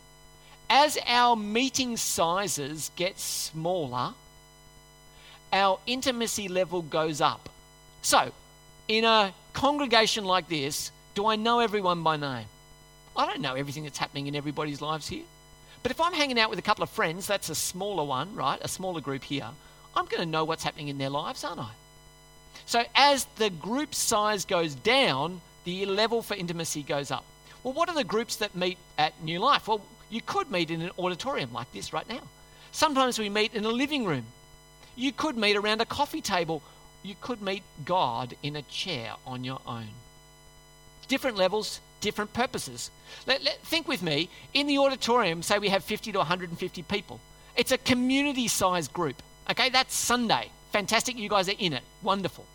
As 0.71 0.99
our 1.07 1.37
meeting 1.37 1.99
sizes 1.99 2.91
get 2.97 3.21
smaller, 3.21 4.15
our 5.53 5.79
intimacy 5.87 6.49
level 6.49 6.81
goes 6.81 7.21
up. 7.21 7.51
So, 8.01 8.33
in 8.89 9.05
a 9.05 9.35
congregation 9.53 10.25
like 10.25 10.49
this, 10.49 10.91
do 11.15 11.27
I 11.27 11.37
know 11.37 11.61
everyone 11.61 12.03
by 12.03 12.17
name? 12.17 12.47
I 13.15 13.27
don't 13.27 13.43
know 13.43 13.55
everything 13.55 13.85
that's 13.85 13.99
happening 13.99 14.29
in 14.29 14.35
everybody's 14.35 14.81
lives 14.81 15.09
here. 15.09 15.25
But 15.83 15.93
if 15.93 16.01
I'm 16.01 16.15
hanging 16.15 16.41
out 16.41 16.49
with 16.49 16.59
a 16.59 16.63
couple 16.63 16.83
of 16.83 16.89
friends, 16.89 17.27
that's 17.27 17.51
a 17.51 17.55
smaller 17.55 18.05
one, 18.05 18.35
right? 18.35 18.59
A 18.63 18.69
smaller 18.69 19.03
group 19.03 19.25
here. 19.25 19.49
I'm 19.95 20.07
going 20.07 20.23
to 20.23 20.27
know 20.27 20.45
what's 20.45 20.65
happening 20.65 20.89
in 20.89 20.99
their 20.99 21.11
lives, 21.11 21.45
aren't 21.45 21.61
I? 21.61 21.71
So 22.67 22.83
as 22.95 23.27
the 23.37 23.51
group 23.51 23.95
size 23.95 24.45
goes 24.45 24.75
down, 24.75 25.41
the 25.65 25.87
level 25.87 26.23
for 26.23 26.35
intimacy 26.35 26.83
goes 26.83 27.11
up. 27.11 27.25
Well, 27.63 27.75
what 27.75 27.89
are 27.89 27.95
the 27.95 28.05
groups 28.05 28.37
that 28.37 28.55
meet 28.55 28.79
at 28.99 29.23
New 29.23 29.39
Life? 29.39 29.69
Well, 29.69 29.83
you 30.11 30.21
could 30.21 30.51
meet 30.51 30.71
in 30.71 30.83
an 30.83 30.91
auditorium 30.99 31.53
like 31.53 31.73
this 31.73 31.93
right 31.93 32.09
now. 32.09 32.21
Sometimes 32.73 33.19
we 33.19 33.29
meet 33.29 33.55
in 33.55 33.65
a 33.65 33.71
living 33.71 34.05
room. 34.05 34.25
You 34.97 35.13
could 35.13 35.37
meet 35.37 35.57
around 35.57 35.81
a 35.81 35.87
coffee 35.87 36.21
table. 36.21 36.63
You 37.03 37.15
could 37.21 37.43
meet 37.43 37.63
God 37.85 38.35
in 38.43 38.57
a 38.57 38.63
chair 38.63 39.13
on 39.27 39.45
your 39.45 39.61
own. 39.67 39.89
Different 41.09 41.37
levels, 41.37 41.81
different 42.01 42.33
purposes. 42.33 42.91
Let, 43.27 43.43
let, 43.43 43.59
think 43.59 43.89
with 43.89 44.03
me 44.03 44.29
in 44.55 44.67
the 44.67 44.79
auditorium, 44.79 45.43
say 45.43 45.59
we 45.59 45.69
have 45.69 45.85
50 45.85 46.13
to 46.13 46.19
150 46.19 46.83
people. 46.83 47.21
It's 47.57 47.73
a 47.73 47.79
community 47.79 48.49
sized 48.49 48.93
group. 48.93 49.23
Okay, 49.51 49.71
that's 49.71 49.95
Sunday. 49.95 50.51
Fantastic, 50.73 51.19
you 51.19 51.29
guys 51.29 51.49
are 51.49 51.55
in 51.59 51.73
it. 51.73 51.83
Wonderful. 52.03 52.47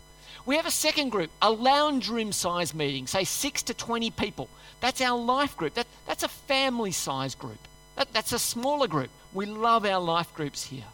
We 0.46 0.56
have 0.56 0.66
a 0.66 0.70
second 0.70 1.10
group, 1.10 1.30
a 1.42 1.50
lounge 1.50 2.08
room 2.08 2.32
size 2.32 2.74
meeting, 2.74 3.06
say 3.06 3.24
6 3.24 3.62
to 3.64 3.74
20 3.74 4.10
people. 4.12 4.48
That's 4.80 5.00
our 5.00 5.18
life 5.18 5.56
group. 5.56 5.74
That, 5.74 5.86
that's 6.06 6.22
a 6.22 6.28
family 6.28 6.92
size 6.92 7.34
group. 7.34 7.58
That, 7.96 8.12
that's 8.12 8.32
a 8.32 8.38
smaller 8.38 8.86
group. 8.86 9.10
We 9.34 9.46
love 9.46 9.84
our 9.84 10.00
life 10.00 10.32
groups 10.34 10.64
here. 10.64 10.84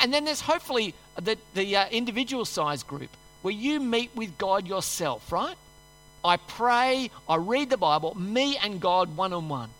And 0.00 0.12
then 0.12 0.24
there's 0.24 0.40
hopefully 0.40 0.94
the, 1.20 1.36
the 1.54 1.76
uh, 1.76 1.88
individual 1.88 2.44
size 2.44 2.82
group 2.82 3.10
where 3.42 3.54
you 3.54 3.80
meet 3.80 4.10
with 4.14 4.38
God 4.38 4.66
yourself, 4.66 5.32
right? 5.32 5.56
I 6.24 6.36
pray, 6.36 7.10
I 7.28 7.36
read 7.36 7.70
the 7.70 7.76
Bible, 7.76 8.14
me 8.16 8.56
and 8.56 8.80
God 8.80 9.16
one 9.16 9.32
on 9.32 9.48
one. 9.48 9.70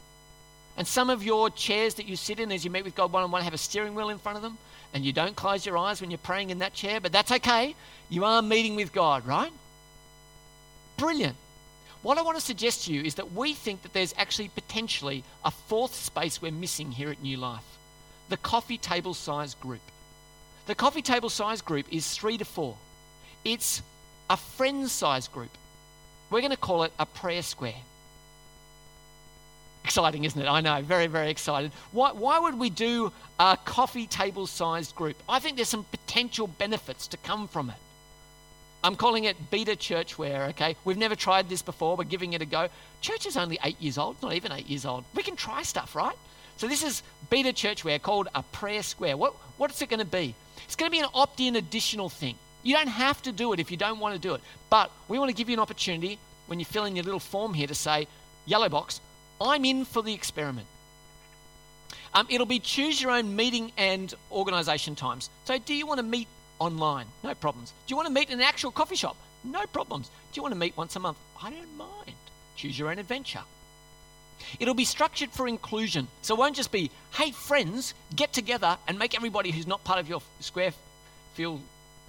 And 0.77 0.87
some 0.87 1.11
of 1.11 1.25
your 1.25 1.51
chairs 1.51 1.95
that 1.95 2.07
you 2.07 2.17
sit 2.17 2.39
in 2.39 2.53
as 2.53 2.65
you 2.65 2.71
meet 2.71 2.85
with 2.85 2.95
God 2.95 3.13
one 3.13 3.23
on 3.23 3.31
one 3.31 3.43
have 3.43 3.55
a 3.55 3.59
steering 3.59 3.95
wheel 3.95 4.11
in 4.11 4.19
front 4.19 4.37
of 4.37 4.43
them, 4.43 4.59
and 4.97 5.05
you 5.05 5.13
don't 5.13 5.37
close 5.37 5.67
your 5.67 5.77
eyes 5.77 6.01
when 6.01 6.11
you're 6.11 6.17
praying 6.17 6.49
in 6.49 6.61
that 6.61 6.73
chair, 6.73 7.01
but 7.01 7.13
that's 7.13 7.31
okay. 7.31 7.75
You 8.09 8.25
are 8.25 8.41
meeting 8.41 8.77
with 8.77 8.95
God, 8.95 9.27
right? 9.27 9.53
Brilliant. 10.97 11.37
What 12.01 12.17
I 12.17 12.23
want 12.23 12.39
to 12.39 12.43
suggest 12.43 12.87
to 12.87 12.95
you 12.95 13.03
is 13.03 13.17
that 13.17 13.33
we 13.33 13.53
think 13.53 13.83
that 13.83 13.93
there's 13.93 14.15
actually 14.17 14.49
potentially 14.49 15.23
a 15.45 15.51
fourth 15.51 15.95
space 15.95 16.41
we're 16.41 16.51
missing 16.51 16.91
here 16.91 17.11
at 17.11 17.21
New 17.21 17.37
Life 17.37 17.79
the 18.31 18.39
coffee 18.39 18.79
table 18.79 19.13
size 19.13 19.55
group. 19.55 19.83
The 20.67 20.75
coffee 20.75 21.03
table 21.03 21.29
size 21.29 21.61
group 21.61 21.87
is 21.93 22.11
three 22.11 22.39
to 22.39 22.47
four, 22.47 22.79
it's 23.45 23.83
a 24.31 24.39
friend 24.39 24.89
size 24.89 25.29
group. 25.29 25.51
We're 26.31 26.41
going 26.41 26.53
to 26.53 26.57
call 26.57 26.85
it 26.85 26.93
a 26.99 27.05
prayer 27.05 27.43
square. 27.43 27.83
Exciting, 29.87 30.25
isn't 30.25 30.43
it? 30.43 30.49
I 30.49 30.61
know, 30.63 30.83
very, 30.83 31.07
very 31.07 31.31
excited. 31.31 31.71
Why, 31.93 32.11
why 32.11 32.41
would 32.41 32.59
we 32.59 32.71
do 32.71 33.13
a 33.39 33.57
coffee 33.65 34.09
table 34.09 34.49
sized 34.49 34.97
group? 34.97 35.17
I 35.29 35.39
think 35.39 35.55
there's 35.55 35.69
some 35.69 35.85
potential 35.85 36.49
benefits 36.49 37.07
to 37.07 37.17
come 37.19 37.47
from 37.47 37.71
it. 37.71 37.77
I'm 38.83 38.97
calling 38.97 39.25
it 39.25 39.37
beta 39.49 39.77
churchware, 39.77 40.49
okay? 40.49 40.75
We've 40.85 40.97
never 40.97 41.15
tried 41.15 41.49
this 41.49 41.63
before, 41.63 41.95
we're 41.95 42.03
giving 42.03 42.33
it 42.33 42.43
a 42.43 42.47
go. 42.47 42.69
Church 43.01 43.27
is 43.27 43.37
only 43.37 43.61
eight 43.63 43.81
years 43.81 43.97
old, 43.97 44.21
not 44.21 44.33
even 44.33 44.51
eight 44.51 44.67
years 44.67 44.85
old. 44.85 45.05
We 45.15 45.23
can 45.23 45.37
try 45.37 45.63
stuff, 45.63 45.95
right? 45.95 46.17
So 46.57 46.67
this 46.67 46.83
is 46.83 47.05
beta 47.31 47.51
churchware 47.51 48.03
called 48.03 48.27
a 48.35 48.43
prayer 48.43 48.83
square. 48.83 49.17
What, 49.17 49.35
what's 49.57 49.81
it 49.83 49.89
going 49.89 50.01
to 50.01 50.05
be? 50.05 50.35
It's 50.65 50.75
going 50.75 50.91
to 50.91 50.97
be 50.97 50.99
an 50.99 51.11
opt 51.15 51.39
in 51.39 51.55
additional 51.55 52.09
thing. 52.09 52.35
You 52.65 52.75
don't 52.75 52.89
have 52.89 53.23
to 53.23 53.31
do 53.31 53.53
it 53.53 53.61
if 53.61 53.71
you 53.71 53.77
don't 53.77 54.01
want 54.01 54.17
to 54.17 54.21
do 54.21 54.35
it. 54.35 54.41
But 54.69 54.91
we 55.07 55.21
want 55.21 55.31
to 55.31 55.37
give 55.37 55.49
you 55.49 55.55
an 55.55 55.61
opportunity 55.61 56.19
when 56.49 56.59
you 56.59 56.65
fill 56.65 56.87
in 56.87 56.97
your 56.97 57.05
little 57.05 57.21
form 57.21 57.55
here 57.55 57.69
to 57.69 57.75
say, 57.75 58.09
yellow 58.47 58.69
box, 58.69 59.01
I'm 59.41 59.65
in 59.65 59.85
for 59.85 60.03
the 60.03 60.15
experiment. 60.15 60.67
Um, 62.15 62.27
it'll 62.31 62.47
be 62.47 62.59
choose 62.59 63.01
your 63.01 63.11
own 63.11 63.37
meeting 63.37 63.73
and 63.77 64.13
organisation 64.33 64.95
times. 64.95 65.29
So, 65.45 65.59
do 65.59 65.75
you 65.75 65.87
want 65.87 65.99
to 65.99 66.07
meet 66.07 66.29
online? 66.59 67.07
No 67.23 67.35
problems. 67.35 67.73
Do 67.87 67.93
you 67.93 67.97
want 67.97 68.09
to 68.09 68.15
meet 68.15 68.31
in 68.31 68.35
an 68.35 68.45
actual 68.45 68.71
coffee 68.71 68.97
shop? 68.97 69.17
No 69.45 69.67
problems. 69.67 70.09
Do 70.09 70.39
you 70.39 70.43
want 70.43 70.55
to 70.55 70.59
meet 70.59 70.77
once 70.77 70.97
a 70.97 71.01
month? 71.01 71.19
I 71.43 71.51
don't 71.51 71.77
mind. 71.77 72.17
Choose 72.57 72.79
your 72.79 72.91
own 72.91 72.99
adventure. 72.99 73.43
It'll 74.59 74.75
be 74.75 74.85
structured 74.85 75.31
for 75.31 75.47
inclusion. 75.47 76.09
So 76.23 76.35
it 76.35 76.39
won't 76.39 76.57
just 76.57 76.73
be, 76.73 76.91
hey, 77.15 77.31
friends, 77.31 77.95
get 78.15 78.33
together 78.33 78.79
and 78.89 78.99
make 78.99 79.15
everybody 79.15 79.51
who's 79.51 79.67
not 79.67 79.85
part 79.85 79.99
of 79.99 80.09
your 80.09 80.23
square 80.41 80.73
feel 81.35 81.61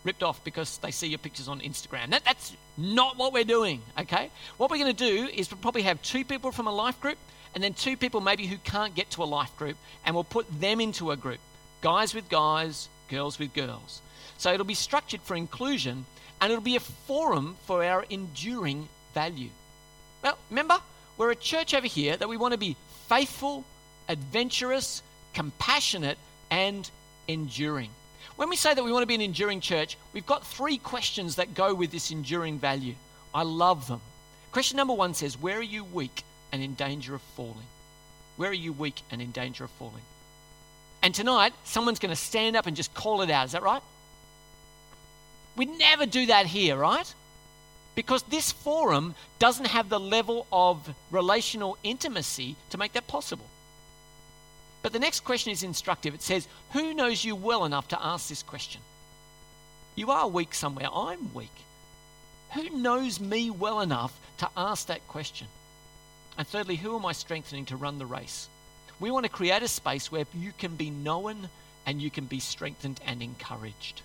ripped 0.07 0.23
off 0.23 0.43
because 0.43 0.79
they 0.79 0.89
see 0.89 1.07
your 1.07 1.19
pictures 1.19 1.47
on 1.47 1.59
Instagram. 1.59 2.09
That, 2.09 2.23
that's 2.25 2.55
not 2.77 3.17
what 3.17 3.33
we're 3.33 3.43
doing, 3.43 3.81
okay? 3.99 4.31
What 4.57 4.71
we're 4.71 4.77
going 4.77 4.95
to 4.95 5.05
do 5.11 5.27
is 5.27 5.51
we'll 5.51 5.59
probably 5.59 5.83
have 5.83 6.01
two 6.01 6.25
people 6.25 6.51
from 6.51 6.65
a 6.65 6.71
life 6.71 6.99
group 6.99 7.17
and 7.53 7.63
then 7.63 7.73
two 7.73 7.97
people 7.97 8.21
maybe 8.21 8.47
who 8.47 8.57
can't 8.57 8.95
get 8.95 9.11
to 9.11 9.23
a 9.23 9.25
life 9.25 9.55
group, 9.57 9.77
and 10.05 10.13
we'll 10.15 10.23
put 10.23 10.45
them 10.59 10.79
into 10.81 11.11
a 11.11 11.17
group 11.17 11.39
guys 11.81 12.13
with 12.15 12.27
guys, 12.29 12.89
girls 13.09 13.37
with 13.37 13.53
girls. 13.53 14.01
So 14.37 14.51
it'll 14.51 14.65
be 14.65 14.73
structured 14.73 15.21
for 15.21 15.35
inclusion 15.35 16.05
and 16.41 16.51
it'll 16.51 16.63
be 16.63 16.75
a 16.75 16.79
forum 16.79 17.55
for 17.65 17.83
our 17.83 18.05
enduring 18.09 18.87
value. 19.13 19.49
Well, 20.23 20.37
remember, 20.49 20.79
we're 21.17 21.31
a 21.31 21.35
church 21.35 21.73
over 21.73 21.87
here 21.87 22.15
that 22.17 22.29
we 22.29 22.37
want 22.37 22.53
to 22.53 22.57
be 22.57 22.75
faithful, 23.07 23.63
adventurous, 24.07 25.01
compassionate, 25.33 26.17
and 26.49 26.89
enduring. 27.27 27.89
When 28.37 28.49
we 28.49 28.55
say 28.55 28.73
that 28.73 28.83
we 28.83 28.91
want 28.91 29.01
to 29.01 29.07
be 29.07 29.15
an 29.15 29.21
enduring 29.21 29.61
church, 29.61 29.97
we've 30.13 30.25
got 30.25 30.45
three 30.45 30.77
questions 30.77 31.35
that 31.35 31.55
go 31.55 31.73
with 31.73 31.91
this 31.91 32.11
enduring 32.11 32.59
value. 32.59 32.93
I 33.33 33.41
love 33.41 33.87
them. 33.87 33.99
Question 34.51 34.77
number 34.77 34.93
one 34.93 35.15
says, 35.15 35.37
Where 35.37 35.57
are 35.57 35.63
you 35.63 35.83
weak 35.83 36.23
and 36.51 36.61
in 36.61 36.75
danger 36.75 37.15
of 37.15 37.21
falling? 37.35 37.65
Where 38.37 38.51
are 38.51 38.53
you 38.53 38.73
weak 38.73 39.01
and 39.09 39.21
in 39.21 39.31
danger 39.31 39.63
of 39.63 39.71
falling? 39.71 40.03
And 41.01 41.15
tonight, 41.15 41.53
someone's 41.63 41.97
going 41.97 42.11
to 42.11 42.15
stand 42.15 42.55
up 42.55 42.67
and 42.67 42.77
just 42.77 42.93
call 42.93 43.23
it 43.23 43.31
out. 43.31 43.47
Is 43.47 43.51
that 43.53 43.63
right? 43.63 43.81
We 45.55 45.65
never 45.65 46.05
do 46.05 46.27
that 46.27 46.45
here, 46.45 46.77
right? 46.77 47.11
Because 47.95 48.21
this 48.23 48.51
forum 48.51 49.15
doesn't 49.39 49.65
have 49.65 49.89
the 49.89 49.99
level 49.99 50.45
of 50.51 50.87
relational 51.09 51.75
intimacy 51.83 52.55
to 52.69 52.77
make 52.77 52.93
that 52.93 53.07
possible. 53.07 53.45
But 54.87 54.93
the 54.93 54.99
next 54.99 55.25
question 55.25 55.51
is 55.51 55.63
instructive. 55.63 56.13
It 56.13 56.21
says, 56.21 56.47
Who 56.71 56.93
knows 56.93 57.25
you 57.25 57.35
well 57.35 57.65
enough 57.65 57.89
to 57.89 58.01
ask 58.01 58.29
this 58.29 58.41
question? 58.41 58.79
You 59.95 60.11
are 60.11 60.29
weak 60.29 60.53
somewhere. 60.53 60.87
I'm 60.89 61.33
weak. 61.33 61.51
Who 62.53 62.69
knows 62.69 63.19
me 63.19 63.49
well 63.49 63.81
enough 63.81 64.17
to 64.37 64.49
ask 64.55 64.87
that 64.87 65.05
question? 65.09 65.47
And 66.37 66.47
thirdly, 66.47 66.77
who 66.77 66.95
am 66.95 67.05
I 67.05 67.11
strengthening 67.11 67.65
to 67.65 67.75
run 67.75 67.99
the 67.99 68.05
race? 68.05 68.47
We 68.97 69.11
want 69.11 69.25
to 69.25 69.29
create 69.29 69.61
a 69.61 69.67
space 69.67 70.09
where 70.09 70.23
you 70.33 70.53
can 70.57 70.77
be 70.77 70.89
known 70.89 71.49
and 71.85 72.01
you 72.01 72.09
can 72.09 72.23
be 72.23 72.39
strengthened 72.39 73.01
and 73.05 73.21
encouraged. 73.21 74.03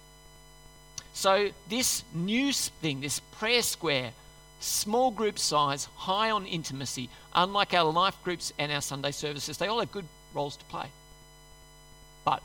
So, 1.12 1.50
this 1.68 2.02
new 2.12 2.52
thing, 2.52 3.02
this 3.02 3.20
prayer 3.38 3.62
square, 3.62 4.10
small 4.58 5.12
group 5.12 5.38
size, 5.38 5.84
high 5.94 6.32
on 6.32 6.44
intimacy, 6.44 7.08
unlike 7.36 7.72
our 7.72 7.92
life 7.92 8.16
groups 8.24 8.52
and 8.58 8.72
our 8.72 8.82
Sunday 8.82 9.12
services, 9.12 9.58
they 9.58 9.68
all 9.68 9.78
have 9.78 9.92
good 9.92 10.06
roles 10.34 10.56
to 10.56 10.64
play, 10.66 10.86
but 12.24 12.42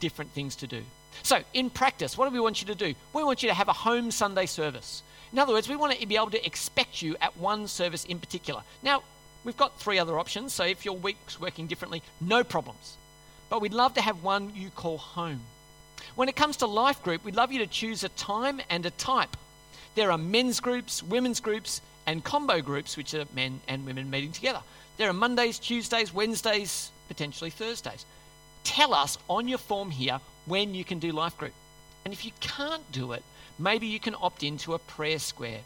different 0.00 0.32
things 0.32 0.56
to 0.56 0.66
do. 0.66 0.82
So, 1.22 1.42
in 1.52 1.70
practice, 1.70 2.16
what 2.16 2.28
do 2.28 2.34
we 2.34 2.40
want 2.40 2.60
you 2.60 2.66
to 2.68 2.74
do? 2.74 2.94
We 3.12 3.24
want 3.24 3.42
you 3.42 3.48
to 3.48 3.54
have 3.54 3.68
a 3.68 3.72
home 3.72 4.10
Sunday 4.10 4.46
service. 4.46 5.02
In 5.32 5.38
other 5.38 5.52
words, 5.52 5.68
we 5.68 5.76
want 5.76 5.92
to 5.92 6.06
be 6.06 6.16
able 6.16 6.30
to 6.30 6.44
expect 6.44 7.02
you 7.02 7.16
at 7.20 7.36
one 7.36 7.68
service 7.68 8.04
in 8.04 8.18
particular. 8.18 8.62
Now, 8.82 9.02
we've 9.44 9.56
got 9.56 9.78
three 9.78 9.98
other 9.98 10.18
options, 10.18 10.52
so 10.52 10.64
if 10.64 10.84
your 10.84 10.96
week's 10.96 11.40
working 11.40 11.66
differently, 11.66 12.02
no 12.20 12.42
problems. 12.42 12.96
But 13.48 13.60
we'd 13.60 13.74
love 13.74 13.94
to 13.94 14.00
have 14.00 14.22
one 14.22 14.52
you 14.54 14.70
call 14.70 14.98
home. 14.98 15.40
When 16.14 16.28
it 16.28 16.36
comes 16.36 16.56
to 16.58 16.66
life 16.66 17.02
group, 17.02 17.24
we'd 17.24 17.36
love 17.36 17.52
you 17.52 17.58
to 17.60 17.66
choose 17.66 18.02
a 18.02 18.08
time 18.10 18.60
and 18.70 18.84
a 18.86 18.90
type. 18.90 19.36
There 19.94 20.10
are 20.10 20.18
men's 20.18 20.60
groups, 20.60 21.02
women's 21.02 21.40
groups, 21.40 21.80
and 22.06 22.24
combo 22.24 22.60
groups, 22.60 22.96
which 22.96 23.14
are 23.14 23.24
men 23.34 23.60
and 23.68 23.84
women 23.86 24.10
meeting 24.10 24.32
together. 24.32 24.60
There 24.96 25.08
are 25.08 25.14
Mondays, 25.14 25.58
Tuesdays, 25.58 26.12
Wednesdays, 26.12 26.90
potentially 27.10 27.50
Thursdays. 27.50 28.06
Tell 28.62 28.94
us 28.94 29.18
on 29.28 29.48
your 29.48 29.58
form 29.58 29.90
here 29.90 30.20
when 30.46 30.74
you 30.74 30.84
can 30.84 31.00
do 31.00 31.10
life 31.10 31.36
group. 31.36 31.52
And 32.04 32.14
if 32.14 32.24
you 32.24 32.30
can't 32.38 32.90
do 32.92 33.12
it, 33.12 33.24
maybe 33.58 33.88
you 33.88 33.98
can 33.98 34.14
opt 34.14 34.44
into 34.44 34.74
a 34.74 34.78
prayer 34.78 35.18
square. 35.18 35.60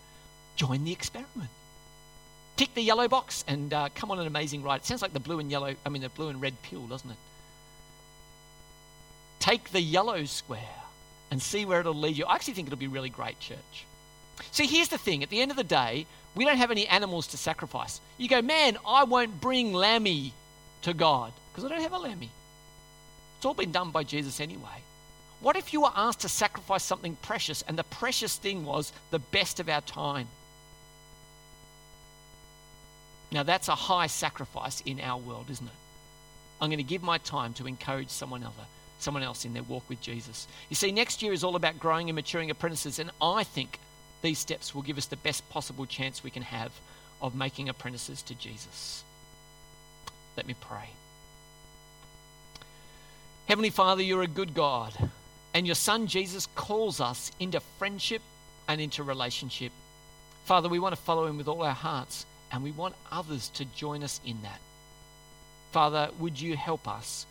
Join 0.56 0.84
the 0.84 0.92
experiment. 0.92 1.50
Tick 2.56 2.72
the 2.74 2.80
yellow 2.80 3.08
box 3.08 3.44
and 3.46 3.74
uh, 3.74 3.90
come 3.94 4.10
on 4.10 4.18
an 4.18 4.26
amazing 4.26 4.62
ride. 4.62 4.80
It 4.80 4.86
sounds 4.86 5.02
like 5.02 5.12
the 5.12 5.20
blue 5.20 5.38
and 5.38 5.50
yellow, 5.50 5.74
I 5.84 5.88
mean, 5.90 6.00
the 6.00 6.08
blue 6.08 6.28
and 6.28 6.40
red 6.40 6.60
pill, 6.62 6.86
doesn't 6.86 7.10
it? 7.10 7.16
Take 9.38 9.70
the 9.70 9.82
yellow 9.82 10.24
square 10.24 10.80
and 11.30 11.42
see 11.42 11.66
where 11.66 11.80
it'll 11.80 11.94
lead 11.94 12.16
you. 12.16 12.24
I 12.24 12.36
actually 12.36 12.54
think 12.54 12.68
it'll 12.68 12.78
be 12.78 12.86
really 12.86 13.10
great, 13.10 13.38
church. 13.38 13.84
See, 14.50 14.66
here's 14.66 14.88
the 14.88 14.98
thing 14.98 15.22
at 15.22 15.28
the 15.28 15.42
end 15.42 15.50
of 15.50 15.58
the 15.58 15.64
day, 15.64 16.06
we 16.34 16.44
don't 16.46 16.56
have 16.56 16.70
any 16.70 16.86
animals 16.86 17.26
to 17.28 17.36
sacrifice. 17.36 18.00
You 18.16 18.28
go, 18.28 18.40
man, 18.40 18.78
I 18.86 19.04
won't 19.04 19.40
bring 19.40 19.74
lammy 19.74 20.32
to 20.84 20.94
God 20.94 21.32
because 21.50 21.64
I 21.64 21.68
don't 21.68 21.82
have 21.82 21.92
a 21.92 21.98
lammy. 21.98 22.30
It's 23.36 23.46
all 23.46 23.54
been 23.54 23.72
done 23.72 23.90
by 23.90 24.04
Jesus 24.04 24.40
anyway. 24.40 24.82
What 25.40 25.56
if 25.56 25.72
you 25.72 25.82
were 25.82 25.90
asked 25.94 26.20
to 26.20 26.28
sacrifice 26.28 26.82
something 26.82 27.16
precious 27.20 27.62
and 27.62 27.78
the 27.78 27.84
precious 27.84 28.36
thing 28.36 28.64
was 28.64 28.92
the 29.10 29.18
best 29.18 29.60
of 29.60 29.68
our 29.68 29.82
time? 29.82 30.28
Now, 33.32 33.42
that's 33.42 33.68
a 33.68 33.74
high 33.74 34.06
sacrifice 34.06 34.80
in 34.86 35.00
our 35.00 35.18
world, 35.18 35.46
isn't 35.50 35.66
it? 35.66 35.72
I'm 36.60 36.70
going 36.70 36.78
to 36.78 36.84
give 36.84 37.02
my 37.02 37.18
time 37.18 37.52
to 37.54 37.66
encourage 37.66 38.08
someone 38.08 38.42
else, 38.42 38.54
someone 38.98 39.22
else 39.22 39.44
in 39.44 39.52
their 39.52 39.64
walk 39.64 39.82
with 39.88 40.00
Jesus. 40.00 40.46
You 40.70 40.76
see, 40.76 40.92
next 40.92 41.20
year 41.20 41.32
is 41.32 41.42
all 41.42 41.56
about 41.56 41.80
growing 41.80 42.08
and 42.08 42.14
maturing 42.14 42.50
apprentices, 42.50 42.98
and 42.98 43.10
I 43.20 43.42
think 43.42 43.78
these 44.22 44.38
steps 44.38 44.74
will 44.74 44.82
give 44.82 44.98
us 44.98 45.06
the 45.06 45.16
best 45.16 45.46
possible 45.50 45.84
chance 45.84 46.22
we 46.22 46.30
can 46.30 46.42
have 46.42 46.72
of 47.20 47.34
making 47.34 47.68
apprentices 47.68 48.22
to 48.22 48.34
Jesus. 48.34 49.02
Let 50.36 50.46
me 50.46 50.54
pray. 50.60 50.90
Heavenly 53.46 53.70
Father, 53.70 54.02
you're 54.02 54.22
a 54.22 54.26
good 54.26 54.54
God, 54.54 54.92
and 55.52 55.66
your 55.66 55.74
Son 55.74 56.06
Jesus 56.06 56.48
calls 56.54 57.00
us 57.00 57.30
into 57.38 57.60
friendship 57.78 58.22
and 58.66 58.80
into 58.80 59.02
relationship. 59.02 59.72
Father, 60.44 60.68
we 60.68 60.78
want 60.78 60.94
to 60.94 61.00
follow 61.00 61.26
him 61.26 61.36
with 61.36 61.48
all 61.48 61.62
our 61.62 61.72
hearts, 61.72 62.26
and 62.50 62.62
we 62.62 62.70
want 62.70 62.94
others 63.12 63.48
to 63.50 63.64
join 63.64 64.02
us 64.02 64.20
in 64.24 64.42
that. 64.42 64.60
Father, 65.72 66.10
would 66.18 66.40
you 66.40 66.56
help 66.56 66.88
us, 66.88 67.26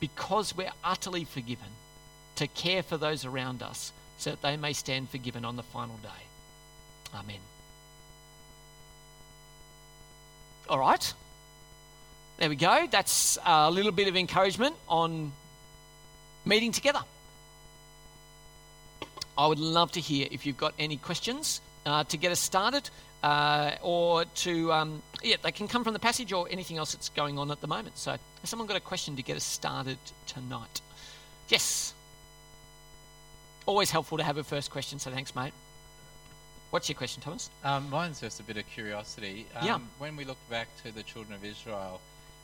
because 0.00 0.56
we're 0.56 0.70
utterly 0.84 1.24
forgiven, 1.24 1.68
to 2.36 2.46
care 2.46 2.82
for 2.82 2.96
those 2.96 3.24
around 3.24 3.62
us 3.62 3.92
so 4.18 4.30
that 4.30 4.42
they 4.42 4.56
may 4.56 4.72
stand 4.72 5.10
forgiven 5.10 5.44
on 5.44 5.56
the 5.56 5.62
final 5.62 5.96
day. 6.02 6.08
Amen. 7.14 7.40
All 10.68 10.78
right. 10.78 11.12
There 12.38 12.48
we 12.50 12.56
go. 12.56 12.86
That's 12.90 13.38
a 13.44 13.70
little 13.70 13.92
bit 13.92 14.08
of 14.08 14.16
encouragement 14.16 14.76
on 14.88 15.32
meeting 16.44 16.72
together. 16.72 17.00
I 19.38 19.46
would 19.46 19.58
love 19.58 19.92
to 19.92 20.00
hear 20.00 20.28
if 20.30 20.44
you've 20.46 20.56
got 20.56 20.74
any 20.78 20.96
questions 20.96 21.60
uh, 21.86 22.04
to 22.04 22.16
get 22.16 22.32
us 22.32 22.40
started, 22.40 22.88
uh, 23.22 23.72
or 23.82 24.24
to 24.24 24.72
um, 24.72 25.02
yeah, 25.22 25.36
they 25.42 25.52
can 25.52 25.68
come 25.68 25.82
from 25.84 25.92
the 25.92 25.98
passage 25.98 26.32
or 26.32 26.46
anything 26.50 26.76
else 26.78 26.92
that's 26.94 27.08
going 27.10 27.38
on 27.38 27.50
at 27.50 27.60
the 27.60 27.66
moment. 27.66 27.96
So, 27.98 28.12
has 28.12 28.20
someone 28.50 28.68
got 28.68 28.76
a 28.76 28.80
question 28.80 29.16
to 29.16 29.22
get 29.22 29.36
us 29.36 29.44
started 29.44 29.98
tonight? 30.26 30.80
Yes. 31.48 31.94
Always 33.66 33.90
helpful 33.90 34.18
to 34.18 34.24
have 34.24 34.36
a 34.36 34.44
first 34.44 34.70
question. 34.70 34.98
So, 34.98 35.10
thanks, 35.10 35.34
mate. 35.34 35.52
What's 36.70 36.88
your 36.88 36.96
question, 36.96 37.22
Thomas? 37.22 37.50
Um, 37.64 37.88
mine's 37.90 38.20
just 38.20 38.40
a 38.40 38.42
bit 38.42 38.56
of 38.56 38.66
curiosity. 38.68 39.46
Um, 39.56 39.66
Yeah. 39.66 39.78
When 39.98 40.16
we 40.16 40.24
look 40.24 40.38
back 40.50 40.68
to 40.84 40.92
the 40.92 41.02
children 41.02 41.34
of 41.34 41.44
Israel, 41.44 42.00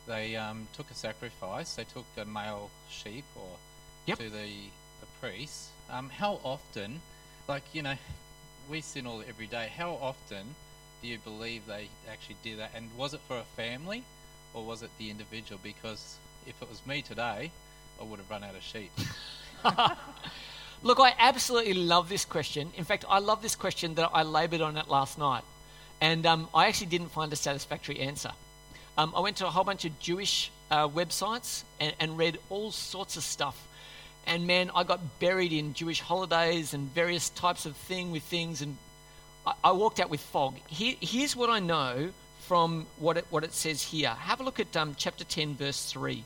they 0.07 0.35
um, 0.35 0.67
took 0.75 0.89
a 0.91 0.93
sacrifice. 0.93 1.75
They 1.75 1.85
took 1.85 2.05
a 2.17 2.25
male 2.25 2.69
sheep 2.89 3.25
or 3.35 3.47
Yep. 4.05 4.17
to 4.19 4.29
the 4.29 4.49
the 4.99 5.07
priest. 5.21 5.69
Um, 5.89 6.09
how 6.09 6.39
often, 6.43 7.01
like 7.47 7.63
you 7.73 7.81
know, 7.81 7.95
we 8.69 8.81
sin 8.81 9.07
all 9.07 9.23
every 9.27 9.47
day. 9.47 9.69
How 9.77 9.91
often 10.01 10.55
do 11.01 11.07
you 11.07 11.17
believe 11.19 11.65
they 11.67 11.87
actually 12.11 12.35
did 12.43 12.59
that? 12.59 12.71
And 12.75 12.89
was 12.97 13.13
it 13.13 13.21
for 13.27 13.37
a 13.37 13.43
family, 13.55 14.03
or 14.53 14.63
was 14.65 14.83
it 14.83 14.89
the 14.97 15.09
individual? 15.09 15.59
Because 15.63 16.17
if 16.45 16.61
it 16.61 16.69
was 16.69 16.85
me 16.85 17.01
today, 17.01 17.51
I 17.99 18.03
would 18.03 18.19
have 18.19 18.29
run 18.29 18.43
out 18.43 18.55
of 18.55 18.63
sheep. 18.63 18.91
Look, 20.83 20.99
I 20.99 21.13
absolutely 21.17 21.75
love 21.75 22.09
this 22.09 22.25
question. 22.25 22.71
In 22.75 22.83
fact, 22.83 23.05
I 23.07 23.19
love 23.19 23.41
this 23.41 23.55
question 23.55 23.95
that 23.95 24.09
I 24.13 24.23
laboured 24.23 24.59
on 24.61 24.75
it 24.75 24.89
last 24.89 25.17
night. 25.17 25.43
And 26.01 26.25
um, 26.25 26.49
I 26.53 26.67
actually 26.67 26.87
didn't 26.87 27.09
find 27.13 27.31
a 27.31 27.37
satisfactory 27.37 27.99
answer. 28.01 28.31
Um, 28.97 29.13
I 29.15 29.21
went 29.21 29.37
to 29.37 29.47
a 29.47 29.49
whole 29.49 29.63
bunch 29.63 29.85
of 29.85 29.99
Jewish 29.99 30.51
uh, 30.69 30.87
websites 30.87 31.63
and, 31.79 31.93
and 31.99 32.17
read 32.17 32.37
all 32.49 32.71
sorts 32.71 33.17
of 33.17 33.23
stuff. 33.23 33.67
And 34.25 34.47
man, 34.47 34.71
I 34.75 34.83
got 34.83 35.19
buried 35.19 35.51
in 35.51 35.73
Jewish 35.73 35.99
holidays 35.99 36.73
and 36.73 36.93
various 36.93 37.29
types 37.29 37.65
of 37.65 37.75
thing 37.75 38.11
with 38.11 38.23
things. 38.23 38.61
And 38.61 38.77
I, 39.45 39.53
I 39.63 39.71
walked 39.71 39.99
out 39.99 40.09
with 40.09 40.21
fog. 40.21 40.57
Here, 40.67 40.95
here's 41.01 41.35
what 41.35 41.49
I 41.49 41.59
know 41.59 42.09
from 42.47 42.85
what 42.99 43.17
it, 43.17 43.25
what 43.29 43.43
it 43.43 43.53
says 43.53 43.81
here. 43.81 44.09
Have 44.09 44.39
a 44.39 44.43
look 44.43 44.59
at 44.59 44.75
um, 44.77 44.95
chapter 44.97 45.23
10, 45.23 45.55
verse 45.55 45.91
3. 45.91 46.23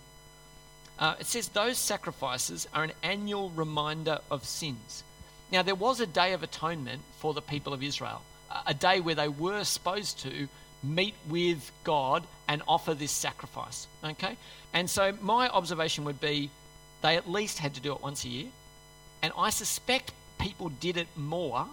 Uh, 1.00 1.16
it 1.20 1.28
says 1.28 1.50
those 1.50 1.78
sacrifices 1.78 2.68
are 2.74 2.84
an 2.84 2.92
annual 3.04 3.50
reminder 3.52 4.20
of 4.32 4.44
sins. 4.44 5.04
Now, 5.52 5.62
there 5.62 5.76
was 5.76 6.00
a 6.00 6.08
day 6.08 6.34
of 6.34 6.44
atonement 6.44 7.02
for 7.20 7.34
the 7.34 7.42
people 7.42 7.74
of 7.74 7.84
Israel, 7.84 8.22
a- 8.66 8.74
day 8.74 9.00
where 9.00 9.16
they 9.16 9.28
were 9.28 9.64
supposed 9.64 10.20
to 10.20 10.48
meet 10.84 11.16
with 11.28 11.72
God 11.84 12.24
and 12.48 12.62
offer 12.68 12.94
this 12.94 13.12
sacrifice. 13.12 13.88
Okay? 14.04 14.38
And 14.74 14.90
so, 14.90 15.14
my 15.22 15.50
observation 15.50 16.06
would 16.06 16.20
be 16.20 16.50
they 17.02 17.16
at 17.18 17.30
least 17.30 17.60
had 17.60 17.76
to 17.76 17.82
do 17.82 17.94
it 17.94 18.02
once 18.02 18.26
a 18.26 18.30
year. 18.30 18.48
And 19.22 19.34
I 19.38 19.50
suspect 19.50 20.12
people 20.40 20.70
did 20.70 20.98
it 20.98 21.08
more, 21.16 21.68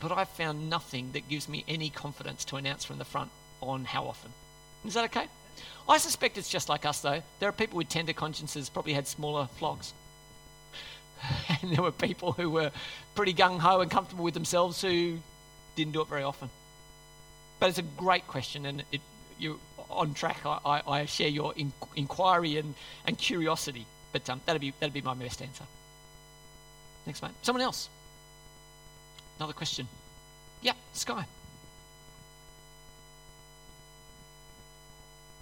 but 0.00 0.12
I 0.12 0.24
found 0.24 0.70
nothing 0.70 1.12
that 1.12 1.28
gives 1.28 1.48
me 1.48 1.64
any 1.68 1.90
confidence 1.90 2.44
to 2.46 2.56
announce 2.56 2.84
from 2.84 2.98
the 2.98 3.04
front 3.04 3.30
on 3.60 3.84
how 3.84 4.04
often. 4.04 4.32
Is 4.86 4.94
that 4.94 5.04
okay? 5.06 5.26
I 5.88 5.98
suspect 5.98 6.38
it's 6.38 6.48
just 6.48 6.68
like 6.68 6.84
us, 6.84 7.00
though. 7.00 7.22
There 7.40 7.48
are 7.48 7.52
people 7.52 7.78
with 7.78 7.88
tender 7.88 8.12
consciences, 8.12 8.68
probably 8.68 8.92
had 8.92 9.06
smaller 9.06 9.48
flogs. 9.58 9.92
And 11.62 11.72
there 11.72 11.82
were 11.82 11.90
people 11.90 12.30
who 12.32 12.48
were 12.48 12.70
pretty 13.16 13.34
gung 13.34 13.58
ho 13.58 13.80
and 13.80 13.90
comfortable 13.90 14.22
with 14.22 14.34
themselves 14.34 14.80
who 14.80 15.18
didn't 15.74 15.92
do 15.92 16.00
it 16.00 16.06
very 16.08 16.22
often. 16.22 16.48
But 17.60 17.70
it's 17.70 17.78
a 17.78 17.82
great 17.82 18.26
question, 18.26 18.66
and 18.66 18.84
it, 18.92 19.00
you're 19.38 19.56
on 19.90 20.14
track. 20.14 20.40
I, 20.44 20.58
I, 20.64 20.82
I 21.00 21.04
share 21.06 21.28
your 21.28 21.52
in, 21.56 21.72
inquiry 21.96 22.56
and, 22.56 22.74
and 23.06 23.18
curiosity, 23.18 23.86
but 24.12 24.28
um, 24.30 24.40
that'd, 24.46 24.60
be, 24.60 24.72
that'd 24.78 24.92
be 24.94 25.00
my 25.00 25.14
best 25.14 25.42
answer. 25.42 25.64
Next, 27.06 27.22
mate. 27.22 27.32
Someone 27.42 27.62
else. 27.62 27.88
Another 29.38 29.52
question. 29.52 29.88
Yeah, 30.62 30.72
Sky. 30.92 31.24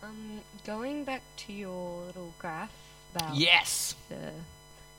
Um, 0.03 0.41
going 0.64 1.05
back 1.05 1.23
to 1.39 1.53
your 1.53 2.05
little 2.07 2.33
graph 2.39 2.71
about 3.14 3.35
Yes. 3.35 3.95
the 4.09 4.33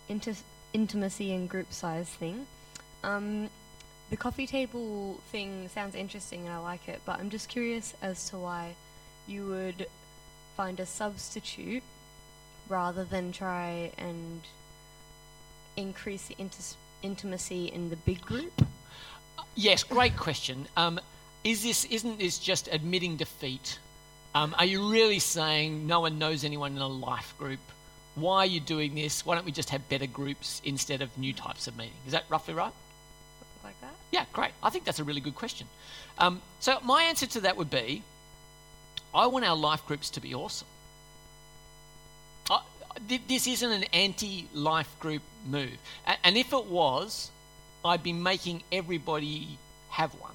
inter- 0.10 0.34
intimacy 0.74 1.34
and 1.34 1.50
group 1.50 1.72
size 1.72 2.10
thing, 2.10 2.48
um, 3.04 3.50
the 4.10 4.18
coffee 4.18 4.48
table 4.48 5.20
thing 5.32 5.70
sounds 5.70 5.96
interesting 5.96 6.46
and 6.46 6.54
I 6.54 6.60
like 6.60 6.88
it, 6.88 7.02
but 7.06 7.20
I'm 7.20 7.30
just 7.30 7.50
curious 7.50 7.94
as 8.02 8.30
to 8.30 8.38
why 8.38 8.76
you 9.28 9.46
would 9.48 9.88
find 10.56 10.80
a 10.80 10.86
substitute 10.86 11.84
rather 12.70 13.04
than 13.04 13.32
try 13.32 13.92
and 13.98 14.42
increase 15.76 16.28
the 16.28 16.36
intis- 16.36 16.76
intimacy 17.02 17.68
in 17.68 17.90
the 17.90 17.96
big 17.96 18.22
group. 18.22 18.66
Yes, 19.56 19.84
great 19.84 20.16
question. 20.18 20.68
Um, 20.78 21.00
is 21.44 21.64
this 21.64 21.86
isn't 21.86 22.20
this 22.20 22.40
just 22.40 22.68
admitting 22.72 23.18
defeat? 23.18 23.80
Um, 24.36 24.56
are 24.58 24.66
you 24.66 24.92
really 24.92 25.20
saying 25.20 25.88
no 25.88 26.02
one 26.02 26.20
knows 26.20 26.44
anyone 26.44 26.74
in 26.76 26.80
a 26.80 26.88
life 26.88 27.34
group? 27.38 27.60
Why 28.16 28.40
are 28.40 28.46
you 28.46 28.60
doing 28.60 28.96
this? 28.96 29.26
Why 29.26 29.36
don't 29.36 29.46
we 29.46 29.52
just 29.52 29.70
have 29.70 29.88
better 29.90 30.08
groups 30.08 30.62
instead 30.66 31.02
of 31.02 31.16
new 31.18 31.34
types 31.34 31.68
of 31.68 31.78
meeting? 31.78 31.94
Is 32.06 32.14
that 32.14 32.26
roughly 32.30 32.54
right? 32.54 32.74
Like 33.64 33.80
that? 33.82 33.94
Yeah, 34.12 34.26
great. 34.34 34.52
I 34.64 34.70
think 34.70 34.86
that's 34.86 35.00
a 35.00 35.04
really 35.04 35.22
good 35.22 35.36
question. 35.36 35.68
Um, 36.18 36.42
so 36.60 36.80
my 36.84 37.04
answer 37.04 37.26
to 37.28 37.42
that 37.42 37.58
would 37.58 37.70
be, 37.70 38.04
I 39.14 39.28
want 39.28 39.46
our 39.46 39.56
life 39.56 39.86
groups 39.86 40.10
to 40.12 40.22
be 40.22 40.34
awesome. 40.34 40.68
I, 42.50 42.62
this 43.28 43.48
isn't 43.48 43.72
an 43.72 43.84
anti-life 43.94 45.00
group 45.00 45.22
move, 45.48 45.78
and 46.24 46.38
if 46.38 46.54
it 46.54 46.66
was, 46.66 47.32
I'd 47.86 48.04
be 48.04 48.14
making 48.14 48.64
everybody 48.72 49.58
have 49.90 50.14
one. 50.16 50.34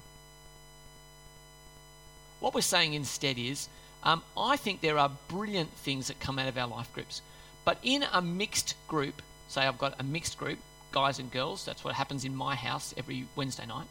What 2.40 2.54
we're 2.54 2.60
saying 2.60 2.94
instead 2.94 3.38
is, 3.38 3.68
um, 4.02 4.22
I 4.36 4.56
think 4.56 4.80
there 4.80 4.98
are 4.98 5.10
brilliant 5.28 5.70
things 5.70 6.08
that 6.08 6.18
come 6.20 6.38
out 6.38 6.48
of 6.48 6.58
our 6.58 6.66
life 6.66 6.92
groups. 6.92 7.22
But 7.64 7.78
in 7.82 8.04
a 8.12 8.20
mixed 8.20 8.74
group, 8.88 9.22
say 9.48 9.62
I've 9.62 9.78
got 9.78 10.00
a 10.00 10.02
mixed 10.02 10.38
group, 10.38 10.58
guys 10.92 11.18
and 11.18 11.30
girls, 11.30 11.64
that's 11.64 11.82
what 11.84 11.94
happens 11.94 12.24
in 12.24 12.36
my 12.36 12.54
house 12.54 12.94
every 12.96 13.26
Wednesday 13.34 13.66
night. 13.66 13.86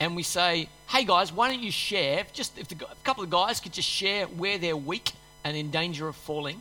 And 0.00 0.16
we 0.16 0.22
say, 0.22 0.68
hey 0.88 1.04
guys, 1.04 1.32
why 1.32 1.48
don't 1.50 1.62
you 1.62 1.70
share? 1.70 2.24
Just 2.32 2.58
if 2.58 2.68
the, 2.68 2.74
gu- 2.74 2.86
a 2.86 3.04
couple 3.04 3.22
of 3.22 3.30
guys 3.30 3.60
could 3.60 3.72
just 3.72 3.88
share 3.88 4.26
where 4.26 4.58
they're 4.58 4.76
weak 4.76 5.12
and 5.44 5.56
in 5.56 5.70
danger 5.70 6.08
of 6.08 6.16
falling. 6.16 6.60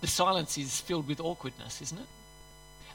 The 0.00 0.06
silence 0.06 0.56
is 0.56 0.80
filled 0.80 1.06
with 1.06 1.20
awkwardness, 1.20 1.82
isn't 1.82 1.98
it? 1.98 2.06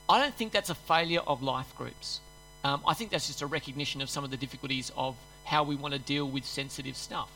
I 0.10 0.20
don't 0.20 0.34
think 0.34 0.52
that's 0.52 0.70
a 0.70 0.76
failure 0.76 1.22
of 1.26 1.44
life 1.44 1.76
groups. 1.78 2.20
Um, 2.64 2.82
I 2.88 2.96
think 2.96 3.12
that's 3.12 3.28
just 3.28 3.42
a 3.42 3.46
recognition 3.46 4.02
of 4.02 4.10
some 4.10 4.24
of 4.24 4.32
the 4.32 4.38
difficulties 4.38 4.92
of 4.98 5.16
how 5.44 5.64
we 5.64 5.76
want 5.76 5.94
to 5.94 6.00
deal 6.00 6.28
with 6.28 6.46
sensitive 6.46 6.96
stuff. 6.96 7.30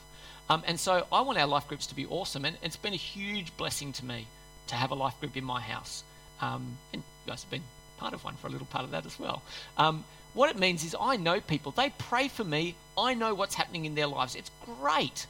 Um, 0.49 0.63
and 0.65 0.79
so 0.79 1.05
I 1.11 1.21
want 1.21 1.37
our 1.37 1.47
life 1.47 1.67
groups 1.67 1.87
to 1.87 1.95
be 1.95 2.05
awesome. 2.07 2.45
And 2.45 2.57
it's 2.63 2.75
been 2.75 2.93
a 2.93 2.97
huge 2.97 3.55
blessing 3.57 3.93
to 3.93 4.05
me 4.05 4.25
to 4.67 4.75
have 4.75 4.91
a 4.91 4.95
life 4.95 5.19
group 5.19 5.37
in 5.37 5.43
my 5.43 5.61
house. 5.61 6.03
Um, 6.41 6.77
and 6.93 7.03
you 7.25 7.31
guys 7.31 7.43
have 7.43 7.51
been 7.51 7.63
part 7.97 8.13
of 8.13 8.23
one 8.23 8.35
for 8.35 8.47
a 8.47 8.49
little 8.49 8.67
part 8.67 8.83
of 8.83 8.91
that 8.91 9.05
as 9.05 9.19
well. 9.19 9.41
Um, 9.77 10.03
what 10.33 10.49
it 10.49 10.57
means 10.57 10.83
is 10.83 10.95
I 10.99 11.17
know 11.17 11.41
people, 11.41 11.71
they 11.71 11.91
pray 11.97 12.27
for 12.27 12.43
me, 12.43 12.75
I 12.97 13.13
know 13.13 13.33
what's 13.33 13.55
happening 13.55 13.85
in 13.85 13.95
their 13.95 14.07
lives. 14.07 14.35
It's 14.35 14.51
great. 14.65 15.27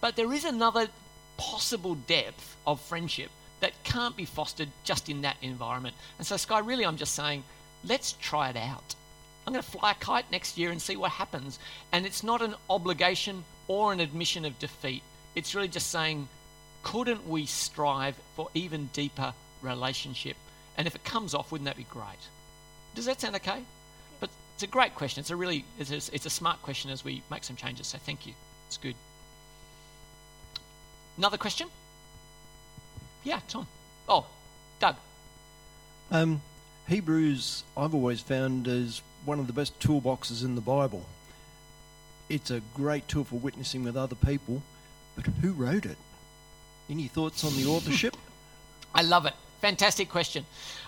But 0.00 0.16
there 0.16 0.32
is 0.32 0.44
another 0.44 0.88
possible 1.36 1.94
depth 1.94 2.56
of 2.66 2.80
friendship 2.80 3.30
that 3.60 3.72
can't 3.84 4.16
be 4.16 4.24
fostered 4.24 4.68
just 4.84 5.08
in 5.08 5.22
that 5.22 5.36
environment. 5.42 5.94
And 6.18 6.26
so, 6.26 6.36
Sky, 6.36 6.58
really, 6.58 6.84
I'm 6.84 6.96
just 6.96 7.14
saying, 7.14 7.44
let's 7.84 8.12
try 8.20 8.50
it 8.50 8.56
out. 8.56 8.94
I'm 9.46 9.52
going 9.52 9.62
to 9.62 9.70
fly 9.70 9.92
a 9.92 9.94
kite 9.94 10.30
next 10.30 10.58
year 10.58 10.70
and 10.70 10.80
see 10.80 10.96
what 10.96 11.12
happens. 11.12 11.58
And 11.92 12.06
it's 12.06 12.22
not 12.22 12.42
an 12.42 12.54
obligation 12.68 13.44
or 13.68 13.92
an 13.92 14.00
admission 14.00 14.44
of 14.44 14.58
defeat. 14.58 15.02
It's 15.34 15.54
really 15.54 15.68
just 15.68 15.90
saying, 15.90 16.28
couldn't 16.82 17.28
we 17.28 17.46
strive 17.46 18.16
for 18.36 18.48
even 18.54 18.90
deeper 18.92 19.34
relationship? 19.62 20.36
And 20.76 20.86
if 20.86 20.94
it 20.94 21.04
comes 21.04 21.34
off, 21.34 21.52
wouldn't 21.52 21.66
that 21.66 21.76
be 21.76 21.84
great? 21.84 22.04
Does 22.94 23.06
that 23.06 23.20
sound 23.20 23.36
okay? 23.36 23.62
But 24.20 24.30
it's 24.54 24.62
a 24.62 24.66
great 24.66 24.94
question. 24.94 25.20
It's 25.20 25.30
a 25.30 25.36
really, 25.36 25.64
it's 25.78 25.90
a, 25.90 26.14
it's 26.14 26.26
a 26.26 26.30
smart 26.30 26.60
question 26.62 26.90
as 26.90 27.04
we 27.04 27.22
make 27.30 27.44
some 27.44 27.56
changes. 27.56 27.86
So 27.86 27.98
thank 27.98 28.26
you. 28.26 28.34
It's 28.68 28.76
good. 28.76 28.94
Another 31.16 31.36
question? 31.36 31.68
Yeah, 33.24 33.40
Tom. 33.48 33.66
Oh, 34.08 34.26
Doug. 34.80 34.96
Um, 36.10 36.42
Hebrews, 36.88 37.64
I've 37.76 37.94
always 37.94 38.20
found, 38.20 38.66
is 38.66 39.02
one 39.24 39.38
of 39.38 39.46
the 39.46 39.52
best 39.52 39.78
toolboxes 39.78 40.44
in 40.44 40.54
the 40.54 40.60
Bible. 40.60 41.06
It's 42.28 42.50
a 42.50 42.60
great 42.74 43.08
tool 43.08 43.24
for 43.24 43.36
witnessing 43.36 43.84
with 43.84 43.96
other 43.96 44.14
people, 44.14 44.62
but 45.16 45.26
who 45.26 45.52
wrote 45.52 45.86
it? 45.86 45.98
Any 46.88 47.08
thoughts 47.08 47.44
on 47.44 47.54
the 47.56 47.66
authorship? 47.66 48.16
I 48.94 49.02
love 49.02 49.26
it. 49.26 49.34
Fantastic 49.60 50.08
question. 50.08 50.44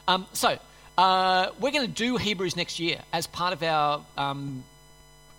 Um, 0.09 0.27
so, 0.33 0.59
uh, 0.99 1.51
we're 1.61 1.71
going 1.71 1.87
to 1.87 1.93
do 1.93 2.17
Hebrews 2.17 2.57
next 2.57 2.79
year 2.79 2.99
as 3.13 3.27
part 3.27 3.53
of 3.53 3.63
our 3.63 4.05
um, 4.17 4.65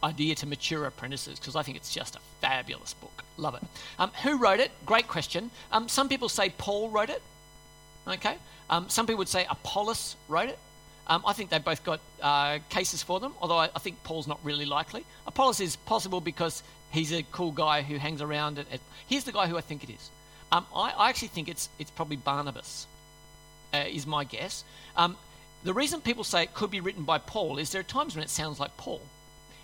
idea 0.04 0.36
to 0.36 0.46
mature 0.46 0.86
apprentices 0.86 1.40
because 1.40 1.56
I 1.56 1.64
think 1.64 1.78
it's 1.78 1.94
just 1.94 2.16
a 2.16 2.20
fabulous 2.42 2.94
book. 2.94 3.24
Love 3.38 3.56
it. 3.56 3.64
Um, 4.00 4.12
who 4.24 4.38
wrote 4.38 4.60
it? 4.60 4.72
Great 4.86 5.08
question. 5.08 5.52
Um, 5.72 5.88
some 5.88 6.10
people 6.10 6.30
say 6.30 6.50
Paul 6.58 6.90
wrote 6.90 7.10
it. 7.10 7.22
Okay. 8.08 8.36
Um, 8.70 8.90
some 8.90 9.06
people 9.06 9.20
would 9.20 9.30
say 9.30 9.46
Apollos 9.50 10.16
wrote 10.28 10.50
it. 10.50 10.60
Um, 11.08 11.24
I 11.26 11.34
think 11.34 11.50
they've 11.50 11.64
both 11.64 11.84
got 11.84 12.00
uh, 12.22 12.60
cases 12.70 13.04
for 13.04 13.20
them, 13.20 13.34
although 13.42 13.58
I, 13.58 13.70
I, 13.76 13.80
think 13.80 14.04
Paul's 14.04 14.28
not 14.28 14.40
really 14.44 14.66
likely. 14.66 15.06
Apollos 15.28 15.60
is 15.60 15.76
possible 15.76 16.20
because 16.20 16.64
he's 16.92 17.14
a 17.14 17.24
cool 17.32 17.52
guy 17.52 17.84
who 17.84 17.98
hangs 17.98 18.22
around. 18.22 18.58
At, 18.58 18.66
here's 19.06 19.24
the 19.24 19.32
guy 19.32 19.48
who 19.48 19.56
I 19.56 19.62
think 19.62 19.84
it 19.84 19.92
is. 19.92 20.10
Um, 20.52 20.66
I, 20.76 20.92
I, 20.92 21.10
actually 21.10 21.28
think 21.28 21.48
it's 21.48 21.70
it's 21.78 21.92
probably 21.92 22.18
Barnabas. 22.18 22.88
Uh, 23.74 23.84
is 23.90 24.08
my 24.08 24.24
guess. 24.24 24.64
Um, 24.96 25.18
the 25.64 25.74
reason 25.74 26.00
people 26.00 26.24
say 26.24 26.44
it 26.44 26.54
could 26.54 26.72
be 26.72 26.80
written 26.80 27.04
by 27.04 27.18
Paul 27.18 27.58
is 27.58 27.72
there 27.72 27.82
are 27.82 27.84
times 27.84 28.16
when 28.16 28.24
it 28.24 28.30
sounds 28.30 28.60
like 28.60 28.78
Paul. 28.78 29.02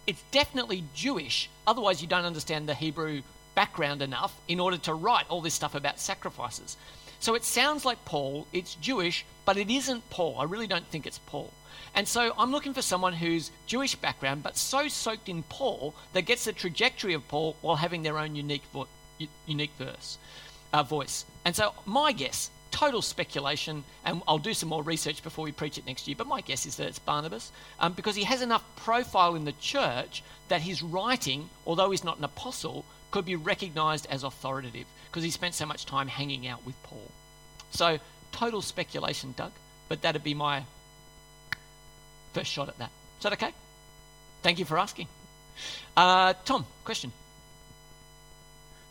It's 0.06 0.22
definitely 0.32 0.84
Jewish, 0.94 1.50
otherwise, 1.66 2.02
you 2.02 2.08
don't 2.08 2.26
understand 2.26 2.68
the 2.68 2.74
Hebrew 2.74 3.22
background 3.56 4.02
enough 4.02 4.34
in 4.48 4.60
order 4.60 4.78
to 4.80 4.94
write 4.94 5.28
all 5.30 5.42
this 5.42 5.54
stuff 5.54 5.76
about 5.76 6.00
sacrifices. 6.00 6.76
So 7.22 7.36
it 7.36 7.43
sounds 7.43 7.86
like 7.86 8.03
Paul, 8.03 8.47
it's 8.51 8.74
Jewish, 8.74 9.26
but 9.45 9.55
it 9.55 9.69
isn't 9.69 10.09
Paul. 10.09 10.39
I 10.39 10.43
really 10.43 10.65
don't 10.65 10.88
think 10.88 11.05
it's 11.05 11.19
Paul. 11.19 11.53
And 11.93 12.07
so 12.07 12.34
I'm 12.36 12.51
looking 12.51 12.74
for 12.74 12.82
someone 12.82 13.13
who's 13.13 13.51
Jewish 13.67 13.93
background, 13.93 14.41
but 14.41 14.57
so 14.57 14.88
soaked 14.88 15.30
in 15.30 15.43
Paul 15.43 15.93
that 16.13 16.24
gets 16.24 16.45
the 16.45 16.51
trajectory 16.51 17.13
of 17.13 17.28
Paul 17.28 17.57
while 17.61 17.76
having 17.76 18.01
their 18.01 18.17
own 18.17 18.36
unique, 18.36 18.63
vo- 18.74 18.88
unique 19.45 19.74
verse, 19.78 20.17
uh, 20.74 20.82
voice. 20.82 21.26
And 21.45 21.55
so 21.55 21.74
my 21.86 22.11
guess 22.11 22.49
total 22.72 23.03
speculation, 23.03 23.84
and 24.03 24.24
I'll 24.28 24.39
do 24.39 24.55
some 24.55 24.69
more 24.69 24.82
research 24.82 25.22
before 25.22 25.45
we 25.45 25.51
preach 25.51 25.78
it 25.78 25.86
next 25.86 26.07
year, 26.07 26.15
but 26.17 26.26
my 26.26 26.41
guess 26.41 26.65
is 26.65 26.78
that 26.78 26.88
it's 26.88 26.97
Barnabas 26.97 27.51
um, 27.80 27.93
because 27.93 28.15
he 28.15 28.24
has 28.24 28.41
enough 28.41 28.63
profile 28.78 29.36
in 29.36 29.45
the 29.45 29.51
church 29.51 30.24
that 30.47 30.61
his 30.61 30.82
writing, 30.82 31.51
although 31.67 31.91
he's 31.91 32.03
not 32.03 32.17
an 32.17 32.24
apostle, 32.24 32.84
could 33.11 33.26
be 33.26 33.36
recognized 33.36 34.07
as 34.09 34.24
authoritative 34.24 34.88
because 35.12 35.24
he 35.24 35.30
spent 35.30 35.53
so 35.53 35.66
much 35.66 35.86
time 35.86 36.07
hanging 36.07 36.47
out 36.47 36.66
with 36.66 36.82
Paul. 36.84 37.12
So, 37.72 37.99
total 38.32 38.62
speculation, 38.62 39.34
Doug, 39.36 39.51
but 39.89 40.01
that'd 40.01 40.24
be 40.24 40.34
my 40.34 40.64
first 42.34 42.49
shot 42.49 42.70
at 42.70 42.78
that. 42.80 42.91
Is 43.18 43.24
that 43.24 43.34
okay? 43.34 43.51
Thank 44.41 44.57
you 44.57 44.66
for 44.66 44.80
asking. 44.80 45.07
Uh, 45.97 46.34
Tom, 46.45 46.66
question. 46.86 47.12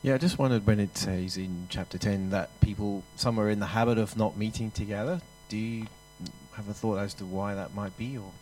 Yeah, 0.02 0.14
I 0.14 0.18
just 0.18 0.38
wondered 0.38 0.66
when 0.66 0.78
it 0.78 0.96
says 0.96 1.36
in 1.36 1.66
chapter 1.70 1.98
10 1.98 2.30
that 2.30 2.60
people, 2.60 3.02
some 3.16 3.38
are 3.40 3.50
in 3.50 3.60
the 3.60 3.66
habit 3.66 3.98
of 3.98 4.16
not 4.16 4.36
meeting 4.36 4.70
together. 4.70 5.20
Do 5.48 5.56
you 5.56 5.86
have 6.54 6.68
a 6.68 6.74
thought 6.74 6.98
as 6.98 7.14
to 7.14 7.24
why 7.24 7.54
that 7.54 7.74
might 7.74 7.96
be? 7.96 8.16
or? 8.16 8.32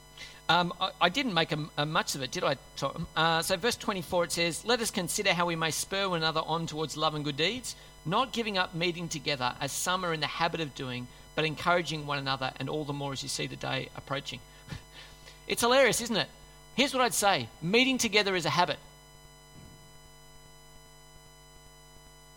Um, 0.49 0.73
I, 0.81 0.91
I, 1.03 1.09
didn't 1.11 1.35
make 1.35 1.53
a, 1.53 1.59
a 1.77 1.85
much 1.85 2.15
of 2.15 2.23
it, 2.23 2.31
did 2.31 2.43
I, 2.43 2.57
Tom? 2.77 3.07
Uh, 3.15 3.43
so, 3.43 3.57
verse 3.57 3.77
24, 3.77 4.25
it 4.25 4.33
says, 4.33 4.65
Let 4.65 4.81
us 4.81 4.91
consider 4.91 5.35
how 5.35 5.47
we 5.47 5.57
may 5.57 5.71
spur 5.71 6.09
one 6.09 6.19
another 6.19 6.41
on 6.45 6.67
towards 6.67 6.97
love 6.97 7.15
and 7.15 7.25
good 7.25 7.37
deeds, 7.37 7.77
not 8.07 8.33
giving 8.33 8.57
up 8.57 8.75
meeting 8.75 9.09
together, 9.09 9.55
as 9.61 9.73
some 9.73 10.05
are 10.05 10.15
in 10.15 10.21
the 10.21 10.27
habit 10.27 10.61
of 10.61 10.75
doing, 10.75 11.07
but 11.35 11.45
encouraging 11.45 12.07
one 12.07 12.19
another, 12.19 12.51
and 12.59 12.71
all 12.71 12.85
the 12.85 12.93
more 12.93 13.13
as 13.13 13.23
you 13.23 13.29
see 13.29 13.47
the 13.47 13.57
day 13.57 13.89
approaching. 13.97 14.41
it's 15.49 15.61
hilarious, 15.61 16.01
isn't 16.01 16.17
it? 16.17 16.29
Here's 16.77 16.95
what 16.95 17.03
I'd 17.03 17.15
say 17.15 17.49
meeting 17.61 17.99
together 17.99 18.35
is 18.35 18.47
a 18.47 18.51
habit. 18.51 18.79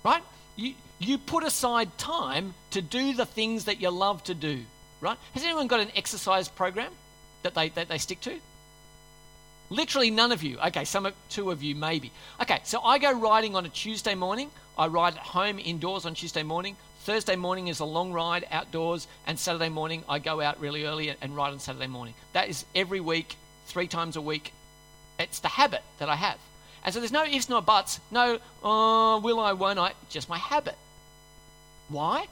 right? 0.04 0.24
You, 0.56 0.74
you 1.00 1.18
put 1.18 1.44
aside 1.44 1.98
time 1.98 2.54
to 2.72 2.82
do 2.82 3.14
the 3.14 3.26
things 3.26 3.66
that 3.66 3.82
you 3.82 3.90
love 3.90 4.24
to 4.26 4.34
do, 4.34 4.62
right? 5.00 5.18
Has 5.34 5.44
anyone 5.44 5.68
got 5.68 5.80
an 5.80 5.92
exercise 5.96 6.48
program 6.48 6.92
that 7.44 7.56
they, 7.56 7.70
that 7.70 7.90
they 7.90 7.98
stick 7.98 8.22
to? 8.22 8.40
Literally 9.70 10.12
none 10.12 10.32
of 10.32 10.44
you. 10.44 10.58
Okay, 10.68 10.84
some 10.84 11.06
of, 11.06 11.14
two 11.30 11.50
of 11.50 11.64
you 11.64 11.76
maybe. 11.76 12.12
Okay, 12.42 12.60
so 12.64 12.82
I 12.82 13.00
go 13.00 13.18
riding 13.18 13.56
on 13.56 13.66
a 13.66 13.70
Tuesday 13.70 14.16
morning. 14.16 14.52
I 14.78 14.88
ride 14.88 15.16
at 15.16 15.20
home 15.20 15.60
indoors 15.60 16.06
on 16.06 16.14
Tuesday 16.14 16.44
morning. 16.44 16.76
Thursday 17.04 17.36
morning 17.36 17.68
is 17.68 17.80
a 17.80 17.86
long 17.86 18.14
ride 18.14 18.46
outdoors, 18.52 19.08
and 19.26 19.40
Saturday 19.40 19.70
morning 19.70 20.04
I 20.08 20.20
go 20.20 20.40
out 20.40 20.60
really 20.60 20.86
early 20.86 21.16
and 21.22 21.36
ride 21.36 21.52
on 21.52 21.60
Saturday 21.60 21.88
morning. 21.88 22.14
That 22.34 22.50
is 22.50 22.66
every 22.76 23.00
week, 23.00 23.36
three 23.66 23.88
times 23.88 24.16
a 24.18 24.22
week. 24.22 24.54
It's 25.18 25.40
the 25.40 25.48
habit 25.48 25.82
that 26.00 26.10
I 26.10 26.16
have. 26.16 26.38
And 26.84 26.94
so 26.94 27.00
there's 27.00 27.12
no 27.12 27.26
ifs, 27.26 27.50
nor 27.50 27.62
buts, 27.62 28.00
no, 28.12 28.40
uh, 28.64 29.20
will 29.20 29.40
I, 29.40 29.54
won't 29.54 29.80
I, 29.80 29.94
just 30.10 30.30
my 30.30 30.38
habit. 30.38 30.76
Why? 31.90 32.28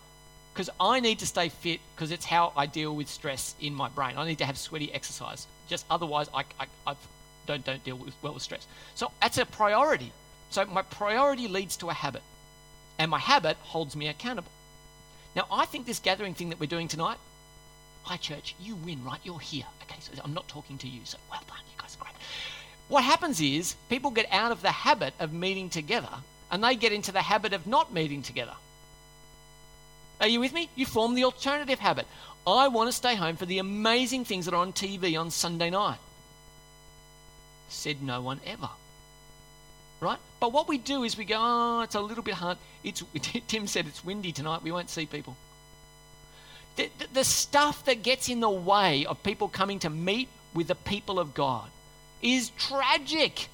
Because 0.54 0.70
I 0.80 1.00
need 1.00 1.20
to 1.20 1.28
stay 1.28 1.50
fit 1.50 1.80
because 1.95 2.12
it's 2.12 2.26
how 2.26 2.52
I 2.58 2.66
deal 2.66 2.95
with 2.95 3.08
stress 3.08 3.56
in 3.62 3.74
my 3.74 3.89
brain. 3.89 4.16
I 4.18 4.28
need 4.28 4.39
to 4.39 4.45
have 4.45 4.58
sweaty 4.58 4.93
exercise. 4.93 5.47
Just 5.68 5.86
otherwise, 5.89 6.28
I, 6.34 6.43
I, 6.60 6.66
I 6.88 6.95
don't, 7.45 7.64
don't 7.64 7.84
deal 7.84 7.95
with, 7.95 8.14
well 8.22 8.34
with 8.34 8.43
stress. 8.43 8.68
So 8.95 9.12
that's 9.22 9.38
a 9.38 9.45
priority. 9.45 10.12
So 10.50 10.66
my 10.66 10.82
priority 10.82 11.47
leads 11.47 11.78
to 11.78 11.89
a 11.89 11.93
habit. 11.93 12.24
And 12.97 13.10
my 13.10 13.20
habit 13.20 13.58
holds 13.62 13.95
me 13.95 14.08
accountable. 14.08 14.52
Now, 15.36 15.45
I 15.52 15.66
think 15.66 15.86
this 15.86 16.00
gathering 16.00 16.34
thing 16.34 16.50
that 16.50 16.60
we're 16.60 16.66
doing 16.66 16.88
tonight, 16.88 17.18
hi, 18.04 18.18
church, 18.18 18.56
you 18.60 18.76
win, 18.76 19.04
right? 19.06 19.20
You're 19.24 19.39
here. 19.39 19.66
Okay, 19.84 19.95
so 20.00 20.12
I'm 20.24 20.34
not 20.34 20.47
talking 20.47 20.78
to 20.80 20.88
you, 20.88 21.02
so 21.06 21.18
well 21.30 21.41
done. 21.47 21.58
You 21.72 21.82
guys 21.82 21.95
are 22.00 22.04
great. 22.04 22.16
What 22.88 23.04
happens 23.04 23.39
is 23.39 23.76
people 23.88 24.12
get 24.12 24.26
out 24.32 24.52
of 24.52 24.62
the 24.62 24.72
habit 24.72 25.14
of 25.20 25.32
meeting 25.32 25.70
together 25.70 26.10
and 26.52 26.64
they 26.64 26.76
get 26.76 26.91
into 26.91 27.12
the 27.12 27.22
habit 27.22 27.54
of 27.54 27.68
not 27.68 27.93
meeting 27.93 28.24
together. 28.24 28.56
Are 30.20 30.28
you 30.28 30.39
with 30.39 30.53
me? 30.53 30.70
You 30.76 30.86
form 30.86 31.15
the 31.15 31.24
alternative 31.24 31.80
habit. 31.80 32.05
I 32.45 32.67
want 32.67 32.88
to 32.88 32.93
stay 32.93 33.15
home 33.15 33.36
for 33.36 33.45
the 33.45 33.59
amazing 33.59 34.26
things 34.26 34.45
that 34.45 34.53
are 34.53 34.61
on 34.61 34.74
TV 34.74 35.20
on 35.20 35.32
Sunday 35.32 35.70
night. 35.70 35.99
Said 37.70 38.01
no 38.01 38.22
one 38.22 38.39
ever. 38.45 38.70
Right? 39.99 40.17
But 40.39 40.53
what 40.53 40.67
we 40.67 40.78
do 40.78 41.03
is 41.03 41.17
we 41.17 41.26
go, 41.26 41.36
oh, 41.38 41.82
it's 41.82 41.95
a 41.95 42.01
little 42.01 42.24
bit 42.24 42.36
hard. 42.36 42.57
It's, 42.84 43.03
Tim 43.47 43.67
said 43.67 43.88
it's 43.88 44.03
windy 44.03 44.32
tonight. 44.32 44.63
We 44.63 44.72
won't 44.72 44.89
see 44.89 45.05
people. 45.05 45.36
The, 46.76 46.89
the, 46.97 47.07
the 47.15 47.24
stuff 47.24 47.86
that 47.86 48.03
gets 48.03 48.30
in 48.30 48.39
the 48.39 48.49
way 48.49 49.05
of 49.05 49.22
people 49.24 49.49
coming 49.49 49.80
to 49.80 49.89
meet 49.89 50.30
with 50.53 50.67
the 50.67 50.76
people 50.76 51.20
of 51.20 51.34
God 51.34 51.70
is 52.22 52.51
tragic. 52.51 53.47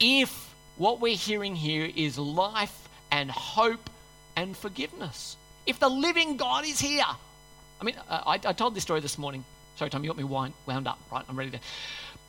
If 0.00 0.54
what 0.76 1.00
we're 1.00 1.16
hearing 1.16 1.56
here 1.56 1.90
is 1.94 2.18
life 2.18 2.88
and 3.10 3.30
hope 3.30 3.90
and 4.38 4.56
forgiveness. 4.56 5.36
If 5.66 5.80
the 5.80 5.88
living 5.88 6.36
God 6.36 6.64
is 6.64 6.78
here. 6.80 7.04
I 7.80 7.84
mean, 7.84 7.96
I, 8.08 8.38
I 8.44 8.52
told 8.52 8.74
this 8.74 8.84
story 8.84 9.00
this 9.00 9.18
morning. 9.18 9.44
Sorry, 9.76 9.90
Tom, 9.90 10.04
you 10.04 10.08
got 10.10 10.16
me 10.16 10.24
wind, 10.24 10.54
wound 10.66 10.86
up, 10.86 10.98
right? 11.12 11.24
I'm 11.28 11.36
ready 11.36 11.50
to. 11.50 11.60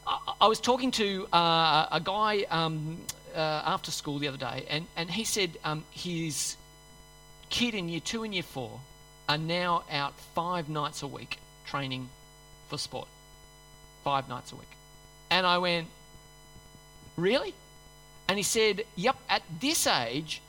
I, 0.08 0.34
I 0.42 0.48
was 0.48 0.60
talking 0.60 0.92
to 0.92 1.28
uh, 1.32 1.88
a 1.92 2.02
guy 2.04 2.46
um, 2.50 2.98
uh, 3.36 3.40
after 3.40 3.92
school 3.92 4.18
the 4.18 4.28
other 4.28 4.38
day, 4.38 4.66
and, 4.70 4.88
and 4.98 5.10
he 5.10 5.24
said 5.24 5.52
um, 5.64 5.84
his 5.92 6.56
kid 7.50 7.76
in 7.76 7.90
year 7.90 8.00
two 8.00 8.24
and 8.24 8.34
year 8.34 8.44
four 8.44 8.80
are 9.28 9.38
now 9.38 9.84
out 9.92 10.14
five 10.34 10.68
nights 10.68 11.04
a 11.04 11.08
week 11.08 11.38
training 11.66 12.10
for 12.70 12.78
sport 12.80 13.08
five 14.04 14.28
nights 14.28 14.52
a 14.52 14.56
week. 14.56 14.68
And 15.30 15.46
I 15.46 15.60
went, 15.60 15.88
Really? 17.18 17.54
And 18.28 18.38
he 18.38 18.44
said, 18.44 18.84
Yep, 18.96 19.16
at 19.30 19.44
this 19.60 19.86
age, 19.86 20.42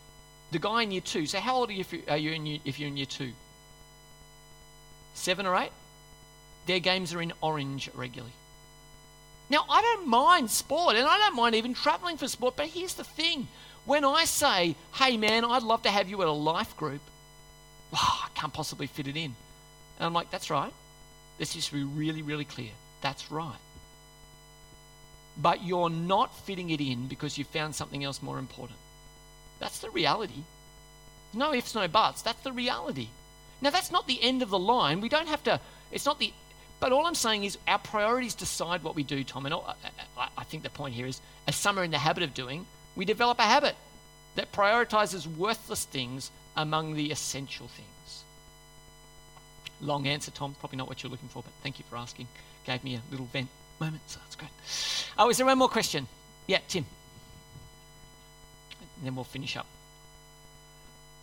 the 0.50 0.58
guy 0.58 0.82
in 0.82 0.90
year 0.90 1.00
two, 1.00 1.26
so 1.26 1.38
how 1.38 1.56
old 1.56 1.70
are 1.70 1.72
you 1.72 1.80
if, 1.80 1.92
you, 1.92 2.02
are 2.08 2.16
you 2.16 2.32
in 2.32 2.46
year, 2.46 2.58
if 2.64 2.78
you're 2.78 2.88
in 2.88 2.96
year 2.96 3.06
two? 3.06 3.32
Seven 5.14 5.46
or 5.46 5.56
eight? 5.56 5.72
Their 6.66 6.80
games 6.80 7.14
are 7.14 7.22
in 7.22 7.32
orange 7.40 7.90
regularly. 7.94 8.32
Now, 9.48 9.64
I 9.68 9.82
don't 9.82 10.06
mind 10.06 10.50
sport 10.50 10.96
and 10.96 11.06
I 11.06 11.18
don't 11.18 11.34
mind 11.34 11.56
even 11.56 11.74
traveling 11.74 12.16
for 12.16 12.28
sport, 12.28 12.56
but 12.56 12.66
here's 12.66 12.94
the 12.94 13.04
thing. 13.04 13.48
When 13.84 14.04
I 14.04 14.24
say, 14.24 14.76
hey 14.94 15.16
man, 15.16 15.44
I'd 15.44 15.62
love 15.62 15.82
to 15.82 15.90
have 15.90 16.08
you 16.08 16.22
at 16.22 16.28
a 16.28 16.32
life 16.32 16.76
group, 16.76 17.00
oh, 17.92 18.20
I 18.24 18.28
can't 18.38 18.52
possibly 18.52 18.86
fit 18.86 19.08
it 19.08 19.16
in. 19.16 19.34
And 19.98 20.06
I'm 20.06 20.12
like, 20.12 20.30
that's 20.30 20.50
right. 20.50 20.72
Let's 21.38 21.54
just 21.54 21.72
be 21.72 21.82
really, 21.82 22.22
really 22.22 22.44
clear. 22.44 22.70
That's 23.00 23.30
right. 23.30 23.58
But 25.36 25.64
you're 25.64 25.90
not 25.90 26.36
fitting 26.44 26.70
it 26.70 26.80
in 26.80 27.06
because 27.06 27.38
you 27.38 27.44
found 27.44 27.74
something 27.74 28.04
else 28.04 28.22
more 28.22 28.38
important. 28.38 28.78
That's 29.60 29.78
the 29.78 29.90
reality. 29.90 30.42
No 31.32 31.54
ifs, 31.54 31.74
no 31.74 31.86
buts. 31.86 32.22
That's 32.22 32.42
the 32.42 32.52
reality. 32.52 33.08
Now, 33.60 33.70
that's 33.70 33.92
not 33.92 34.08
the 34.08 34.20
end 34.22 34.42
of 34.42 34.50
the 34.50 34.58
line. 34.58 35.00
We 35.00 35.08
don't 35.08 35.28
have 35.28 35.44
to, 35.44 35.60
it's 35.92 36.06
not 36.06 36.18
the, 36.18 36.32
but 36.80 36.92
all 36.92 37.06
I'm 37.06 37.14
saying 37.14 37.44
is 37.44 37.58
our 37.68 37.78
priorities 37.78 38.34
decide 38.34 38.82
what 38.82 38.96
we 38.96 39.02
do, 39.02 39.22
Tom. 39.22 39.44
And 39.44 39.54
I, 39.54 40.28
I 40.36 40.44
think 40.44 40.62
the 40.62 40.70
point 40.70 40.94
here 40.94 41.06
is, 41.06 41.20
as 41.46 41.54
some 41.54 41.78
are 41.78 41.84
in 41.84 41.90
the 41.90 41.98
habit 41.98 42.22
of 42.22 42.34
doing, 42.34 42.66
we 42.96 43.04
develop 43.04 43.38
a 43.38 43.42
habit 43.42 43.76
that 44.34 44.50
prioritizes 44.50 45.26
worthless 45.26 45.84
things 45.84 46.30
among 46.56 46.94
the 46.94 47.10
essential 47.10 47.68
things. 47.68 48.24
Long 49.82 50.06
answer, 50.06 50.30
Tom. 50.30 50.54
Probably 50.58 50.78
not 50.78 50.88
what 50.88 51.02
you're 51.02 51.10
looking 51.10 51.28
for, 51.28 51.42
but 51.42 51.52
thank 51.62 51.78
you 51.78 51.84
for 51.88 51.96
asking. 51.96 52.28
Gave 52.64 52.82
me 52.82 52.96
a 52.96 53.02
little 53.10 53.26
vent 53.26 53.48
moment, 53.78 54.02
so 54.06 54.18
that's 54.22 54.36
great. 54.36 54.50
Oh, 55.18 55.30
is 55.30 55.36
there 55.36 55.46
one 55.46 55.58
more 55.58 55.68
question? 55.68 56.06
Yeah, 56.46 56.58
Tim. 56.68 56.84
And 59.00 59.06
then 59.06 59.14
we'll 59.14 59.24
finish 59.24 59.56
up. 59.56 59.66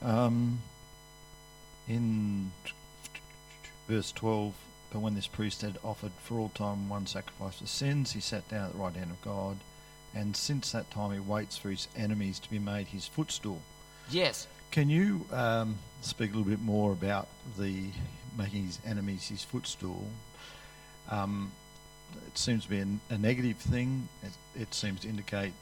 Um, 0.02 0.60
in 1.88 2.52
verse 3.88 4.12
12, 4.12 4.54
but 4.92 5.00
when 5.00 5.14
this 5.14 5.28
priest 5.28 5.62
had 5.62 5.78
offered 5.84 6.12
for 6.24 6.40
all 6.40 6.50
time 6.50 6.90
one 6.90 7.06
sacrifice 7.06 7.60
for 7.60 7.68
sins, 7.68 8.14
he 8.14 8.20
sat 8.20 8.48
down 8.50 8.66
at 8.66 8.72
the 8.74 8.80
right 8.80 8.96
hand 8.96 9.12
of 9.12 9.22
God, 9.22 9.58
and 10.16 10.36
since 10.36 10.72
that 10.72 10.90
time 10.90 11.12
he 11.12 11.20
waits 11.20 11.56
for 11.56 11.70
his 11.70 11.88
enemies 11.96 12.40
to 12.40 12.50
be 12.50 12.58
made 12.58 12.88
his 12.88 13.08
footstool. 13.08 13.62
Yes. 14.10 14.48
Can 14.72 14.90
you 14.90 15.26
um, 15.32 15.78
speak 16.02 16.34
a 16.34 16.38
little 16.38 16.50
bit 16.50 16.62
more 16.62 16.92
about 16.92 17.28
the 17.60 17.86
making 18.38 18.66
his 18.66 18.80
enemies 18.86 19.28
his 19.30 19.44
footstool? 19.44 20.08
Um, 21.10 21.52
it 22.26 22.38
seems 22.38 22.64
to 22.64 22.70
be 22.70 22.80
a, 22.80 22.88
a 23.12 23.18
negative 23.18 23.58
thing. 23.58 24.10
It, 24.24 24.62
it 24.62 24.74
seems 24.74 25.02
to 25.02 25.10
indicate 25.10 25.54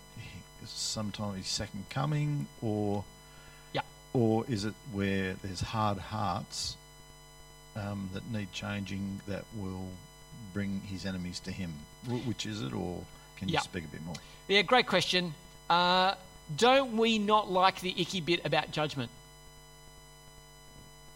he- 0.66 0.78
sometime 0.80 1.36
his 1.36 1.48
second 1.48 1.90
coming, 1.90 2.48
or 2.62 3.04
Yeah. 3.74 3.82
or 4.14 4.46
is 4.48 4.66
it 4.66 4.74
where 4.92 5.34
there's 5.44 5.62
hard 5.62 5.98
hearts 6.00 6.78
um, 7.76 8.10
that 8.14 8.26
need 8.32 8.52
changing 8.54 9.22
that 9.28 9.44
will 9.56 9.90
bring 10.54 10.82
his 10.82 11.06
enemies 11.06 11.40
to 11.42 11.52
him? 11.52 11.74
Which 12.08 12.46
is 12.46 12.62
it, 12.62 12.74
or 12.74 13.04
can 13.38 13.50
you 13.50 13.56
Yeah. 13.56 13.62
speak 13.62 13.84
a 13.84 13.88
bit 13.88 14.04
more? 14.06 14.16
Yeah, 14.48 14.62
great 14.62 14.88
question. 14.88 15.34
Uh, 15.70 16.16
don't 16.56 16.96
we 16.98 17.18
not 17.20 17.52
like 17.52 17.82
the 17.82 18.00
icky 18.00 18.22
bit 18.22 18.46
about 18.46 18.72
judgment? 18.72 19.10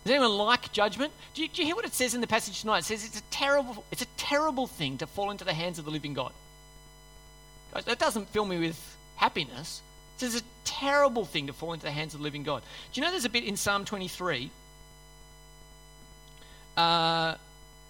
Does 0.04 0.12
anyone 0.12 0.38
like 0.38 0.72
judgment? 0.72 1.14
Do 1.34 1.42
you, 1.44 1.48
do 1.50 1.62
you 1.62 1.66
hear 1.68 1.76
what 1.76 1.86
it 1.86 1.94
says 1.94 2.16
in 2.16 2.22
the 2.22 2.28
passage 2.28 2.62
tonight? 2.62 2.80
It 2.80 2.86
says 2.86 3.06
it's 3.06 3.20
a 3.20 3.24
terrible, 3.30 3.84
it's 3.92 4.02
a 4.02 4.08
terrible 4.18 4.66
thing 4.66 4.98
to 5.00 5.08
fall 5.08 5.30
into 5.30 5.44
the 5.44 5.54
hands 5.54 5.78
of 5.78 5.86
the 5.86 5.92
living 5.92 6.14
God. 6.14 6.32
Guys, 7.74 7.86
that 7.86 8.00
doesn't 8.00 8.30
fill 8.30 8.46
me 8.46 8.58
with 8.58 8.98
happiness. 9.20 9.82
Says 10.18 10.36
it's 10.36 10.44
a 10.44 10.46
terrible 10.66 11.26
thing 11.26 11.48
to 11.48 11.54
fall 11.54 11.74
into 11.74 11.86
the 11.86 11.92
hands 11.92 12.14
of 12.14 12.20
the 12.20 12.24
living 12.24 12.44
God. 12.44 12.64
Do 12.92 13.00
you 13.00 13.06
know 13.06 13.12
there's 13.12 13.26
a 13.26 13.30
bit 13.30 13.44
in 13.44 13.58
Psalm 13.58 13.86
23 13.86 14.50
uh, 16.76 17.36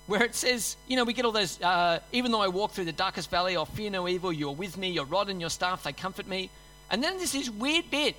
where 0.07 0.23
it 0.23 0.34
says, 0.36 0.75
you 0.88 0.95
know, 0.95 1.03
we 1.03 1.13
get 1.13 1.25
all 1.25 1.32
those, 1.32 1.61
uh, 1.61 1.99
even 2.11 2.32
though 2.32 2.41
I 2.41 2.47
walk 2.47 2.71
through 2.71 2.86
the 2.86 2.91
darkest 2.91 3.30
valley, 3.30 3.55
I'll 3.55 3.65
fear 3.65 3.91
no 3.91 4.07
evil. 4.07 4.34
You're 4.34 4.55
with 4.55 4.77
me, 4.77 4.89
your 4.89 5.05
rod 5.05 5.30
and 5.30 5.39
your 5.39 5.51
staff, 5.51 5.84
they 5.84 5.93
comfort 5.93 6.27
me. 6.27 6.49
And 6.89 7.03
then 7.03 7.17
there's 7.17 7.32
this 7.32 7.49
weird 7.49 7.91
bit. 7.91 8.15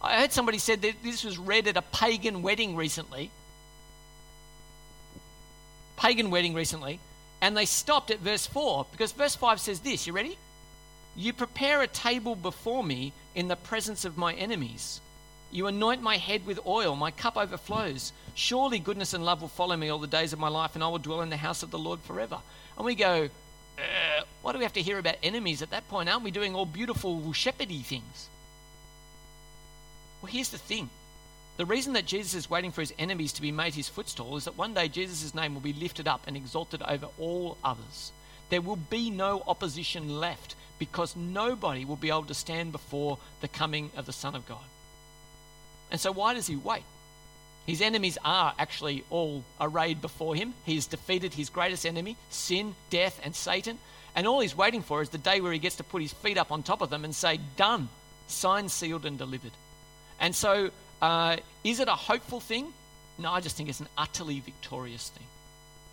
I 0.00 0.20
heard 0.20 0.32
somebody 0.32 0.58
said 0.58 0.80
that 0.82 1.02
this 1.02 1.24
was 1.24 1.36
read 1.36 1.68
at 1.68 1.76
a 1.76 1.82
pagan 1.82 2.40
wedding 2.40 2.76
recently. 2.76 3.30
Pagan 5.98 6.30
wedding 6.30 6.54
recently. 6.54 7.00
And 7.42 7.56
they 7.56 7.66
stopped 7.66 8.10
at 8.10 8.20
verse 8.20 8.46
4 8.46 8.86
because 8.92 9.12
verse 9.12 9.36
5 9.36 9.60
says 9.60 9.80
this. 9.80 10.06
You 10.06 10.14
ready? 10.14 10.38
You 11.18 11.32
prepare 11.32 11.82
a 11.82 11.88
table 11.88 12.36
before 12.36 12.84
me 12.84 13.12
in 13.34 13.48
the 13.48 13.56
presence 13.56 14.04
of 14.04 14.16
my 14.16 14.34
enemies. 14.34 15.00
You 15.50 15.66
anoint 15.66 16.00
my 16.00 16.16
head 16.16 16.46
with 16.46 16.64
oil, 16.64 16.94
my 16.94 17.10
cup 17.10 17.36
overflows. 17.36 18.12
Surely 18.36 18.78
goodness 18.78 19.14
and 19.14 19.24
love 19.24 19.40
will 19.40 19.48
follow 19.48 19.76
me 19.76 19.88
all 19.88 19.98
the 19.98 20.06
days 20.06 20.32
of 20.32 20.38
my 20.38 20.46
life, 20.46 20.76
and 20.76 20.84
I 20.84 20.86
will 20.86 20.98
dwell 20.98 21.22
in 21.22 21.30
the 21.30 21.36
house 21.36 21.64
of 21.64 21.72
the 21.72 21.78
Lord 21.78 21.98
forever. 22.02 22.38
And 22.76 22.86
we 22.86 22.94
go, 22.94 23.28
uh, 23.78 24.22
why 24.42 24.52
do 24.52 24.58
we 24.58 24.64
have 24.64 24.74
to 24.74 24.82
hear 24.82 24.96
about 24.96 25.16
enemies 25.20 25.60
at 25.60 25.70
that 25.70 25.88
point? 25.88 26.08
Aren't 26.08 26.22
we 26.22 26.30
doing 26.30 26.54
all 26.54 26.66
beautiful 26.66 27.20
shepherdy 27.32 27.82
things? 27.82 28.28
Well, 30.22 30.30
here's 30.30 30.50
the 30.50 30.58
thing. 30.58 30.88
The 31.56 31.66
reason 31.66 31.94
that 31.94 32.06
Jesus 32.06 32.34
is 32.34 32.48
waiting 32.48 32.70
for 32.70 32.80
his 32.80 32.94
enemies 32.96 33.32
to 33.32 33.42
be 33.42 33.50
made 33.50 33.74
his 33.74 33.88
footstool 33.88 34.36
is 34.36 34.44
that 34.44 34.56
one 34.56 34.72
day 34.72 34.86
Jesus' 34.86 35.34
name 35.34 35.54
will 35.54 35.60
be 35.60 35.72
lifted 35.72 36.06
up 36.06 36.28
and 36.28 36.36
exalted 36.36 36.80
over 36.82 37.08
all 37.18 37.58
others. 37.64 38.12
There 38.50 38.60
will 38.60 38.76
be 38.76 39.10
no 39.10 39.42
opposition 39.48 40.20
left 40.20 40.54
because 40.78 41.16
nobody 41.16 41.84
will 41.84 41.96
be 41.96 42.08
able 42.08 42.24
to 42.24 42.34
stand 42.34 42.72
before 42.72 43.18
the 43.40 43.48
coming 43.48 43.90
of 43.96 44.06
the 44.06 44.12
Son 44.12 44.34
of 44.34 44.46
God. 44.46 44.64
And 45.90 46.00
so, 46.00 46.12
why 46.12 46.34
does 46.34 46.46
he 46.46 46.56
wait? 46.56 46.82
His 47.66 47.82
enemies 47.82 48.16
are 48.24 48.54
actually 48.58 49.04
all 49.10 49.44
arrayed 49.60 50.00
before 50.00 50.34
him. 50.34 50.54
He 50.64 50.76
has 50.76 50.86
defeated 50.86 51.34
his 51.34 51.50
greatest 51.50 51.84
enemy, 51.84 52.16
sin, 52.30 52.74
death, 52.88 53.20
and 53.22 53.34
Satan. 53.34 53.78
And 54.16 54.26
all 54.26 54.40
he's 54.40 54.56
waiting 54.56 54.82
for 54.82 55.02
is 55.02 55.10
the 55.10 55.18
day 55.18 55.40
where 55.40 55.52
he 55.52 55.58
gets 55.58 55.76
to 55.76 55.84
put 55.84 56.00
his 56.00 56.12
feet 56.12 56.38
up 56.38 56.50
on 56.50 56.62
top 56.62 56.80
of 56.80 56.90
them 56.90 57.04
and 57.04 57.14
say, 57.14 57.38
Done, 57.56 57.88
signed, 58.26 58.70
sealed, 58.70 59.04
and 59.04 59.18
delivered. 59.18 59.52
And 60.18 60.34
so, 60.34 60.70
uh, 61.02 61.36
is 61.62 61.80
it 61.80 61.88
a 61.88 61.92
hopeful 61.92 62.40
thing? 62.40 62.72
No, 63.18 63.30
I 63.30 63.40
just 63.40 63.56
think 63.56 63.68
it's 63.68 63.80
an 63.80 63.88
utterly 63.96 64.40
victorious 64.40 65.10
thing. 65.10 65.26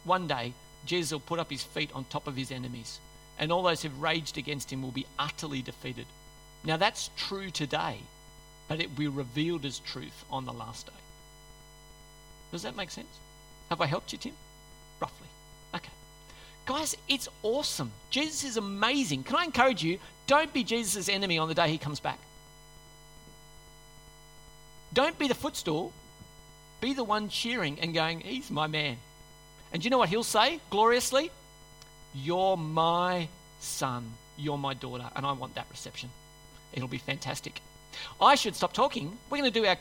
One 0.06 0.28
day, 0.28 0.54
Jesus 0.86 1.12
will 1.12 1.20
put 1.20 1.40
up 1.40 1.50
his 1.50 1.64
feet 1.64 1.90
on 1.94 2.06
top 2.06 2.28
of 2.28 2.36
his 2.36 2.52
enemies, 2.52 3.00
and 3.38 3.52
all 3.52 3.64
those 3.64 3.82
who've 3.82 4.02
raged 4.02 4.38
against 4.38 4.72
him 4.72 4.82
will 4.82 4.92
be 4.92 5.06
utterly 5.20 5.62
defeated. 5.62 6.06
Now, 6.64 6.78
that's 6.78 7.10
true 7.18 7.52
today, 7.52 8.00
but 8.68 8.80
it 8.80 8.90
will 8.90 8.98
be 8.98 9.08
revealed 9.08 9.66
as 9.66 9.80
truth 9.80 10.26
on 10.30 10.46
the 10.46 10.54
last 10.54 10.88
day. 10.88 10.94
Does 12.52 12.64
that 12.64 12.76
make 12.76 12.92
sense? 12.92 13.08
Have 13.70 13.82
I 13.82 13.86
helped 13.86 14.12
you, 14.14 14.18
Tim? 14.18 14.34
Roughly. 15.00 15.28
Okay. 15.76 15.92
Guys, 16.66 16.96
it's 17.08 17.28
awesome. 17.44 17.92
Jesus 18.10 18.44
is 18.44 18.58
amazing. 18.58 19.24
Can 19.24 19.36
I 19.36 19.44
encourage 19.44 19.84
you? 19.84 20.00
Don't 20.28 20.54
be 20.54 20.64
Jesus' 20.64 21.10
enemy 21.10 21.38
on 21.38 21.48
the 21.48 21.54
day 21.54 21.70
he 21.70 21.78
comes 21.78 22.00
back. 22.00 22.20
Don't 24.94 25.20
be 25.20 25.28
the 25.28 25.36
footstool. 25.36 25.92
Be 26.80 26.94
the 26.94 27.04
one 27.04 27.30
cheering 27.30 27.80
and 27.82 27.94
going, 27.94 28.22
He's 28.22 28.50
my 28.50 28.68
man. 28.68 28.98
And 29.72 29.82
do 29.82 29.86
you 29.86 29.90
know 29.90 29.98
what 29.98 30.10
he'll 30.10 30.24
say 30.24 30.60
gloriously? 30.70 31.32
You're 32.16 32.58
my 32.58 33.28
son. 33.60 34.14
You're 34.38 34.58
my 34.58 34.74
daughter. 34.74 35.10
And 35.16 35.26
I 35.26 35.32
want 35.34 35.56
that 35.56 35.68
reception. 35.70 36.10
It'll 36.74 36.88
be 36.88 36.98
fantastic. 36.98 37.62
I 38.20 38.36
should 38.36 38.56
stop 38.56 38.74
talking. 38.74 39.18
We're 39.30 39.38
going 39.38 39.52
to 39.52 39.60
do 39.60 39.66
our. 39.66 39.76